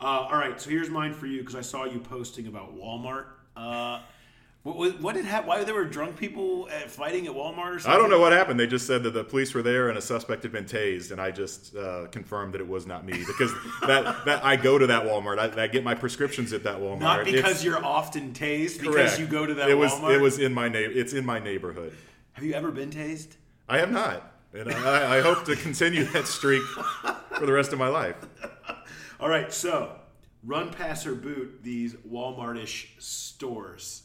Uh, 0.00 0.26
all 0.28 0.32
right, 0.38 0.60
so 0.60 0.68
here's 0.68 0.90
mine 0.90 1.12
for 1.14 1.26
you 1.26 1.38
because 1.38 1.54
I 1.54 1.60
saw 1.60 1.84
you 1.84 2.00
posting 2.00 2.48
about 2.48 2.74
Walmart. 2.76 3.26
Uh, 3.56 4.00
what, 4.62 5.00
what, 5.00 5.14
did 5.16 5.24
happen? 5.24 5.48
Why 5.48 5.64
there 5.64 5.74
were 5.74 5.84
drunk 5.84 6.16
people 6.16 6.68
at, 6.70 6.88
fighting 6.88 7.26
at 7.26 7.32
Walmart 7.32 7.58
or 7.58 7.78
something? 7.80 7.90
I 7.90 7.96
don't 7.96 8.10
know 8.10 8.20
what 8.20 8.32
happened. 8.32 8.60
They 8.60 8.68
just 8.68 8.86
said 8.86 9.02
that 9.02 9.10
the 9.10 9.24
police 9.24 9.54
were 9.54 9.62
there 9.62 9.88
and 9.88 9.98
a 9.98 10.00
suspect 10.00 10.44
had 10.44 10.52
been 10.52 10.66
tased, 10.66 11.10
and 11.10 11.20
I 11.20 11.32
just 11.32 11.74
uh, 11.74 12.06
confirmed 12.12 12.54
that 12.54 12.60
it 12.60 12.68
was 12.68 12.86
not 12.86 13.04
me 13.04 13.24
because 13.26 13.52
that, 13.86 14.24
that 14.24 14.44
I 14.44 14.54
go 14.54 14.78
to 14.78 14.86
that 14.86 15.02
Walmart. 15.04 15.38
I, 15.38 15.64
I 15.64 15.66
get 15.66 15.82
my 15.82 15.94
prescriptions 15.94 16.52
at 16.52 16.62
that 16.62 16.76
Walmart. 16.78 17.00
Not 17.00 17.24
because 17.24 17.38
It's- 17.40 17.64
you're 17.64 17.84
often 17.84 18.32
tased, 18.32 18.78
because 18.78 18.94
correct. 18.94 19.18
you 19.18 19.26
go 19.26 19.46
to 19.46 19.54
that 19.54 19.68
It 19.68 19.74
was 19.74 19.90
Walmart. 19.92 20.14
it 20.14 20.20
was 20.20 20.38
in 20.38 20.54
my 20.54 20.68
neighbor. 20.68 20.92
It's 20.92 21.12
in 21.12 21.26
my 21.26 21.40
neighborhood. 21.40 21.96
Have 22.34 22.44
you 22.44 22.54
ever 22.54 22.70
been 22.70 22.90
tased? 22.90 23.34
I 23.68 23.78
have 23.78 23.90
not, 23.90 24.32
and 24.52 24.70
I, 24.72 25.18
I 25.18 25.20
hope 25.22 25.44
to 25.46 25.56
continue 25.56 26.04
that 26.04 26.26
streak 26.28 26.62
for 26.62 27.46
the 27.46 27.52
rest 27.52 27.72
of 27.72 27.78
my 27.80 27.88
life. 27.88 28.16
All 29.20 29.28
right, 29.28 29.52
so 29.52 29.96
run, 30.44 30.70
pass, 30.70 31.04
or 31.06 31.14
boot 31.14 31.62
these 31.62 31.94
Walmart-ish 31.94 32.94
stores: 32.98 34.02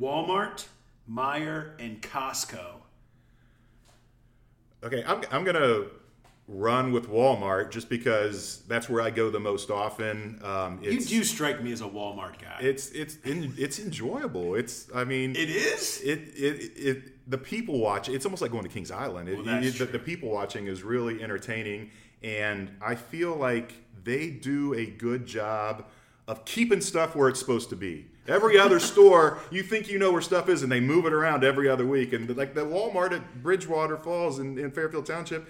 Walmart, 0.00 0.66
Meijer, 1.10 1.72
and 1.78 2.00
Costco. 2.02 2.64
Okay, 4.82 5.02
I'm, 5.06 5.22
I'm 5.30 5.44
going 5.44 5.56
to 5.56 5.86
run 6.46 6.92
with 6.92 7.08
Walmart 7.08 7.70
just 7.70 7.88
because 7.88 8.62
that's 8.68 8.88
where 8.90 9.00
I 9.00 9.08
go 9.10 9.30
the 9.30 9.40
most 9.40 9.70
often. 9.70 10.38
Um, 10.44 10.78
You 10.82 11.00
do 11.00 11.24
strike 11.24 11.62
me 11.62 11.72
as 11.72 11.80
a 11.80 11.84
Walmart 11.88 12.38
guy. 12.38 12.58
It's 12.60 12.90
it's 12.90 13.16
in, 13.24 13.54
it's 13.56 13.78
enjoyable. 13.78 14.54
It's 14.54 14.88
I 14.94 15.04
mean 15.04 15.30
it 15.36 15.48
is. 15.48 16.02
it, 16.02 16.18
it 16.36 16.72
it 16.76 17.30
the 17.30 17.38
people 17.38 17.78
watch. 17.78 18.10
It's 18.10 18.26
almost 18.26 18.42
like 18.42 18.50
going 18.50 18.64
to 18.64 18.68
Kings 18.68 18.90
Island. 18.90 19.30
It, 19.30 19.36
Well, 19.36 19.44
that's 19.44 19.66
it- 19.68 19.78
the, 19.78 19.86
the 19.86 19.98
people 19.98 20.28
watching 20.28 20.66
is 20.66 20.82
really 20.82 21.22
entertaining, 21.22 21.90
and 22.22 22.70
I 22.82 22.94
feel 22.94 23.34
like 23.36 23.72
they 24.02 24.28
do 24.28 24.74
a 24.74 24.84
good 24.84 25.24
job 25.24 25.86
of 26.28 26.44
keeping 26.44 26.82
stuff 26.82 27.16
where 27.16 27.30
it's 27.30 27.40
supposed 27.40 27.70
to 27.70 27.76
be. 27.76 28.08
Every 28.26 28.58
other 28.58 28.80
store, 28.80 29.38
you 29.50 29.62
think 29.62 29.88
you 29.88 29.98
know 29.98 30.10
where 30.10 30.22
stuff 30.22 30.48
is, 30.48 30.62
and 30.62 30.72
they 30.72 30.80
move 30.80 31.04
it 31.04 31.12
around 31.12 31.44
every 31.44 31.68
other 31.68 31.84
week. 31.84 32.14
And 32.14 32.34
like 32.36 32.54
the 32.54 32.62
Walmart 32.62 33.12
at 33.12 33.42
Bridgewater 33.42 33.98
Falls 33.98 34.38
in, 34.38 34.58
in 34.58 34.70
Fairfield 34.70 35.04
Township, 35.04 35.46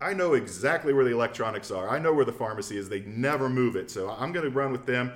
I 0.00 0.14
know 0.14 0.34
exactly 0.34 0.92
where 0.92 1.04
the 1.04 1.12
electronics 1.12 1.70
are. 1.70 1.88
I 1.88 1.98
know 1.98 2.12
where 2.12 2.24
the 2.24 2.32
pharmacy 2.32 2.76
is. 2.76 2.88
They 2.88 3.00
never 3.00 3.48
move 3.48 3.76
it. 3.76 3.90
So 3.90 4.10
I'm 4.10 4.32
going 4.32 4.44
to 4.44 4.50
run 4.50 4.72
with 4.72 4.86
them. 4.86 5.12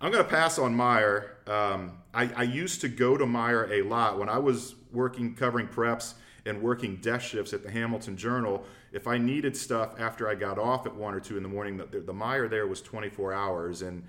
I'm 0.00 0.10
going 0.10 0.24
to 0.24 0.28
pass 0.28 0.58
on 0.58 0.74
Meijer. 0.74 1.48
Um, 1.48 1.98
I, 2.12 2.30
I 2.34 2.42
used 2.42 2.80
to 2.82 2.88
go 2.88 3.16
to 3.16 3.24
Meijer 3.24 3.70
a 3.70 3.82
lot 3.82 4.18
when 4.18 4.28
I 4.28 4.38
was 4.38 4.74
working 4.92 5.34
covering 5.34 5.68
preps 5.68 6.14
and 6.44 6.60
working 6.60 6.96
desk 6.96 7.30
shifts 7.30 7.52
at 7.52 7.62
the 7.62 7.70
Hamilton 7.70 8.16
Journal. 8.16 8.64
If 8.92 9.06
I 9.06 9.16
needed 9.16 9.56
stuff 9.56 9.94
after 9.98 10.28
I 10.28 10.34
got 10.34 10.58
off 10.58 10.86
at 10.86 10.94
one 10.94 11.14
or 11.14 11.20
two 11.20 11.36
in 11.36 11.42
the 11.42 11.48
morning, 11.48 11.76
the, 11.76 11.86
the 11.86 12.12
Meijer 12.12 12.50
there 12.50 12.66
was 12.66 12.82
24 12.82 13.32
hours. 13.32 13.82
And 13.82 14.02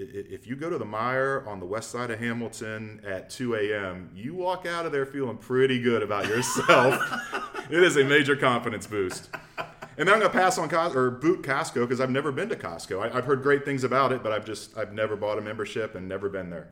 if 0.00 0.46
you 0.46 0.56
go 0.56 0.70
to 0.70 0.78
the 0.78 0.84
Meijer 0.84 1.46
on 1.46 1.60
the 1.60 1.66
west 1.66 1.90
side 1.90 2.10
of 2.10 2.18
Hamilton 2.18 3.00
at 3.06 3.30
2 3.30 3.54
a.m., 3.54 4.10
you 4.14 4.34
walk 4.34 4.66
out 4.66 4.86
of 4.86 4.92
there 4.92 5.06
feeling 5.06 5.36
pretty 5.36 5.80
good 5.80 6.02
about 6.02 6.26
yourself. 6.26 7.00
it 7.70 7.82
is 7.82 7.96
a 7.96 8.04
major 8.04 8.36
confidence 8.36 8.86
boost. 8.86 9.30
And 9.98 10.08
then 10.08 10.14
I'm 10.14 10.20
going 10.20 10.32
to 10.32 10.38
pass 10.38 10.56
on 10.56 10.68
Cos- 10.68 10.94
or 10.94 11.10
boot 11.10 11.42
Costco 11.42 11.82
because 11.82 12.00
I've 12.00 12.10
never 12.10 12.32
been 12.32 12.48
to 12.48 12.56
Costco. 12.56 13.02
I, 13.02 13.16
I've 13.16 13.26
heard 13.26 13.42
great 13.42 13.64
things 13.64 13.84
about 13.84 14.12
it, 14.12 14.22
but 14.22 14.32
I've 14.32 14.46
just 14.46 14.76
I've 14.76 14.92
never 14.92 15.14
bought 15.14 15.36
a 15.36 15.42
membership 15.42 15.94
and 15.94 16.08
never 16.08 16.28
been 16.28 16.48
there. 16.48 16.70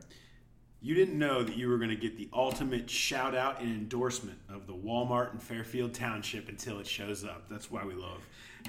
You 0.81 0.95
didn't 0.95 1.19
know 1.19 1.43
that 1.43 1.55
you 1.55 1.67
were 1.69 1.77
going 1.77 1.89
to 1.89 1.95
get 1.95 2.17
the 2.17 2.29
ultimate 2.33 2.89
shout 2.89 3.35
out 3.35 3.59
and 3.59 3.69
endorsement 3.69 4.39
of 4.49 4.65
the 4.65 4.73
Walmart 4.73 5.33
in 5.33 5.39
Fairfield 5.39 5.93
Township 5.93 6.47
until 6.47 6.79
it 6.79 6.87
shows 6.87 7.25
up. 7.25 7.49
That's 7.49 7.69
why 7.69 7.83
we 7.85 7.93
love. 7.93 8.25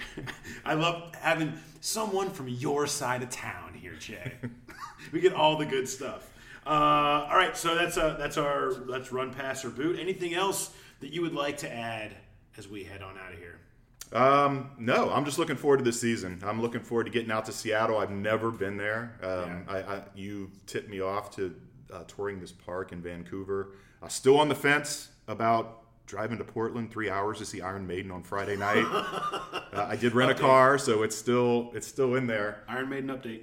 I 0.65 0.75
love 0.75 1.15
having 1.17 1.55
someone 1.81 2.31
from 2.31 2.49
your 2.49 2.87
side 2.87 3.23
of 3.23 3.31
town 3.31 3.75
here, 3.75 3.95
Jay. 3.95 4.35
we 5.13 5.21
get 5.21 5.33
all 5.33 5.57
the 5.57 5.67
good 5.67 5.89
stuff. 5.89 6.31
Uh, 6.67 7.27
all 7.31 7.37
right, 7.37 7.57
so 7.57 7.75
that's 7.75 7.97
uh, 7.97 8.17
that's 8.19 8.37
our 8.37 8.73
let's 8.87 9.13
run 9.13 9.33
pass 9.33 9.65
or 9.65 9.71
boot. 9.71 9.99
Anything 9.99 10.35
else 10.35 10.73
that 11.01 11.13
you 11.13 11.23
would 11.23 11.35
like 11.35 11.57
to 11.59 11.73
add 11.73 12.15
as 12.59 12.69
we 12.69 12.85
head 12.85 13.03
on 13.03 13.17
out 13.17 13.33
of 13.33 13.39
here? 13.39 13.59
Um, 14.13 14.71
no, 14.79 15.11
I'm 15.11 15.25
just 15.25 15.39
looking 15.39 15.57
forward 15.57 15.79
to 15.79 15.85
this 15.85 16.01
season. 16.01 16.43
I'm 16.45 16.61
looking 16.61 16.81
forward 16.81 17.05
to 17.05 17.11
getting 17.11 17.31
out 17.31 17.47
to 17.47 17.53
Seattle. 17.53 17.99
I've 17.99 18.11
never 18.11 18.51
been 18.51 18.77
there. 18.77 19.17
Um, 19.23 19.29
yeah. 19.29 19.63
I, 19.69 19.79
I, 19.79 20.03
you 20.15 20.51
tipped 20.67 20.91
me 20.91 21.01
off 21.01 21.35
to 21.37 21.55
uh, 21.93 22.05
touring 22.09 22.41
this 22.41 22.53
park 22.53 22.93
in 22.93 23.01
Vancouver. 23.01 23.73
Uh, 24.03 24.09
still 24.09 24.39
on 24.39 24.49
the 24.49 24.55
fence 24.55 25.09
about 25.29 25.80
driving 26.11 26.39
to 26.39 26.45
Portland 26.45 26.91
three 26.91 27.09
hours 27.09 27.39
to 27.39 27.47
see 27.47 27.61
Iron 27.61 27.87
Maiden 27.87 28.11
on 28.11 28.25
Friday 28.25 28.57
night. 28.69 28.85
uh, 28.85 29.87
I 29.89 29.95
did 29.95 30.13
rent 30.13 30.33
update. 30.33 30.41
a 30.41 30.41
car, 30.41 30.79
so 30.79 31.05
it's 31.05 31.17
still 31.17 31.71
it's 31.73 31.87
still 31.87 32.17
in 32.17 32.27
there. 32.27 32.65
Iron 32.69 32.89
Maiden 32.89 33.11
update. 33.11 33.43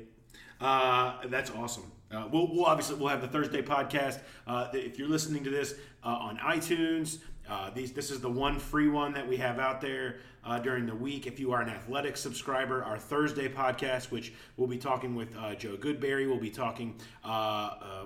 Uh, 0.60 1.14
that's 1.28 1.50
awesome. 1.52 1.90
Uh, 2.12 2.28
we'll, 2.32 2.48
we'll, 2.54 2.66
obviously 2.66 2.96
we'll 2.96 3.08
have 3.08 3.22
the 3.22 3.28
Thursday 3.28 3.62
podcast. 3.62 4.20
Uh, 4.46 4.68
if 4.74 4.98
you're 4.98 5.10
listening 5.10 5.44
to 5.44 5.50
this 5.50 5.76
uh, 6.04 6.08
on 6.08 6.38
iTunes, 6.38 7.20
uh, 7.50 7.70
these, 7.70 7.92
this 7.94 8.12
is 8.12 8.20
the 8.20 8.30
one 8.30 8.60
free 8.60 8.88
one 8.90 9.14
that 9.14 9.28
we 9.28 9.38
have 9.38 9.60
out 9.60 9.80
there 9.82 10.18
uh, 10.44 10.58
during 10.60 10.86
the 10.86 10.96
week. 10.96 11.28
If 11.28 11.40
you 11.40 11.52
are 11.52 11.62
an 11.62 11.70
athletic 11.70 12.18
subscriber, 12.18 12.84
our 12.84 12.98
Thursday 12.98 13.48
podcast, 13.50 14.10
which 14.12 14.34
we'll 14.56 14.68
be 14.68 14.78
talking 14.78 15.16
with 15.16 15.36
uh, 15.38 15.56
Joe 15.56 15.78
Goodberry, 15.78 16.28
we'll 16.28 16.40
be 16.40 16.50
talking 16.50 16.96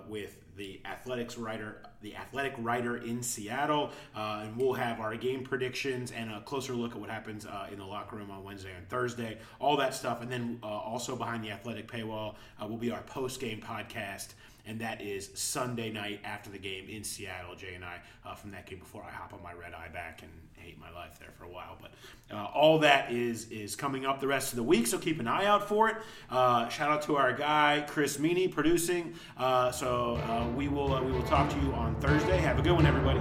with 0.08 0.38
the 0.56 0.82
athletics 0.86 1.38
writer, 1.38 1.82
the 2.02 2.16
athletic 2.16 2.54
writer 2.58 2.98
in 2.98 3.22
Seattle, 3.22 3.92
uh, 4.16 4.42
and 4.44 4.58
we'll 4.58 4.74
have 4.74 5.00
our 5.00 5.16
game 5.16 5.44
predictions 5.44 6.12
and 6.12 6.32
a 6.32 6.42
closer 6.42 6.74
look 6.74 6.92
at 6.92 7.00
what 7.00 7.10
happens 7.10 7.46
uh, 7.46 7.68
in 7.72 7.78
the 7.78 7.86
locker 7.86 8.16
room 8.16 8.32
on 8.32 8.44
Wednesday 8.44 8.74
and 8.76 8.88
Thursday, 8.90 9.38
all 9.60 9.78
that 9.78 9.94
stuff, 9.94 10.22
and 10.22 10.32
then 10.32 10.60
uh, 10.64 10.68
also 10.68 11.16
behind 11.16 11.44
the 11.44 11.52
athletic 11.52 11.92
paywall 11.92 12.36
uh, 12.62 12.68
will 12.68 12.78
be 12.78 12.92
our 12.92 13.02
post 13.04 13.40
game 13.40 13.62
podcast 13.62 14.34
and 14.66 14.80
that 14.80 15.02
is 15.02 15.30
Sunday 15.34 15.92
night 15.92 16.20
after 16.24 16.50
the 16.50 16.58
game 16.58 16.88
in 16.88 17.04
Seattle. 17.04 17.56
Jay 17.56 17.74
and 17.74 17.84
I 17.84 18.00
uh, 18.26 18.36
from 18.36 18.52
that 18.52 18.66
game 18.66 18.80
before 18.80 19.04
I 19.04 19.12
hop 19.12 19.34
on 19.34 19.42
my 19.42 19.54
red 19.54 19.74
eye 19.74 19.90
back 19.92 20.22
and 20.22 20.32
hate 20.62 20.80
my 20.80 20.92
life 20.92 21.20
there 21.20 21.32
for 21.38 21.46
a 21.46 21.50
while. 21.50 21.78
But 21.82 21.92
uh, 22.36 22.46
all 22.46 22.80
that 22.80 23.12
is 23.12 23.50
is 23.50 23.76
coming 23.76 24.06
up 24.06 24.20
the 24.20 24.28
rest 24.28 24.54
of 24.54 24.58
the 24.58 24.64
week, 24.64 24.88
so 24.88 24.98
keep 24.98 25.20
an 25.20 25.28
eye 25.28 25.46
out 25.46 25.68
for 25.68 25.90
it. 25.90 25.98
Uh, 26.30 26.70
shout 26.70 26.92
out 26.92 27.02
to 27.04 27.18
our 27.18 27.34
guy 27.34 27.84
Chris 27.88 28.20
Meany 28.20 28.48
producing. 28.48 29.14
Uh, 29.38 29.72
so 29.72 30.16
uh, 30.16 30.48
we 30.56 30.68
will 30.68 30.94
uh, 30.94 31.02
we 31.02 31.12
will 31.12 31.24
talk 31.24 31.50
to 31.50 31.60
you 31.60 31.74
on 31.74 31.96
Thursday. 31.96 32.38
Have 32.38 32.60
a 32.60 32.62
good 32.62 32.74
one, 32.74 32.86
everybody. 32.86 33.20